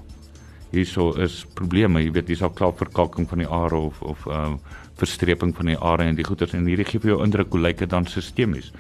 Hierso 0.72 1.14
is 1.22 1.46
probleme, 1.54 2.02
jy 2.02 2.12
weet, 2.12 2.28
dis 2.28 2.42
al 2.42 2.50
klaar 2.50 2.74
verkalking 2.74 3.30
van 3.30 3.38
die 3.38 3.48
are 3.48 3.76
of 3.76 4.02
of 4.02 4.26
um, 4.26 4.60
verstreping 4.96 5.56
van 5.56 5.66
die 5.66 5.78
are 5.78 6.04
en 6.04 6.16
die 6.16 6.26
goeters 6.26 6.54
en 6.54 6.66
hierdie 6.66 6.86
gee 6.86 7.00
vir 7.00 7.10
jou 7.10 7.24
indruk 7.24 7.52
hoe 7.52 7.62
lyk 7.62 7.78
dit 7.78 7.90
dan 7.90 8.06
sistemies. 8.06 8.72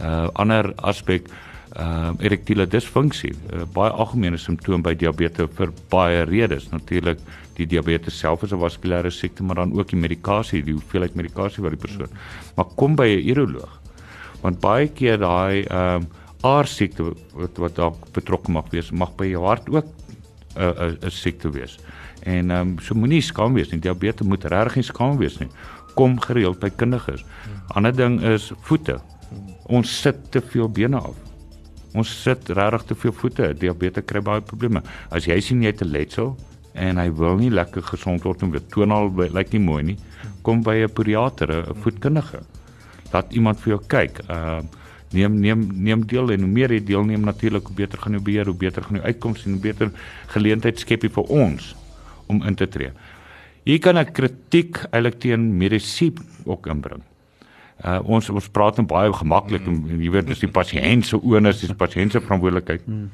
Uh 0.00 0.28
ander 0.34 0.72
aspek 0.76 1.28
uh 1.74 2.12
erektiele 2.22 2.66
disfunksie, 2.70 3.32
uh, 3.52 3.64
baie 3.74 3.90
algemene 3.90 4.38
simptoom 4.38 4.82
by 4.82 4.94
diabetes 4.94 5.50
vir 5.56 5.72
baie 5.90 6.22
redes. 6.28 6.68
Natuurlik 6.70 7.18
die 7.56 7.66
diabetes 7.66 8.18
self 8.18 8.42
is 8.42 8.52
'n 8.52 8.60
vaskulêre 8.60 9.10
siekte, 9.10 9.42
maar 9.42 9.56
dan 9.56 9.72
ook 9.72 9.88
die 9.88 9.98
medikasie, 9.98 10.62
die 10.62 10.74
hoeveelheid 10.74 11.14
medikasie 11.14 11.62
wat 11.62 11.72
die 11.72 11.80
persoon. 11.80 12.08
Maar 12.56 12.66
kom 12.76 12.94
by 12.96 13.08
'n 13.08 13.28
uroloog. 13.28 13.80
Want 14.42 14.60
baie 14.60 14.88
keer 14.88 15.18
daai 15.18 15.64
ehm 15.64 16.02
um, 16.02 16.06
aardsiekte 16.44 17.02
wat 17.32 17.56
wat 17.56 17.74
dalk 17.74 17.96
betrokke 18.12 18.52
mag 18.52 18.70
wees, 18.70 18.90
mag 18.90 19.16
by 19.16 19.26
jou 19.26 19.44
hart 19.44 19.68
ook 19.68 19.84
'n 19.84 20.60
uh, 20.60 20.92
'n 20.92 20.98
uh, 21.02 21.10
siekte 21.10 21.50
wees. 21.50 21.78
En 22.22 22.50
ehm 22.50 22.60
um, 22.60 22.78
so 22.78 22.94
moenie 22.94 23.22
skaam 23.22 23.54
wees 23.54 23.70
nie. 23.70 23.80
Diabetes 23.80 24.26
moet 24.26 24.44
regtig 24.44 24.74
nie 24.74 24.84
skaam 24.84 25.16
wees 25.18 25.38
nie. 25.38 25.48
Kom 25.94 26.20
gereeld 26.20 26.58
by 26.60 26.70
kundiges. 26.70 27.24
Ander 27.68 27.96
ding 27.96 28.22
is 28.22 28.52
voete. 28.60 29.00
Ons 29.66 30.00
sit 30.00 30.30
te 30.30 30.40
veel 30.40 30.68
bene 30.68 30.96
af. 30.96 31.23
Ons 31.94 32.10
sit 32.22 32.48
regtig 32.48 32.82
te 32.88 32.94
veel 32.94 33.12
voete. 33.12 33.54
Diabetes 33.54 34.04
kry 34.04 34.20
baie 34.20 34.40
probleme. 34.40 34.82
As 35.10 35.26
jy 35.26 35.40
sien 35.40 35.62
jy 35.62 35.72
het 35.72 35.82
'n 35.82 35.90
letsel, 35.90 36.36
en 36.74 36.98
hy 36.98 37.08
wil 37.14 37.38
nie 37.38 37.52
lekker 37.54 37.84
gesond 37.86 38.24
word 38.26 38.42
en 38.42 38.52
dit 38.54 38.70
toon 38.74 38.92
al 38.94 39.10
lyk 39.14 39.52
nie 39.54 39.62
mooi 39.62 39.82
nie. 39.92 39.98
Kom 40.42 40.62
by 40.62 40.84
'n 40.84 40.92
pediater, 40.92 41.50
'n 41.50 41.74
voetkundige. 41.82 42.42
Laat 43.12 43.32
iemand 43.32 43.60
vir 43.60 43.70
jou 43.74 43.82
kyk. 43.86 44.18
Ehm 44.28 44.58
uh, 44.58 44.62
neem 45.12 45.40
neem 45.40 45.68
neem 45.72 46.06
deel 46.06 46.32
en 46.32 46.40
hoe 46.40 46.50
meer 46.50 46.72
jy 46.72 46.84
deelneem 46.84 47.20
natuurlik 47.20 47.66
hoe 47.66 47.76
beter 47.76 47.98
gaan 47.98 48.12
jou 48.12 48.22
beheer, 48.22 48.46
hoe 48.46 48.54
beter 48.54 48.82
gaan 48.82 48.96
jou 48.96 49.04
uitkomste 49.04 49.46
en 49.46 49.52
hoe 49.52 49.62
beter 49.62 49.90
geleentheid 50.26 50.78
skep 50.78 51.02
jy 51.02 51.10
vir 51.10 51.24
ons 51.30 51.76
om 52.26 52.42
in 52.42 52.54
te 52.54 52.66
tree. 52.66 52.90
Hier 53.64 53.78
kan 53.78 53.96
ek 53.96 54.12
kritiek 54.12 54.82
eintlik 54.90 55.20
teen 55.20 55.56
medisyne 55.56 56.20
ook 56.44 56.66
inbring. 56.66 57.02
Uh 57.84 58.00
ons 58.04 58.30
ons 58.30 58.48
praat 58.48 58.76
net 58.76 58.86
baie 58.86 59.12
gemaklik 59.12 59.66
mm. 59.66 59.90
en 59.90 60.00
jy 60.00 60.10
weet 60.10 60.26
dis 60.26 60.40
die 60.40 60.48
pasiënt 60.48 61.06
se 61.06 61.16
onus, 61.16 61.60
dis 61.60 61.68
die 61.68 61.76
pasiënt 61.76 62.12
se 62.12 62.20
verantwoordelikheid. 62.20 62.86
Mm. 62.86 63.10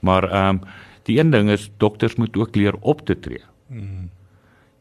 Maar 0.00 0.30
ehm 0.30 0.48
um, 0.48 0.64
Die 1.02 1.18
een 1.18 1.30
ding 1.30 1.50
is 1.50 1.70
dokters 1.76 2.14
moet 2.14 2.36
ook 2.36 2.56
leer 2.56 2.74
op 2.80 3.06
te 3.06 3.18
tree. 3.18 3.42
Mm. 3.66 4.10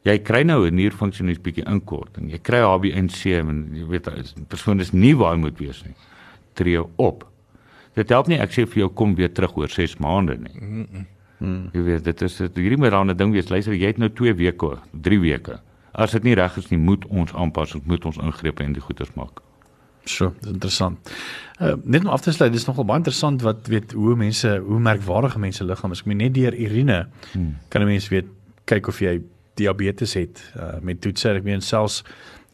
Jy 0.02 0.18
kry 0.26 0.42
nou 0.44 0.66
'n 0.66 0.76
nierfunksie 0.76 1.26
net 1.26 1.42
bietjie 1.42 1.66
inkorting. 1.66 2.32
Jy 2.32 2.40
kry 2.42 2.62
HbA1c 2.62 3.38
en 3.38 3.70
jy 3.74 3.86
weet 3.86 4.08
'n 4.08 4.46
persoon 4.48 4.80
is 4.80 4.92
nie 4.92 5.16
waar 5.16 5.34
hy 5.34 5.40
moet 5.40 5.58
wees 5.60 5.84
nie. 5.84 5.96
Tree 6.54 6.84
op. 6.96 7.28
Dit 7.94 8.10
help 8.10 8.28
nie 8.28 8.40
ek 8.40 8.50
sê 8.50 8.66
vir 8.68 8.78
jou 8.78 8.90
kom 8.90 9.16
weer 9.16 9.32
terug 9.34 9.58
oor 9.58 9.70
6 9.70 9.98
maande 9.98 10.38
nie. 10.38 10.62
Mm 10.62 10.88
-mm. 10.92 11.06
Hmm. 11.38 11.70
Jy 11.74 11.84
weet 11.84 12.04
dit 12.04 12.22
is 12.22 12.38
dit 12.38 12.56
hierdie 12.56 12.78
moet 12.78 12.92
dan 12.92 13.10
'n 13.10 13.18
ding 13.18 13.32
wees. 13.32 13.50
Luister, 13.50 13.74
jy 13.74 13.88
het 13.88 13.98
nou 13.98 14.10
2 14.10 14.34
weke, 14.34 14.78
3 15.02 15.20
weke. 15.20 15.60
As 15.92 16.12
dit 16.12 16.24
nie 16.24 16.36
reg 16.36 16.58
is 16.58 16.70
nie, 16.70 16.80
moet 16.80 17.06
ons 17.06 17.34
aanpas, 17.34 17.76
ons 17.76 17.86
moet 17.86 18.06
ons 18.06 18.18
ingrepe 18.18 18.64
en 18.64 18.74
die 18.74 18.84
goeders 18.84 19.14
maak. 19.14 19.42
So, 20.10 20.34
dis 20.42 20.50
interessant. 20.50 21.12
Uh 21.62 21.76
net 21.84 22.02
om 22.02 22.10
af 22.10 22.22
te 22.22 22.32
sluit, 22.32 22.52
dis 22.54 22.66
nogal 22.66 22.88
baie 22.90 22.98
interessant 22.98 23.42
wat 23.46 23.68
weet 23.70 23.92
hoe 23.94 24.16
mense, 24.18 24.50
hoe 24.66 24.80
merkwaardige 24.80 25.40
mense 25.40 25.64
liggaam 25.64 25.94
is. 25.94 26.02
Ek 26.02 26.10
meen 26.10 26.24
net 26.24 26.34
deur 26.34 26.58
urine 26.58 27.06
hmm. 27.34 27.56
kan 27.70 27.82
'n 27.82 27.92
mens 27.92 28.10
weet 28.10 28.26
kyk 28.66 28.88
of 28.88 29.00
jy 29.00 29.22
diabetes 29.60 30.14
het 30.18 30.42
uh 30.58 30.80
met 30.82 31.02
toetse, 31.02 31.30
ek 31.30 31.44
meen 31.44 31.62
selfs 31.62 32.02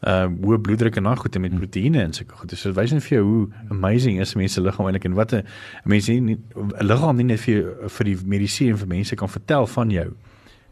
uh 0.04 0.28
hoë 0.28 0.60
bloeddruk 0.60 0.96
en 0.96 1.08
dan 1.08 1.16
goed 1.16 1.38
met 1.38 1.50
hmm. 1.50 1.60
proteïene 1.60 2.02
en 2.02 2.12
sulke 2.12 2.36
goed. 2.36 2.52
So 2.52 2.68
dit 2.68 2.76
wys 2.76 2.92
net 2.92 3.02
vir 3.02 3.18
jou 3.18 3.24
hoe 3.24 3.48
amazing 3.70 4.20
is 4.20 4.34
mense 4.34 4.60
liggaam 4.60 4.86
eintlik 4.86 5.08
en 5.08 5.14
wat 5.14 5.32
'n 5.32 5.44
mense 5.84 6.12
nie 6.12 6.36
'n 6.36 6.84
liggaam 6.84 7.16
nie 7.16 7.24
net 7.24 7.40
vir 7.40 7.88
vir 7.88 8.04
die 8.04 8.18
medisyne 8.24 8.70
en 8.70 8.78
vir 8.78 8.88
mense 8.88 9.16
kan 9.16 9.28
vertel 9.28 9.66
van 9.66 9.90
jou 9.90 10.12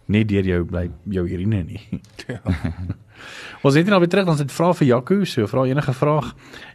net 0.06 0.28
deur 0.28 0.46
jou 0.46 0.62
bly 0.64 0.90
jou 1.04 1.26
urine 1.26 1.64
nie. 1.64 1.82
Ja. 2.26 2.40
Ons 3.62 3.76
het 3.78 3.86
nou 3.86 4.00
weer 4.02 4.10
terug 4.10 4.28
ons 4.28 4.40
het 4.42 4.50
vra 4.52 4.72
vir 4.74 4.86
Jaco, 4.88 5.20
so 5.24 5.46
vra 5.46 5.62
enige 5.70 5.92
vraag 5.94 6.32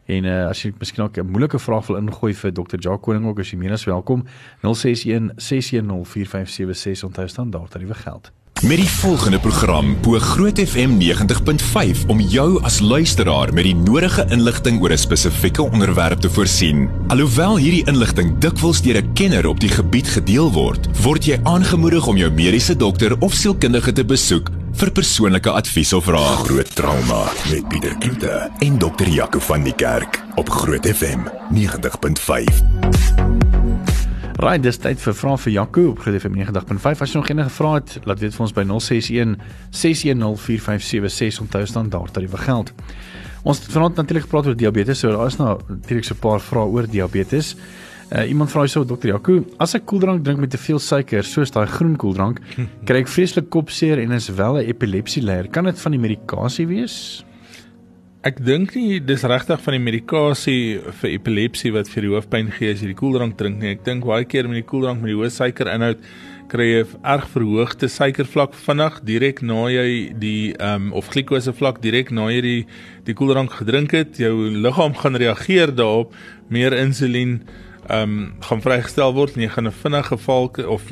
en 0.07 0.25
uh, 0.25 0.37
as 0.47 0.63
jy 0.63 0.71
miskien 0.79 1.03
ook 1.03 1.17
'n 1.19 1.27
moeilike 1.27 1.59
vraag 1.59 1.87
wil 1.87 1.99
ingooi 1.99 2.33
vir 2.33 2.51
Dr. 2.53 2.79
Jacques 2.79 3.03
Koning 3.03 3.27
ook 3.27 3.39
as 3.39 3.51
jy 3.51 3.57
meer 3.59 3.75
as 3.75 3.85
welkom 3.85 4.23
061 4.63 5.31
610 5.35 6.05
4576 6.05 7.03
onthou 7.03 7.27
standaard 7.27 7.71
tariewe 7.71 7.93
geld. 7.93 8.31
Met 8.61 8.77
die 8.77 8.89
volgende 8.89 9.39
program 9.39 9.97
bo 10.01 10.19
Groot 10.19 10.59
FM 10.59 10.89
90.5 11.01 12.05
om 12.07 12.19
jou 12.19 12.61
as 12.61 12.79
luisteraar 12.79 13.53
met 13.53 13.65
die 13.65 13.75
nodige 13.75 14.25
inligting 14.29 14.77
oor 14.81 14.93
'n 14.93 14.97
spesifieke 14.97 15.63
onderwerp 15.63 16.19
te 16.19 16.29
voorsien. 16.29 16.89
Alhoewel 17.07 17.57
hierdie 17.57 17.85
inligting 17.85 18.37
dikwels 18.37 18.81
deur 18.81 19.01
'n 19.01 19.13
kenner 19.13 19.47
op 19.47 19.59
die 19.59 19.69
gebied 19.69 20.07
gedeel 20.07 20.51
word, 20.51 20.87
word 21.01 21.25
jy 21.25 21.39
aangemoedig 21.43 22.07
om 22.07 22.17
jou 22.17 22.31
mediese 22.31 22.75
dokter 22.75 23.15
of 23.19 23.33
sielkundige 23.33 23.91
te 23.91 24.05
besoek 24.05 24.49
vir 24.73 24.91
persoonlike 24.91 25.49
advies 25.49 25.93
of 25.93 26.05
raad. 26.05 26.45
Groot 26.45 26.75
trauma 26.75 27.31
met 27.49 27.67
Pieter 27.67 27.97
Kloete 27.97 28.49
en 28.59 28.77
dokter 28.77 29.07
Jaco 29.07 29.39
van 29.39 29.63
die 29.63 29.75
Kerk 29.75 30.23
op 30.35 30.49
Groot 30.49 30.85
FM 30.85 31.19
90.5. 31.49 33.50
Right, 34.39 34.61
dis 34.63 34.79
tyd 34.79 34.99
vir 35.03 35.15
vrae 35.17 35.37
vir 35.43 35.51
Jaco 35.51 35.81
op 35.91 35.99
GDF 36.05 36.29
90.5. 36.31 37.01
As 37.03 37.11
jy 37.11 37.19
nog 37.19 37.29
enige 37.29 37.51
vrae 37.51 37.79
het, 37.81 37.97
laat 38.07 38.21
weet 38.23 38.35
vir 38.37 38.45
ons 38.45 38.53
by 38.55 38.63
061 38.69 39.33
610 39.75 40.37
4576 40.39 41.41
onthou 41.43 41.63
standaard 41.67 42.13
tariewe 42.15 42.39
geld. 42.39 42.71
Ons 43.43 43.59
het 43.59 43.73
vanaand 43.73 43.99
natuurlik 43.99 44.27
gepraat 44.29 44.47
oor 44.47 44.55
diabetes, 44.55 45.01
so 45.03 45.11
daar 45.11 45.27
is 45.27 45.37
nou 45.41 45.57
natuurlik 45.67 46.07
so 46.07 46.15
'n 46.15 46.23
paar 46.23 46.39
vrae 46.39 46.65
oor 46.65 46.87
diabetes. 46.87 47.55
Uh, 48.11 48.27
iemand 48.29 48.51
vra 48.51 48.61
hyso 48.61 48.83
dokter 48.83 49.09
Jaco, 49.09 49.45
as 49.57 49.75
ek 49.75 49.85
koeldrank 49.85 50.23
drink 50.23 50.39
met 50.39 50.49
te 50.49 50.57
veel 50.57 50.79
suiker, 50.79 51.23
soos 51.23 51.51
daai 51.51 51.67
groen 51.67 51.95
koeldrank, 51.95 52.39
kry 52.87 52.99
ek 52.99 53.07
vreeslik 53.07 53.49
kopseer 53.49 53.99
en 53.99 54.11
is 54.11 54.29
wel 54.29 54.57
'n 54.57 54.65
epilepsie 54.65 55.23
leier. 55.23 55.47
Kan 55.47 55.63
dit 55.63 55.79
van 55.79 55.91
die 55.91 55.99
medikasie 55.99 56.67
wees? 56.67 57.25
Ek 58.21 58.37
dink 58.45 58.75
nie 58.77 58.99
dis 59.01 59.23
regtig 59.25 59.57
van 59.65 59.73
die 59.73 59.81
medikasie 59.81 60.77
vir 60.99 61.09
epilepsie 61.09 61.71
wat 61.73 61.87
vir 61.89 62.05
die 62.05 62.09
hoofpyn 62.11 62.51
gee 62.53 62.69
as 62.69 62.83
jy 62.83 62.91
die 62.91 62.97
koeldrank 62.99 63.33
drink 63.39 63.57
nie. 63.57 63.71
Ek 63.73 63.81
dink 63.87 64.05
baie 64.05 64.27
keer 64.29 64.45
met 64.45 64.59
die 64.59 64.67
koeldrank 64.69 65.01
met 65.01 65.09
die 65.09 65.15
hoë 65.17 65.31
suikerinhoud 65.33 66.03
kry 66.51 66.67
jy 66.67 66.83
erg 67.15 67.25
verhoogde 67.33 67.89
suikervlak 67.89 68.53
vinnig 68.67 68.99
direk 69.09 69.41
na 69.41 69.63
jy 69.73 69.87
die 70.21 70.51
ehm 70.51 70.91
um, 70.91 70.93
of 71.01 71.09
glikose 71.15 71.49
vlak 71.57 71.81
direk 71.81 72.13
na 72.13 72.27
jy 72.29 72.43
die 72.45 72.59
die 73.09 73.17
koeldrank 73.17 73.57
gedrink 73.57 73.97
het. 73.97 74.21
Jou 74.21 74.51
liggaam 74.53 74.93
gaan 75.01 75.17
reageer 75.17 75.73
daarop, 75.73 76.13
meer 76.53 76.77
insulien 76.77 77.39
ehm 77.91 78.03
um, 78.03 78.33
gaan 78.47 78.61
vrygestel 78.63 79.13
word 79.13 79.35
en 79.35 79.41
jy 79.43 79.49
gaan 79.51 79.67
'n 79.67 79.79
vinnige 79.83 80.17
val 80.25 80.45
of 80.75 80.83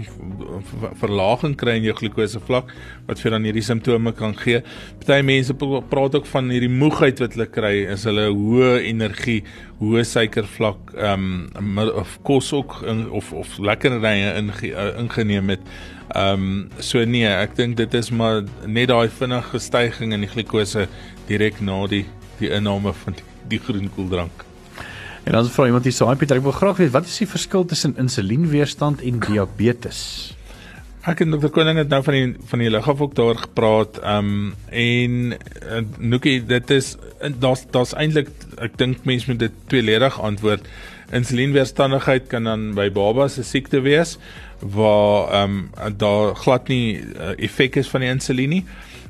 verlaging 1.00 1.56
kry 1.56 1.76
in 1.80 1.86
jou 1.88 1.94
glikose 1.96 2.40
vlak 2.48 2.74
wat 3.08 3.22
vir 3.24 3.32
dan 3.32 3.46
hierdie 3.48 3.64
simptome 3.64 4.12
kan 4.12 4.36
gee. 4.36 4.62
Party 5.00 5.22
mense 5.24 5.54
praat 5.90 6.16
ook 6.16 6.26
van 6.26 6.50
hierdie 6.50 6.72
moegheid 6.72 7.22
wat 7.24 7.38
hulle 7.38 7.48
kry 7.48 7.86
as 7.94 8.04
hulle 8.04 8.26
hoë 8.28 8.84
energie, 8.90 9.44
hoë 9.80 10.04
suikervlak 10.04 10.94
ehm 10.98 11.48
um, 11.56 11.80
of 12.04 12.18
kos 12.24 12.52
ook 12.54 12.82
in, 12.84 13.08
of 13.10 13.32
of 13.34 13.58
lekkernye 13.58 14.36
in, 14.36 14.52
uh, 14.52 15.00
ingeneem 15.00 15.50
het. 15.56 15.64
Ehm 16.16 16.34
um, 16.34 16.70
so 16.80 17.06
nee, 17.06 17.28
ek 17.28 17.56
dink 17.56 17.78
dit 17.78 17.94
is 17.94 18.12
maar 18.12 18.44
net 18.66 18.90
daai 18.90 19.08
vinnige 19.08 19.60
stygings 19.60 20.14
in 20.14 20.28
die 20.28 20.34
glikose 20.36 20.88
direk 21.28 21.62
na 21.62 21.86
die 21.88 22.06
die 22.40 22.52
inname 22.52 22.94
van 22.94 23.14
die, 23.14 23.28
die 23.48 23.60
groen 23.60 23.90
koeldrank. 23.96 24.49
En 25.24 25.32
dan 25.32 25.50
vra 25.50 25.66
iemand 25.66 25.84
hier 25.84 25.94
so, 25.94 26.10
Pieter, 26.16 26.40
ek 26.40 26.44
wil 26.48 26.56
graag 26.56 26.78
weet 26.82 26.92
wat 26.96 27.08
is 27.10 27.18
die 27.22 27.30
verskil 27.30 27.66
tussen 27.66 27.96
insulienweerstand 28.02 29.02
en 29.06 29.20
diabetes? 29.28 30.02
Ek 31.08 31.22
en 31.24 31.32
Dr. 31.32 31.48
Koning 31.56 31.78
het 31.80 31.92
nou 31.92 32.02
van 32.04 32.16
die 32.16 32.26
van 32.52 32.60
die 32.60 32.70
liggaam 32.70 33.04
ook 33.06 33.16
daar 33.16 33.38
gepraat. 33.40 34.02
Ehm 34.04 34.32
um, 34.32 34.56
en 34.68 35.16
uh, 35.32 35.82
Nookie, 35.98 36.44
dit 36.46 36.72
is 36.76 36.96
daar's 37.40 37.64
daar's 37.72 37.96
eintlik 37.96 38.32
ek 38.60 38.76
dink 38.78 39.08
mense 39.08 39.32
moet 39.32 39.40
dit 39.40 39.56
tweeledig 39.72 40.20
antwoord. 40.20 40.68
Insulienweerstandigheid 41.16 42.28
kan 42.30 42.44
dan 42.44 42.74
by 42.76 42.90
babas 42.92 43.40
'n 43.40 43.48
siekte 43.48 43.82
wees 43.82 44.18
waar 44.60 45.32
ehm 45.32 45.64
um, 45.80 45.98
daar 45.98 46.36
glad 46.36 46.68
nie 46.68 47.00
uh, 47.00 47.32
effek 47.38 47.80
is 47.80 47.90
van 47.90 48.02
die 48.02 48.12
insulien 48.12 48.50
nie 48.50 48.66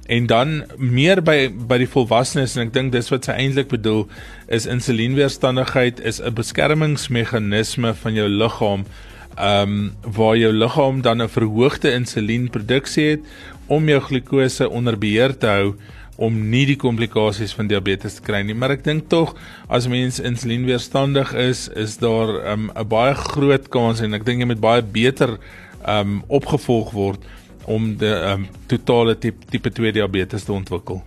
en 0.09 0.25
dan 0.25 0.63
meer 0.77 1.21
by 1.21 1.37
by 1.69 1.77
die 1.83 1.89
volwassenes 1.89 2.55
en 2.57 2.65
ek 2.65 2.73
dink 2.73 2.93
dis 2.95 3.11
wat 3.13 3.27
sy 3.29 3.35
eintlik 3.37 3.69
bedoel 3.69 4.07
is 4.57 4.65
insulienweerstandigheid 4.65 6.01
is 6.11 6.19
'n 6.21 6.33
beskermingsmeganisme 6.33 7.93
van 8.01 8.17
jou 8.17 8.27
liggaam 8.27 8.85
ehm 9.37 9.69
um, 9.69 9.93
waar 10.17 10.37
jou 10.37 10.51
liggaam 10.53 11.01
dan 11.01 11.21
'n 11.21 11.29
verhoogde 11.29 11.93
insulienproduksie 11.93 13.07
het 13.09 13.21
om 13.67 13.89
jou 13.89 13.99
glikose 14.01 14.69
onder 14.69 14.97
beheer 14.97 15.37
te 15.37 15.47
hou 15.47 15.75
om 16.17 16.35
nie 16.49 16.65
die 16.65 16.75
komplikasies 16.75 17.53
van 17.55 17.67
diabetes 17.67 18.17
te 18.17 18.21
kry 18.21 18.41
nie. 18.43 18.53
Maar 18.53 18.71
ek 18.71 18.83
dink 18.83 19.07
tog 19.07 19.35
as 19.69 19.87
mens 19.87 20.19
insulienweerstandig 20.19 21.31
is, 21.33 21.69
is 21.69 21.97
daar 21.97 22.43
ehm, 22.43 22.65
'n 22.65 22.71
um, 22.75 22.87
baie 22.87 23.15
groot 23.15 23.69
kans 23.69 24.01
en 24.01 24.13
ek 24.13 24.25
dink 24.25 24.39
jy 24.39 24.45
moet 24.45 24.59
baie 24.59 24.81
beter 24.81 25.37
um 25.87 26.23
opgevolg 26.27 26.91
word 26.91 27.19
om 27.65 27.95
die 27.97 28.15
um 28.33 28.47
totale 28.67 29.17
tipe 29.17 29.45
tipe 29.49 29.69
2 29.69 29.91
diabetes 29.91 30.43
te 30.43 30.53
ontwikkel. 30.53 31.03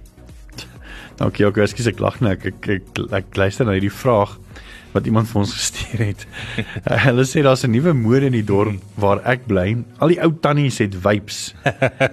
Dankie, 1.17 1.47
okay, 1.47 1.65
ekskuus 1.65 1.91
ek 1.93 2.01
lag 2.01 2.21
net. 2.21 2.45
Ek 2.47 2.69
ek, 2.69 2.71
ek, 2.71 3.03
ek 3.13 3.37
luister 3.37 3.69
na 3.69 3.77
hierdie 3.77 3.93
vraag 3.93 4.39
wat 4.93 5.07
iemand 5.09 5.29
vir 5.31 5.41
ons 5.41 5.53
gestuur 5.57 6.03
het. 6.05 6.25
Uh, 6.85 6.99
hulle 7.09 7.25
sê 7.29 7.43
daar's 7.45 7.65
'n 7.65 7.73
nuwe 7.73 7.95
mode 7.97 8.29
in 8.29 8.37
die 8.37 8.45
dorp 8.45 8.77
waar 9.01 9.23
ek 9.25 9.47
bly. 9.49 9.77
Al 9.99 10.13
die 10.13 10.21
ou 10.21 10.33
tannies 10.33 10.79
het 10.85 10.95
vapes. 10.95 11.55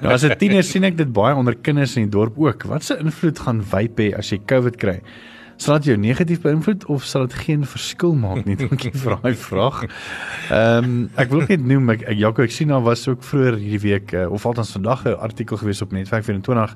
Nou 0.01 0.13
as 0.13 0.23
'n 0.23 0.37
tiener 0.39 0.63
sien 0.63 0.83
ek 0.83 0.97
dit 0.97 1.11
baie 1.11 1.35
onder 1.35 1.55
kinders 1.55 1.97
in 1.97 2.07
die 2.07 2.15
dorp 2.15 2.37
ook. 2.37 2.63
Wat 2.63 2.83
se 2.83 2.97
invloed 2.99 3.39
gaan 3.39 3.63
vape 3.63 4.03
hê 4.03 4.17
as 4.17 4.31
jy 4.31 4.39
COVID 4.45 4.77
kry? 4.77 5.01
Sal 5.59 5.81
dit 5.81 5.89
jou 5.91 5.97
negatief 5.99 6.39
beïnvloed 6.39 6.85
of 6.87 7.03
sal 7.03 7.25
dit 7.27 7.33
geen 7.43 7.65
verskil 7.67 8.13
maak 8.15 8.45
nie? 8.47 8.55
Dankie 8.63 8.93
vir 8.95 9.17
daai 9.19 9.35
vraag. 9.35 9.81
Ehm 10.55 10.87
um, 10.87 10.93
ek 11.19 11.33
wil 11.33 11.43
net 11.49 11.65
noem 11.67 11.91
ek 11.97 12.05
Jaco 12.15 12.45
ek 12.45 12.55
sien 12.55 12.71
daar 12.71 12.85
was 12.85 13.03
ook 13.11 13.25
vroeër 13.27 13.59
hierdie 13.59 13.81
week 13.83 14.13
uh, 14.15 14.29
of 14.31 14.47
althans 14.47 14.71
vandag 14.77 15.03
'n 15.03 15.19
artikel 15.19 15.59
gewees 15.59 15.83
op 15.83 15.91
Netwerk 15.91 16.23
24 16.23 16.75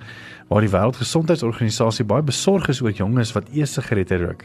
waar 0.51 0.67
die 0.67 0.73
Wêreldgesondheidsorganisasie 0.75 2.05
baie 2.05 2.27
besorg 2.27 2.67
is 2.67 2.81
oor 2.83 2.91
jonges 2.91 3.31
wat 3.31 3.47
e-sigarette 3.55 4.19
rook. 4.19 4.43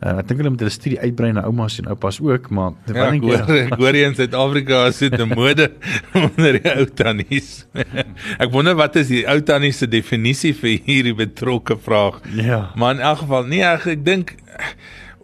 Uh, 0.00 0.14
ek 0.16 0.30
dink 0.30 0.38
hulle 0.40 0.50
moet 0.54 0.62
hulle 0.64 0.72
studie 0.72 0.96
uitbrei 0.96 1.28
na 1.36 1.42
oumas 1.44 1.74
en 1.76 1.90
oupas 1.92 2.16
ook, 2.24 2.46
maar 2.56 2.70
ja, 2.88 3.10
ek 3.10 3.24
hoor 3.26 3.50
ek 3.66 3.74
hoor 3.82 3.98
in 4.00 4.14
Suid-Afrika 4.16 4.86
is 4.88 5.00
dit 5.04 5.12
'n 5.12 5.34
mode 5.34 5.66
onder 6.22 6.56
die 6.56 6.72
ou 6.72 6.86
tannies. 6.88 7.50
ek 8.42 8.48
wonder 8.54 8.78
wat 8.80 8.96
is 8.96 9.10
die 9.12 9.26
ou 9.28 9.36
tannies 9.44 9.82
se 9.84 9.90
definisie 9.92 10.54
vir 10.56 10.78
hierdie 10.86 11.12
betrokke 11.18 11.76
vraag. 11.76 12.22
Ja. 12.32 12.70
Maar 12.80 12.96
in 12.96 13.04
elk 13.10 13.26
geval, 13.26 13.44
nee, 13.52 13.60
ek, 13.60 13.84
ek 13.98 14.06
dink 14.06 14.34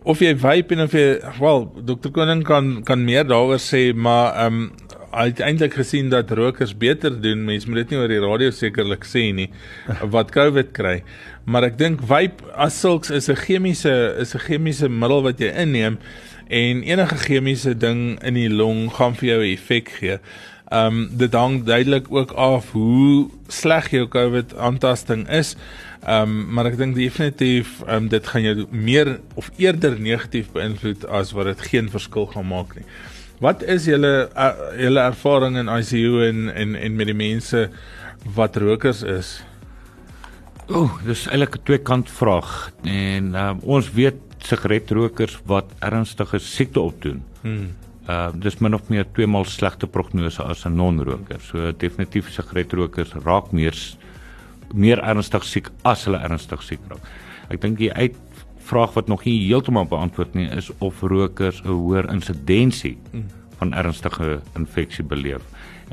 of 0.05 0.21
jy 0.21 0.37
vape 0.37 0.77
en 0.77 0.85
of 0.85 0.93
jy 0.93 1.07
wel, 1.41 1.65
dokter 1.89 2.13
Koning 2.13 2.45
kan 2.45 2.83
kan 2.85 3.01
meer 3.01 3.25
daaroor 3.25 3.63
sê, 3.63 3.95
maar 3.97 4.37
ehm 4.37 4.61
um, 4.61 4.73
uiteindelik 5.17 5.75
gesien 5.75 6.11
dat 6.13 6.31
rokers 6.31 6.77
beter 6.77 7.21
doen. 7.21 7.45
Mense 7.45 7.69
moet 7.69 7.85
dit 7.85 7.95
nie 7.95 8.01
oor 8.01 8.13
die 8.13 8.21
radio 8.21 8.53
sekerlik 8.53 9.07
sê 9.09 9.31
nie 9.35 9.49
wat 10.15 10.33
COVID 10.35 10.75
kry. 10.77 11.01
Maar 11.49 11.71
ek 11.71 11.79
dink 11.81 12.05
vape 12.11 12.45
as 12.53 12.77
sulks 12.81 13.11
is 13.11 13.31
'n 13.33 13.41
chemiese 13.47 13.95
is 14.21 14.35
'n 14.35 14.45
chemiese 14.45 14.89
middel 14.89 15.23
wat 15.23 15.41
jy 15.41 15.53
inneem 15.55 15.99
en 16.49 16.83
enige 16.83 17.17
chemiese 17.17 17.75
ding 17.75 18.19
in 18.23 18.35
die 18.35 18.51
long 18.51 18.91
gaan 18.93 19.15
vir 19.15 19.29
jou 19.29 19.41
'n 19.41 19.53
effek 19.57 19.89
gee. 19.99 20.19
Um 20.73 21.09
dit 21.17 21.33
hang 21.33 21.65
duidelik 21.65 22.07
ook 22.11 22.33
af 22.33 22.73
hoe 22.73 23.31
sleg 23.49 23.91
jou 23.91 24.07
COVID 24.09 24.57
aantasting 24.57 25.29
is. 25.29 25.57
Um 26.09 26.53
maar 26.53 26.67
ek 26.67 26.77
dink 26.77 26.95
definitief 26.95 27.83
um 27.89 28.09
dit 28.09 28.27
gaan 28.27 28.43
jou 28.43 28.67
meer 28.71 29.21
of 29.35 29.51
eerder 29.57 30.01
negatief 30.01 30.53
beïnvloed 30.53 31.07
as 31.07 31.33
wat 31.33 31.47
dit 31.47 31.61
geen 31.61 31.91
verskil 31.91 32.27
gaan 32.27 32.47
maak 32.47 32.75
nie. 32.75 32.85
Wat 33.45 33.63
is 33.63 33.85
julle 33.85 34.31
uh, 34.33 34.53
julle 34.81 35.03
ervaring 35.05 35.59
in 35.61 35.69
ICU 35.69 36.23
en 36.25 36.49
en 36.49 36.75
en 36.75 36.97
met 36.97 37.11
die 37.11 37.17
mense 37.17 37.67
wat 38.37 38.57
rokers 38.57 39.03
is? 39.03 39.33
O, 40.67 40.87
oh, 40.87 40.95
dis 41.05 41.27
eintlik 41.29 41.59
'n 41.59 41.65
twee 41.65 41.79
kant 41.79 42.11
vraag 42.11 42.71
en 42.83 43.35
um, 43.35 43.61
ons 43.63 43.91
weet 43.93 44.17
sigaretrokers 44.43 45.37
wat 45.47 45.69
ernstige 45.81 46.39
siekte 46.39 46.81
opdoen. 46.81 47.23
Hmm. 47.43 47.75
Uh 48.09 48.31
dis 48.33 48.59
min 48.63 48.75
of 48.75 48.89
meer 48.89 49.07
twee 49.13 49.27
maal 49.27 49.45
slegte 49.45 49.87
prognose 49.87 50.43
as 50.43 50.65
'n 50.65 50.77
non-roker. 50.77 51.41
So 51.41 51.73
definitief 51.73 52.33
sigaretrokers 52.33 53.13
raak 53.25 53.53
meer 53.53 53.77
meer 54.75 54.99
ernstig 54.99 55.45
siek 55.45 55.69
as 55.85 56.05
hulle 56.05 56.19
ernstig 56.19 56.63
siek 56.63 56.81
raak. 56.89 57.05
Ek 57.51 57.61
dink 57.61 57.79
die 57.79 57.93
uit 57.93 58.17
vraag 58.67 58.95
wat 58.95 59.07
nog 59.07 59.25
nie 59.25 59.39
heeltemal 59.47 59.87
beantwoord 59.87 60.35
nie 60.35 60.49
is 60.51 60.71
of 60.79 61.01
rokers 61.01 61.63
'n 61.63 61.69
hoër 61.69 62.11
insidensie 62.13 62.99
van 63.59 63.75
ernstige 63.75 64.41
infeksie 64.57 65.05
beleef. 65.05 65.43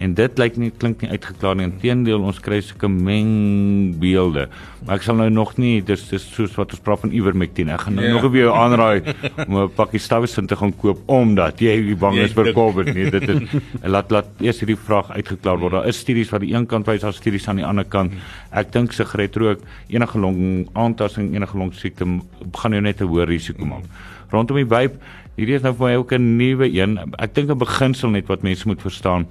En 0.02 0.14
dit 0.18 0.40
lyk 0.42 0.56
nie 0.58 0.72
klink 0.82 1.04
nie 1.04 1.12
uitgeklaar 1.14 1.58
nie. 1.58 1.68
Inteendeel, 1.68 2.24
ons 2.26 2.40
kry 2.42 2.58
sulke 2.66 2.90
mengbeelde. 2.90 4.48
Maar 4.84 4.98
ek 4.98 5.06
sal 5.06 5.20
nou 5.20 5.28
nog 5.30 5.54
nie 5.62 5.84
dis 5.86 6.08
dis 6.10 6.26
soos 6.34 6.56
wat 6.58 6.74
ons 6.74 6.82
praat 6.84 7.04
van 7.04 7.14
Ivermectin. 7.14 7.70
Ek 7.72 7.86
gaan 7.86 8.00
nou 8.00 8.08
yeah. 8.08 8.18
nog 8.18 8.34
weer 8.34 8.50
aanraai 8.50 9.14
om 9.46 9.60
'n 9.62 9.70
pakkie 9.78 10.02
stawwesin 10.02 10.50
te 10.50 10.58
gaan 10.58 10.74
koop 10.74 11.06
omdat 11.06 11.62
jy 11.62 11.96
bang 11.96 12.18
is 12.26 12.34
vir 12.34 12.52
COVID 12.58 12.94
nie. 12.96 13.12
Dit 13.14 13.30
is 13.30 13.54
laat 13.96 14.12
laat 14.12 14.28
eers 14.42 14.60
hierdie 14.66 14.80
vraag 14.80 15.14
uitgeklaar 15.14 15.62
word. 15.62 15.78
Daar 15.78 15.88
is 15.88 16.02
studies 16.02 16.34
wat 16.34 16.42
die 16.42 16.54
een 16.56 16.66
kant 16.66 16.90
wys, 16.90 17.06
daar 17.06 17.14
studies 17.14 17.48
aan 17.48 17.62
die 17.62 17.66
ander 17.66 17.86
kant. 17.86 18.14
Ek 18.52 18.74
dink 18.74 18.94
sigaretrook, 18.94 19.62
enige 19.88 20.20
long 20.20 20.68
aantasting, 20.74 21.36
enige 21.36 21.58
long 21.58 21.74
siekte 21.74 22.06
gaan 22.52 22.72
jou 22.72 22.82
net 22.82 23.02
'n 23.02 23.06
hoër 23.06 23.28
risiko 23.28 23.66
maak. 23.66 23.86
Rondom 24.32 24.58
die 24.58 24.66
vape, 24.66 24.98
hierdie 25.38 25.56
is 25.56 25.62
nou 25.62 25.74
vir 25.74 25.88
my 25.88 25.96
ook 25.96 26.14
'n 26.14 26.38
nuwe 26.38 26.66
een. 26.66 26.98
Ek 27.20 27.36
dink 27.36 27.50
'n 27.50 27.58
beginsel 27.58 28.10
net 28.10 28.28
wat 28.28 28.42
mense 28.42 28.68
moet 28.68 28.82
verstaan 28.82 29.28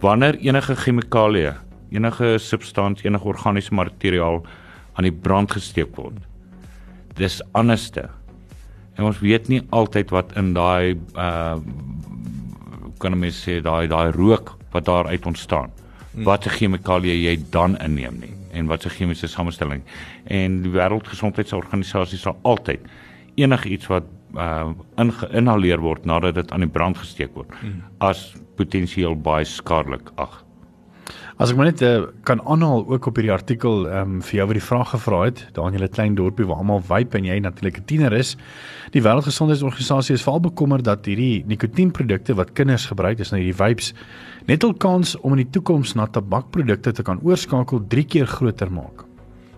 wanneer 0.00 0.36
enige 0.38 0.76
chemikalie, 0.76 1.52
enige 1.90 2.38
substansie, 2.38 3.06
enige 3.08 3.24
organiese 3.24 3.74
materiaal 3.74 4.42
aan 4.96 5.04
die 5.04 5.12
brand 5.12 5.52
gesteek 5.52 5.96
word. 5.96 6.18
Dis 7.16 7.40
anderste. 7.52 8.08
En 8.96 9.04
ons 9.04 9.20
weet 9.20 9.48
nie 9.48 9.62
altyd 9.70 10.12
wat 10.14 10.36
in 10.36 10.54
daai 10.56 10.96
uh 11.16 11.56
kan 12.96 13.12
mens 13.12 13.36
sê 13.44 13.58
daai 13.60 13.84
daai 13.92 14.08
rook 14.16 14.54
wat 14.72 14.86
daar 14.88 15.06
uit 15.06 15.26
ontstaan. 15.26 15.70
Hmm. 16.12 16.24
Wat 16.24 16.46
'n 16.46 16.50
chemikalie 16.50 17.12
jy 17.22 17.36
dan 17.50 17.76
inneem 17.78 18.16
nie 18.20 18.32
en 18.52 18.66
wat 18.66 18.84
'n 18.84 18.88
chemiese 18.90 19.26
samestelling. 19.26 19.82
En 20.24 20.62
die 20.62 20.70
Wêreldgesondheidsorganisasie 20.70 22.18
sal 22.18 22.38
altyd 22.42 22.80
enigiets 23.34 23.86
wat 23.86 24.04
uh 24.34 24.72
inhaleer 25.32 25.80
word 25.80 26.04
nadat 26.04 26.34
dit 26.34 26.52
aan 26.52 26.60
die 26.60 26.72
brand 26.72 26.98
gesteek 26.98 27.34
word 27.34 27.52
mm. 27.62 27.82
as 27.98 28.34
potensieel 28.56 29.14
baie 29.14 29.44
skadelik 29.44 30.10
ag. 30.16 30.42
As 31.36 31.50
ek 31.52 31.58
maar 31.58 31.68
net 31.68 31.82
uh, 31.84 32.06
kan 32.24 32.40
aanhaal 32.48 32.86
ook 32.88 33.10
op 33.10 33.18
hierdie 33.20 33.32
artikel 33.34 33.84
ehm 33.84 34.14
um, 34.16 34.20
vir 34.24 34.38
jou 34.38 34.46
wat 34.48 34.56
die 34.56 34.64
vraag 34.64 34.92
gevra 34.94 35.18
het, 35.26 35.42
Daniel 35.52 35.84
'n 35.84 35.92
klein 35.92 36.14
dorpie 36.16 36.46
waar 36.48 36.62
almal 36.64 36.80
vape 36.80 37.18
en 37.18 37.24
jy 37.28 37.38
natuurlik 37.38 37.78
'n 37.78 37.84
tiener 37.84 38.12
is. 38.12 38.36
Die 38.92 39.02
Wêreldgesondheidsorganisasie 39.02 40.14
is 40.14 40.22
veral 40.22 40.40
bekommer 40.40 40.82
dat 40.82 41.04
hierdie 41.04 41.44
nikotienprodukte 41.46 42.34
wat 42.34 42.54
kinders 42.54 42.86
gebruik, 42.86 43.20
is 43.20 43.30
nou 43.30 43.40
hierdie 43.42 43.58
vapes, 43.58 43.92
net 44.46 44.64
al 44.64 44.74
kans 44.74 45.16
om 45.20 45.32
in 45.32 45.44
die 45.44 45.50
toekoms 45.50 45.94
na 45.94 46.06
tabakprodukte 46.06 46.92
te 46.92 47.02
kan 47.02 47.20
oorskakel 47.22 47.84
3 47.88 48.04
keer 48.04 48.26
groter 48.26 48.72
maak. 48.72 49.04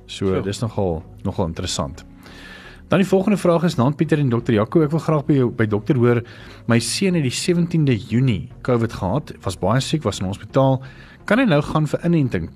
So, 0.06 0.26
so. 0.26 0.42
dis 0.42 0.60
nogal 0.60 1.02
nogal 1.22 1.46
interessant. 1.46 2.04
Dan 2.88 3.02
die 3.02 3.08
volgende 3.08 3.36
vraag 3.36 3.64
is 3.68 3.74
naam 3.76 3.94
Pieter 3.94 4.18
en 4.18 4.30
dokter 4.32 4.54
Jaco. 4.54 4.80
Ek 4.80 4.90
wil 4.94 5.02
graag 5.04 5.26
by 5.28 5.34
jou 5.36 5.48
by 5.52 5.66
dokter 5.68 5.98
hoor. 6.00 6.22
My 6.72 6.78
seun 6.80 7.18
het 7.18 7.26
die 7.26 7.34
17de 7.34 7.96
Junie 8.08 8.48
COVID 8.64 8.92
gehad. 8.96 9.34
Was 9.44 9.58
baie 9.60 9.80
siek, 9.84 10.06
was 10.08 10.22
in 10.22 10.30
hospitaal. 10.30 10.80
Kan 11.28 11.42
hy 11.42 11.44
nou 11.44 11.60
gaan 11.62 11.86
vir 11.86 12.06
inenting? 12.08 12.48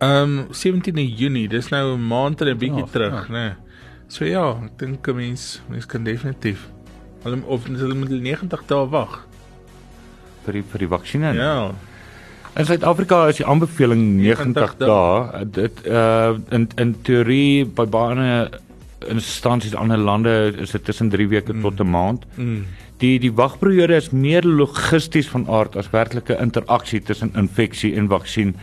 Ehm 0.00 0.38
um, 0.38 0.54
17de 0.54 1.02
Junie, 1.02 1.48
dis 1.48 1.68
nou 1.74 1.96
'n 1.96 2.06
maand 2.06 2.40
en 2.40 2.48
'n 2.48 2.58
bietjie 2.58 2.86
ja, 2.86 2.92
terug, 2.92 3.26
ja. 3.26 3.32
né? 3.32 3.44
Nee. 3.48 3.54
So 4.08 4.24
ja, 4.24 4.54
ek 4.64 4.78
dink 4.78 5.08
'n 5.08 5.16
mens 5.16 5.62
mens 5.68 5.86
kan 5.86 6.04
definitief 6.04 6.70
hulle 7.24 7.42
of 7.46 7.66
hulle 7.66 7.94
moet 7.94 8.08
90 8.08 8.66
dae 8.66 8.86
wag 8.88 9.26
vir 10.44 10.52
die 10.52 10.62
vir 10.62 10.78
die 10.78 10.88
vaksinne. 10.88 11.34
Ja. 11.34 11.74
In 12.58 12.66
Suid-Afrika 12.66 13.28
is 13.30 13.38
die 13.38 13.46
aanbeveling 13.46 14.02
90 14.18 14.74
dae. 14.80 15.44
Dit 15.54 15.84
uh 15.86 16.34
in 16.50 16.66
in 16.82 16.96
teorie 17.06 17.64
by 17.64 17.86
baie 17.86 18.48
instansies 19.08 19.72
in 19.72 19.78
ander 19.78 19.98
lande 19.98 20.34
is 20.58 20.74
dit 20.74 20.84
tussen 20.84 21.12
3 21.12 21.28
weke 21.30 21.54
mm. 21.54 21.62
tot 21.62 21.80
'n 21.80 21.90
maand. 21.90 22.26
Mm. 22.34 22.66
Die 22.98 23.18
die 23.18 23.32
wagperiode 23.32 23.94
is 23.94 24.10
meer 24.10 24.42
logisties 24.42 25.28
van 25.28 25.46
aard 25.48 25.76
as 25.76 25.90
werklike 25.90 26.36
interaksie 26.40 27.00
tussen 27.00 27.32
infeksie 27.34 27.94
en 27.96 28.08
vaksin. 28.08 28.54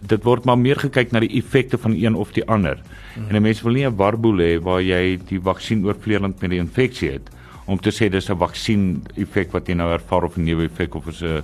Dit 0.00 0.22
word 0.24 0.44
maar 0.44 0.58
meer 0.58 0.78
gekyk 0.78 1.12
na 1.12 1.20
die 1.20 1.36
effekte 1.36 1.78
van 1.78 1.98
een 1.98 2.14
of 2.14 2.32
die 2.32 2.46
ander. 2.46 2.78
Mm. 3.16 3.28
En 3.28 3.36
'n 3.36 3.42
mens 3.42 3.62
wil 3.62 3.72
nie 3.72 3.86
'n 3.86 3.96
warboel 3.96 4.38
hê 4.38 4.62
waar 4.62 4.82
jy 4.82 5.18
die 5.28 5.40
vaksin 5.40 5.84
oorvleelend 5.84 6.40
met 6.40 6.50
die 6.50 6.62
infeksie 6.62 7.10
het 7.10 7.30
om 7.66 7.78
te 7.78 7.90
sê 7.90 8.08
dis 8.08 8.30
'n 8.30 8.38
vaksin 8.38 9.02
effek 9.16 9.52
wat 9.52 9.66
jy 9.66 9.74
nou 9.74 9.92
ervaar 9.92 10.24
of 10.24 10.36
'n 10.36 10.44
newe 10.44 10.64
effek 10.64 10.94
of 10.94 11.06
is 11.06 11.22
'n 11.22 11.42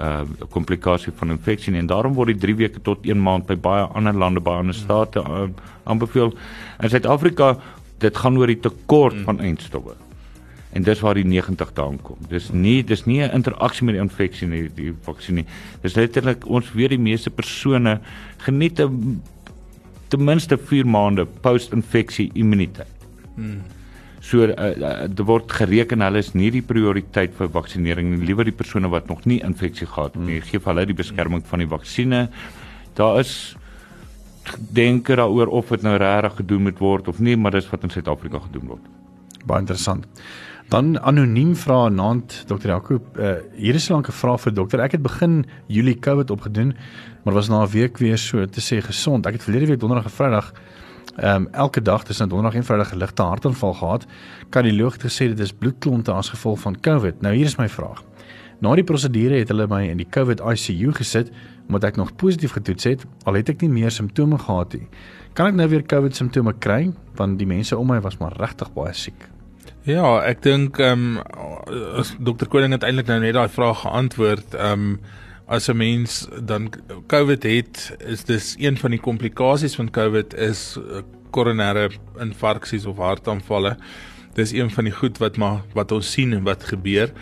uh 0.00 0.48
komplikasie 0.50 1.12
van 1.16 1.30
infeksie 1.30 1.74
en 1.74 1.86
daarom 1.86 2.14
word 2.14 2.34
die 2.34 2.40
3 2.40 2.54
weke 2.56 2.80
tot 2.80 3.04
1 3.06 3.22
maand 3.22 3.46
by 3.46 3.56
baie 3.56 3.84
ander 3.94 4.12
lande 4.12 4.40
by 4.40 4.58
ander 4.60 4.74
state 4.74 5.20
uh, 5.20 5.46
aanbeveel. 5.84 6.34
In 6.82 6.90
Suid-Afrika 6.90 7.56
dit 7.98 8.16
gaan 8.16 8.36
oor 8.36 8.46
die 8.46 8.60
tekort 8.60 9.16
van 9.24 9.40
eindstowwe. 9.40 9.94
En 10.76 10.84
dis 10.84 11.00
waar 11.00 11.16
die 11.16 11.24
90 11.24 11.72
dae 11.72 11.96
kom. 12.02 12.18
Dis 12.28 12.50
nie 12.52 12.82
dis 12.84 13.06
nie 13.06 13.22
'n 13.22 13.32
interaksie 13.32 13.86
met 13.86 13.94
die 13.94 14.02
infeksie 14.02 14.48
nie, 14.48 14.68
die 14.68 14.92
vaksin 15.02 15.34
nie. 15.34 15.46
Dis 15.82 15.94
letterlik 15.96 16.46
ons 16.46 16.72
weet 16.72 16.90
die 16.90 16.98
meeste 16.98 17.30
persone 17.30 18.00
geniet 18.38 18.80
'n 18.80 19.22
ten 20.08 20.24
minste 20.24 20.58
4 20.58 20.86
maande 20.86 21.26
post-infeksie 21.26 22.30
immuniteit. 22.34 22.86
Mm. 23.36 23.62
So 24.26 24.42
uh, 24.42 24.54
uh, 24.58 24.94
dit 25.06 25.22
word 25.28 25.52
gereken 25.54 26.02
hulle 26.02 26.18
is 26.18 26.32
nie 26.34 26.48
die 26.50 26.64
prioriteit 26.66 27.36
vir 27.38 27.50
vaksinering 27.54 28.08
nie, 28.10 28.24
liewer 28.26 28.48
die 28.48 28.54
persone 28.56 28.90
wat 28.90 29.06
nog 29.10 29.22
nie 29.30 29.38
infeksie 29.46 29.86
gehad 29.86 30.16
het 30.16 30.24
nie. 30.24 30.40
Hmm. 30.40 30.48
Gee 30.48 30.62
vir 30.62 30.72
hulle 30.72 30.86
die 30.90 30.98
beskerming 30.98 31.44
van 31.46 31.62
die 31.62 31.70
vaksines. 31.70 32.48
Daar 32.98 33.20
is 33.20 33.54
denke 34.74 35.14
daaroor 35.18 35.50
of 35.54 35.70
dit 35.74 35.86
nou 35.86 35.94
regtig 36.00 36.40
gedoen 36.40 36.66
moet 36.66 36.82
word 36.82 37.08
of 37.10 37.22
nie, 37.22 37.36
maar 37.38 37.54
dis 37.54 37.70
wat 37.70 37.86
in 37.86 37.94
Suid-Afrika 37.94 38.42
gedoen 38.48 38.74
word. 38.74 38.90
Baie 39.46 39.62
interessant. 39.62 40.06
Dan 40.70 40.96
anoniem 40.98 41.52
vra 41.54 41.86
naand 41.94 42.40
Dr. 42.50 42.72
Jacob, 42.72 43.18
uh, 43.18 43.36
hier 43.54 43.78
is 43.78 43.88
'n 43.88 43.92
lank 43.92 44.10
vraag 44.10 44.40
vir 44.40 44.54
dokter. 44.54 44.80
Ek 44.80 44.92
het 44.92 45.02
begin 45.02 45.44
Julie 45.68 45.98
COVID 45.98 46.30
opgedoen, 46.30 46.74
maar 47.22 47.34
was 47.34 47.48
na 47.48 47.62
'n 47.62 47.70
week 47.70 47.98
weer 47.98 48.18
so 48.18 48.44
te 48.46 48.60
sê 48.60 48.82
gesond. 48.82 49.26
Ek 49.26 49.34
het 49.34 49.42
verlede 49.42 49.66
week 49.66 49.80
donderdag 49.80 50.10
en 50.10 50.10
Vrydag 50.10 50.52
ehm 51.16 51.42
um, 51.42 51.48
elke 51.52 51.82
dag 51.82 52.04
tussen 52.04 52.28
donderdag 52.28 52.58
en 52.60 52.64
Vrydag 52.64 52.92
'n 52.92 52.98
ligte 52.98 53.22
hartaanval 53.22 53.74
gehad. 53.74 54.06
Kardioloog 54.48 54.92
het 54.92 55.02
gesê 55.02 55.28
dit 55.28 55.38
is 55.38 55.52
bloedklonte 55.52 56.12
as 56.12 56.28
gevolg 56.28 56.60
van 56.60 56.80
COVID. 56.80 57.20
Nou 57.20 57.34
hier 57.34 57.44
is 57.44 57.56
my 57.56 57.68
vraag. 57.68 58.02
Na 58.60 58.74
die 58.74 58.84
prosedure 58.84 59.38
het 59.38 59.48
hulle 59.48 59.66
my 59.68 59.82
in 59.88 59.96
die 59.96 60.08
COVID 60.10 60.40
ICU 60.40 60.92
gesit 60.92 61.30
omdat 61.68 61.84
ek 61.84 61.96
nog 61.96 62.14
positief 62.16 62.52
getoets 62.52 62.84
het, 62.84 63.06
al 63.24 63.34
het 63.34 63.48
ek 63.48 63.60
nie 63.60 63.70
meer 63.70 63.90
simptome 63.90 64.38
gehad 64.38 64.72
nie. 64.72 64.88
Kan 65.32 65.46
ek 65.46 65.54
nou 65.54 65.68
weer 65.68 65.82
COVID 65.82 66.16
simptome 66.16 66.54
kry 66.58 66.92
want 67.18 67.38
die 67.38 67.46
mense 67.46 67.76
om 67.76 67.86
my 67.86 68.00
was 68.00 68.18
maar 68.18 68.36
regtig 68.38 68.72
baie 68.72 68.94
siek? 68.94 69.28
Ja, 69.86 70.22
ek 70.26 70.42
dink 70.42 70.78
ehm 70.78 71.18
um, 71.18 72.02
Dr. 72.18 72.48
Koning 72.50 72.72
het 72.72 72.82
eintlik 72.82 73.06
nou 73.06 73.20
net 73.20 73.34
daai 73.34 73.48
vraag 73.48 73.84
geantwoord. 73.84 74.54
Ehm 74.54 74.72
um, 74.72 74.98
as 75.46 75.68
'n 75.68 75.76
mens 75.76 76.26
dan 76.42 76.72
COVID 77.06 77.42
het, 77.42 77.96
is 77.98 78.24
dis 78.24 78.54
een 78.58 78.76
van 78.78 78.90
die 78.90 79.00
komplikasies 79.00 79.74
van 79.74 79.90
COVID 79.90 80.34
is 80.34 80.76
eh, 80.76 81.02
koronêre 81.30 81.90
infarksies 82.18 82.86
of 82.86 82.96
hartaanvalle. 82.96 83.76
Dis 84.34 84.52
een 84.52 84.70
van 84.70 84.84
die 84.84 84.92
goed 84.92 85.18
wat 85.18 85.36
maar 85.36 85.62
wat 85.72 85.92
ons 85.92 86.12
sien 86.12 86.32
en 86.32 86.42
wat 86.42 86.64
gebeur. 86.64 87.12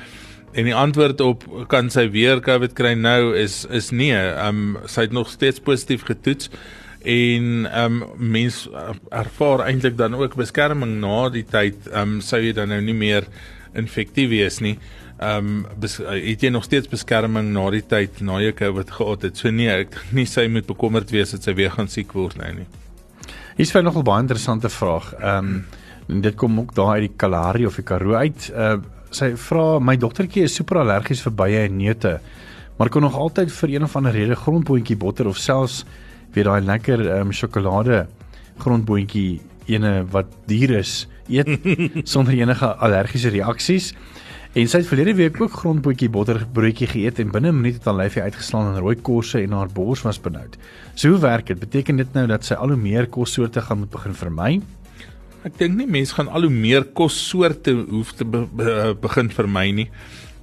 En 0.52 0.64
die 0.64 0.74
antwoord 0.74 1.20
op 1.20 1.44
kan 1.68 1.90
sy 1.90 2.10
weer 2.10 2.40
COVID 2.40 2.72
kry 2.72 2.94
nou 2.94 3.36
is 3.36 3.66
is 3.70 3.90
nee. 3.90 4.16
Ehm 4.16 4.76
um, 4.76 4.78
sy 4.86 5.00
het 5.00 5.12
nog 5.12 5.28
steeds 5.28 5.60
positief 5.60 6.02
getoets 6.02 6.50
en 7.02 7.66
ehm 7.66 8.02
um, 8.02 8.04
mens 8.16 8.68
ervaar 9.10 9.66
eintlik 9.66 9.96
dan 9.96 10.14
ook 10.14 10.34
beskerming 10.34 11.00
na 11.00 11.28
die 11.28 11.44
tyd 11.44 11.76
ehm 11.92 12.00
um, 12.00 12.20
sou 12.20 12.40
jy 12.40 12.52
dan 12.52 12.68
nou 12.68 12.80
nie 12.80 12.94
meer 12.94 13.26
infektief 13.74 14.28
wees 14.28 14.60
nie. 14.60 14.78
Ehm 14.78 15.03
um, 15.22 15.66
het 15.80 16.42
jy 16.42 16.50
nog 16.50 16.64
steeds 16.64 16.88
beskerming 16.90 17.52
na 17.54 17.68
die 17.70 17.82
tyd 17.86 18.20
na 18.20 18.40
jy 18.42 18.52
COVID 18.52 18.90
gehad 18.90 19.22
het. 19.22 19.36
So 19.36 19.50
nee, 19.50 19.70
ek 19.70 19.96
nie 20.12 20.26
sy 20.26 20.46
moet 20.48 20.66
bekommerd 20.66 21.10
wees 21.14 21.34
dat 21.36 21.46
sy 21.46 21.54
weer 21.54 21.70
gaan 21.70 21.88
siek 21.88 22.12
word 22.12 22.38
nou 22.40 22.52
nie. 22.52 22.66
Hier's 23.56 23.70
vir 23.70 23.82
nog 23.82 23.96
'n 23.96 24.04
baie 24.04 24.20
interessante 24.20 24.68
vraag. 24.68 25.14
Ehm 25.20 25.64
um, 26.08 26.20
dit 26.20 26.34
kom 26.34 26.58
ook 26.60 26.74
daar 26.74 27.00
uit 27.00 27.08
die 27.08 27.16
Kalahari 27.16 27.66
of 27.66 27.76
die 27.76 27.84
Karoo 27.84 28.14
uit. 28.14 28.52
Uh, 28.54 28.76
sy 29.10 29.36
vra 29.36 29.78
my 29.78 29.96
dogtertjie 29.96 30.42
is 30.42 30.54
super 30.54 30.78
allergies 30.78 31.22
vir 31.22 31.32
bye 31.32 31.62
en 31.64 31.76
neute. 31.76 32.20
Maar 32.76 32.88
kon 32.88 33.02
nog 33.02 33.14
altyd 33.14 33.52
vir 33.52 33.68
een 33.70 33.82
of 33.82 33.96
ander 33.96 34.12
rede 34.12 34.34
grondboontjie 34.34 34.96
botter 34.96 35.26
of 35.26 35.36
selfs 35.36 35.84
weer 36.32 36.44
daai 36.44 36.60
lekker 36.60 37.00
ehm 37.00 37.26
um, 37.28 37.32
sjokolade 37.32 38.06
grondboontjie 38.58 39.40
ene 39.66 40.04
wat 40.10 40.26
duur 40.46 40.78
is 40.78 41.06
eet 41.28 41.48
sonder 42.12 42.34
enige 42.34 42.66
allergiese 42.66 43.28
reaksies. 43.28 43.94
En 44.54 44.68
sy 44.70 44.78
het 44.78 44.86
verlede 44.86 45.16
week 45.18 45.40
ook 45.42 45.56
grondboontjie 45.58 46.06
botterbroodjie 46.14 46.86
geëet 46.86 47.18
en 47.18 47.32
binne 47.34 47.50
'n 47.50 47.56
minuut 47.56 47.74
het 47.74 47.84
haar 47.84 47.96
lyfie 47.98 48.22
uitgeslaan 48.22 48.68
en 48.74 48.80
rooi 48.80 48.94
kosse 48.94 49.40
en 49.42 49.50
haar 49.52 49.66
bors 49.66 50.02
was 50.02 50.20
benoud. 50.20 50.56
So 50.94 51.08
hoe 51.08 51.18
werk 51.18 51.46
dit? 51.46 51.58
Beteken 51.58 51.96
dit 51.96 52.12
nou 52.12 52.26
dat 52.26 52.44
sy 52.44 52.54
al 52.54 52.68
hoe 52.68 52.76
meer 52.76 53.06
kossoorte 53.06 53.60
gaan 53.60 53.78
moet 53.78 53.90
begin 53.90 54.14
vermy? 54.14 54.60
Ek 55.42 55.58
dink 55.58 55.76
nie 55.76 55.86
mense 55.86 56.14
gaan 56.14 56.28
al 56.28 56.42
hoe 56.42 56.50
meer 56.50 56.84
kossoorte 56.84 57.72
hoef 57.90 58.12
te 58.12 58.24
be 58.24 58.46
be 58.56 58.96
begin 59.00 59.30
vermy 59.30 59.70
nie. 59.70 59.90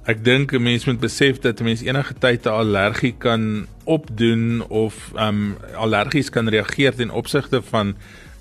Ek 0.04 0.24
dink 0.24 0.52
'n 0.52 0.62
mens 0.62 0.84
moet 0.84 1.00
besef 1.00 1.40
dat 1.40 1.60
'n 1.60 1.64
mens 1.64 1.80
enige 1.80 2.14
tyd 2.14 2.44
'n 2.44 2.48
allergie 2.50 3.14
kan 3.18 3.66
opdoen 3.84 4.62
of 4.68 5.12
um 5.16 5.56
allergies 5.74 6.28
kan 6.30 6.48
reageer 6.48 6.94
ten 6.94 7.10
opsigte 7.10 7.62
van 7.62 7.96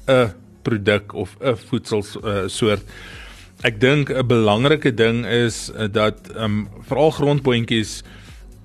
'n 0.07 0.33
produk 0.63 1.13
of 1.13 1.37
'n 1.39 1.55
voedselsoort. 1.55 2.83
Uh, 2.83 3.20
Ek 3.63 3.79
dink 3.79 4.09
'n 4.09 4.27
belangrike 4.27 4.93
ding 4.93 5.25
is 5.25 5.69
uh, 5.75 5.87
dat 5.91 6.31
um 6.35 6.67
veral 6.81 7.11
grondboontjies 7.11 8.03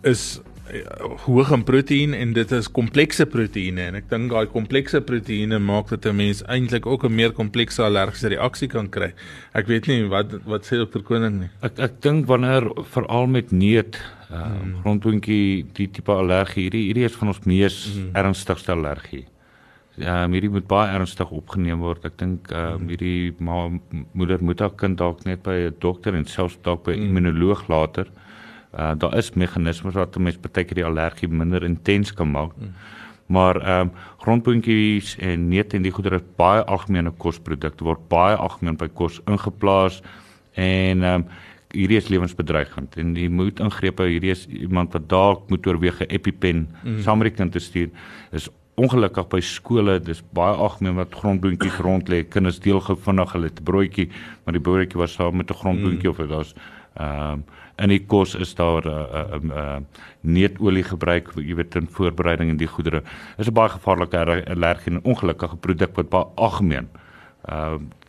is 0.03 0.41
hoog 1.27 1.53
in 1.55 1.63
proteïen 1.67 2.15
en 2.17 2.33
dit 2.35 2.53
is 2.57 2.69
komplekse 2.75 3.27
proteïene 3.31 3.85
en 3.87 3.99
ek 4.01 4.09
dink 4.11 4.33
daai 4.33 4.49
komplekse 4.51 4.99
proteïene 5.07 5.61
maak 5.63 5.93
dat 5.93 6.07
'n 6.07 6.17
mens 6.17 6.43
eintlik 6.49 6.87
ook 6.87 7.05
'n 7.05 7.15
meer 7.15 7.33
komplekse 7.33 7.83
allergiese 7.83 8.29
reaksie 8.29 8.69
kan 8.69 8.89
kry. 8.89 9.13
Ek 9.55 9.67
weet 9.67 9.87
nie 9.87 10.09
wat 10.09 10.33
wat 10.45 10.67
sê 10.67 10.77
dokter 10.77 11.03
Koning 11.03 11.41
nie. 11.41 11.51
Ek 11.63 11.79
ek 11.79 12.01
dink 12.01 12.27
wanneer 12.27 12.67
veral 12.93 13.27
met 13.27 13.53
neut 13.53 13.97
uh, 14.31 14.43
hmm. 14.43 14.83
rondwinkie 14.85 15.67
die 15.73 15.89
tipe 15.89 16.13
allergie 16.13 16.63
hierdie 16.67 16.87
hierdie 16.87 17.05
is 17.05 17.15
van 17.15 17.29
ons 17.29 17.45
mees 17.45 17.95
hmm. 17.95 18.11
ernstigste 18.15 18.73
allergie. 18.73 19.27
Ja, 19.97 20.25
um, 20.25 20.33
hierdie 20.37 20.51
moet 20.53 20.67
baie 20.69 20.93
ernstig 20.93 21.31
opgeneem 21.33 21.81
word. 21.81 22.05
Ek 22.05 22.19
dink 22.21 22.51
um, 22.53 22.89
hierdie 22.91 23.33
ma 23.41 23.71
moeder 24.13 24.43
moet 24.45 24.61
haar 24.61 24.75
kind 24.77 24.99
dalk 25.01 25.25
net 25.25 25.43
by 25.43 25.57
'n 25.71 25.77
dokter 25.81 26.15
en 26.15 26.27
selfs 26.29 26.59
dalk 26.63 26.85
by 26.85 26.93
'n 26.93 27.01
hmm. 27.01 27.09
immunoloog 27.09 27.69
later. 27.69 28.07
Uh 28.77 28.93
daar 28.95 29.17
is 29.17 29.33
meganismes 29.33 29.95
wat 29.95 30.17
'n 30.17 30.23
mens 30.23 30.37
baie 30.37 30.65
keer 30.65 30.83
die 30.83 30.85
allergie 30.85 31.29
minder 31.29 31.65
intens 31.65 32.13
kan 32.13 32.31
maak. 32.31 32.53
Mm. 32.59 32.75
Maar 33.27 33.57
ehm 33.57 33.81
um, 33.81 33.91
grondboontjies 34.19 35.17
en 35.19 35.49
neute 35.49 35.77
en 35.77 35.83
die 35.83 35.93
goedere 35.93 36.17
is 36.17 36.29
baie 36.37 36.63
algemene 36.63 37.11
kosprodukte 37.11 37.85
word 37.85 38.09
baie 38.09 38.37
algemeen 38.37 38.77
by 38.77 38.89
kos 38.89 39.21
ingeplaas 39.27 40.03
en 40.55 41.03
ehm 41.03 41.15
um, 41.15 41.25
hierdie 41.75 41.97
is 41.97 42.09
lewensbedreigend 42.09 42.97
en 42.97 43.17
jy 43.17 43.29
moet 43.29 43.61
ingrepe 43.61 44.07
hierdie 44.07 44.31
is 44.31 44.47
iemand 44.47 44.93
wat 44.93 45.09
dalk 45.09 45.51
moet 45.51 45.67
oorweeg 45.67 46.01
'n 46.01 46.11
EpiPen 46.11 46.69
mm. 46.85 47.01
saam 47.03 47.19
met 47.19 47.33
die 47.33 47.37
kind 47.37 47.53
te 47.53 47.59
stuur 47.59 47.91
is 48.33 48.49
ongelukkig 48.77 49.29
by 49.33 49.41
skole 49.41 49.99
dis 50.05 50.23
baie 50.37 50.55
algemeen 50.55 50.99
wat 51.01 51.15
grondboontjies 51.15 51.79
rond 51.85 52.09
lê 52.13 52.23
kinders 52.29 52.59
deel 52.61 52.81
gou 52.81 52.97
vinnig 52.97 53.33
hulle 53.33 53.49
'n 53.49 53.65
broodjie 53.71 54.09
maar 54.45 54.53
die 54.53 54.67
broodjie 54.69 55.01
was 55.01 55.15
saam 55.15 55.37
met 55.37 55.51
'n 55.51 55.61
grondboontjie 55.63 56.11
mm. 56.11 56.15
of 56.15 56.29
daar's 56.29 56.55
ehm 56.97 57.33
um, 57.33 57.45
in 57.79 57.89
die 57.89 58.05
kos 58.07 58.35
is 58.35 58.55
daar 58.55 58.85
'n 58.85 58.89
uh, 58.89 59.25
uh, 59.37 59.57
uh, 59.57 59.81
neetolie 60.21 60.83
gebruik, 60.83 61.33
jy 61.37 61.55
weet 61.55 61.75
in 61.75 61.89
voorbereiding 61.89 62.51
en 62.51 62.57
die 62.57 62.67
goedere. 62.67 63.03
Is 63.39 63.49
'n 63.49 63.53
baie 63.53 63.69
gevaarlike 63.69 64.17
allergie 64.49 64.93
en 64.93 65.05
ongelukkige 65.05 65.57
produk 65.57 65.97
wat 65.97 66.09
baie 66.09 66.27
algemeen 66.35 66.89
uh 66.93 67.06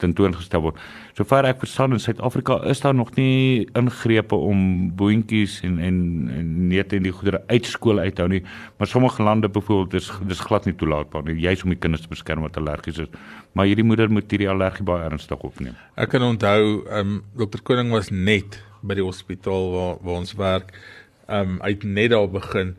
tentoongestel 0.02 0.62
word. 0.62 0.80
Sover 1.18 1.46
ek 1.50 1.60
verstaan 1.62 1.94
in 1.94 2.02
Suid-Afrika 2.02 2.60
is 2.70 2.82
daar 2.82 2.96
nog 2.98 3.14
nie 3.18 3.68
ingrepe 3.78 4.36
om 4.36 4.90
boontjies 4.98 5.60
en 5.66 5.80
en 5.80 5.98
en 6.34 6.52
neute 6.70 6.98
en 6.98 7.06
die 7.06 7.14
goedere 7.14 7.44
uit 7.48 7.66
skool 7.66 8.00
uit 8.00 8.18
hou 8.18 8.28
nie, 8.32 8.44
maar 8.78 8.90
sommige 8.90 9.24
lande 9.24 9.50
byvoorbeeld 9.50 9.94
is 10.02 10.12
dis 10.30 10.44
glad 10.46 10.66
nie 10.66 10.76
toelaatbaar 10.76 11.26
nie, 11.28 11.40
juis 11.42 11.64
om 11.64 11.74
die 11.74 11.80
kinders 11.80 12.06
te 12.06 12.14
beskerm 12.14 12.46
wat 12.46 12.58
allergies 12.58 13.02
is. 13.06 13.10
Maar 13.54 13.70
hierdie 13.70 13.86
moeder 13.86 14.10
moet 14.10 14.30
hierdie 14.32 14.50
allergie 14.50 14.86
baie 14.86 15.06
ernstig 15.06 15.42
opneem. 15.46 15.78
Ek 15.96 16.14
kan 16.14 16.26
onthou, 16.26 16.84
ehm 16.88 17.18
um, 17.18 17.20
dokter 17.38 17.62
Koning 17.62 17.94
was 17.94 18.12
net 18.12 18.62
by 18.82 18.98
die 18.98 19.06
hospitaal 19.06 19.72
waar 19.74 20.00
waar 20.02 20.22
ons 20.24 20.34
werk. 20.38 20.74
Um 21.28 21.60
uit 21.62 21.84
net 21.84 22.14
daar 22.14 22.30
begin 22.32 22.76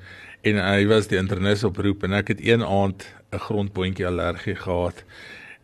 en 0.46 0.60
hy 0.62 0.86
was 0.88 1.08
die 1.10 1.18
internis 1.18 1.64
oproep 1.66 2.06
en 2.06 2.14
ek 2.18 2.34
het 2.34 2.40
een 2.44 2.62
aand 2.64 3.04
'n 3.32 3.42
grondboontjie 3.46 4.06
allergie 4.06 4.54
gehad 4.54 5.04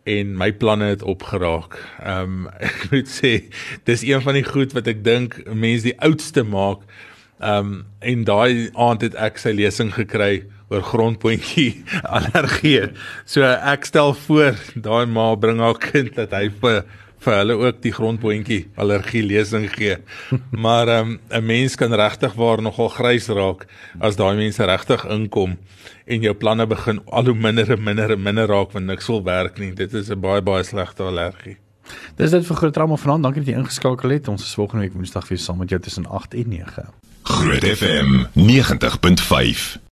en 0.05 0.35
my 0.37 0.51
planne 0.53 0.91
het 0.93 1.03
opgeraak. 1.03 1.77
Um 2.05 2.45
ek 2.61 2.85
moet 2.91 3.09
sê 3.09 3.33
dis 3.89 4.05
een 4.05 4.21
van 4.21 4.37
die 4.37 4.45
goed 4.45 4.75
wat 4.77 4.89
ek 4.91 5.03
dink 5.05 5.39
mense 5.49 5.89
die 5.89 5.97
oudste 6.05 6.45
maak. 6.45 6.85
Um 7.41 7.85
en 8.05 8.25
daai 8.27 8.69
aand 8.73 9.05
het 9.05 9.17
ek 9.17 9.41
sy 9.41 9.55
lesing 9.57 9.93
gekry 9.97 10.45
oor 10.69 10.85
grondboontjie 10.85 11.83
allergie. 12.17 12.91
So 13.25 13.45
ek 13.45 13.89
stel 13.89 14.13
voor 14.25 14.61
daai 14.75 15.05
ma 15.09 15.31
bring 15.35 15.61
haar 15.63 15.79
kind 15.81 16.13
dat 16.17 16.33
hy 16.37 16.47
vir 16.61 16.83
vir 17.19 17.37
hulle 17.39 17.53
ook 17.53 17.81
die 17.81 17.93
grondboontjie 17.93 18.61
allergie 18.75 19.23
lesing 19.23 19.69
gee. 19.73 19.97
Maar 20.65 20.87
ehm, 20.87 21.09
'n 21.09 21.37
um, 21.37 21.45
mens 21.45 21.75
kan 21.75 21.93
regtig 21.93 22.33
waar 22.33 22.61
nogal 22.61 22.89
grys 22.89 23.27
raak 23.27 23.67
as 23.99 24.15
daai 24.15 24.35
mense 24.35 24.65
regtig 24.65 25.05
inkom 25.05 25.57
en 26.05 26.21
jou 26.21 26.33
planne 26.33 26.67
begin 26.67 27.01
al 27.05 27.25
hoe 27.25 27.35
minder 27.35 27.71
en 27.71 27.83
minder 27.83 28.11
en 28.11 28.21
minder 28.21 28.47
raak 28.47 28.71
want 28.71 28.85
niks 28.85 29.07
wil 29.07 29.23
werk 29.23 29.59
nie. 29.59 29.73
Dit 29.73 29.93
is 29.93 30.09
'n 30.09 30.19
baie 30.19 30.41
baie 30.41 30.63
slegte 30.63 31.03
allergie. 31.03 31.57
Dis 32.15 32.31
dit 32.31 32.45
vir 32.45 32.55
groot 32.55 32.73
trauma 32.73 32.95
vanaand. 32.95 33.23
Dankie 33.23 33.43
dat 33.43 33.53
jy 33.53 33.59
ingeskakel 33.59 34.09
het. 34.09 34.27
Ons 34.27 34.43
is 34.43 34.53
volgende 34.53 34.85
week 34.85 34.93
Woensdag 34.93 35.27
weer 35.27 35.37
saam 35.37 35.57
met 35.57 35.69
jou 35.69 35.81
tussen 35.81 36.05
8 36.05 36.33
en 36.33 36.49
9. 36.49 36.85
Groot 37.23 37.63
FM 37.65 38.25
90.5 38.33 39.77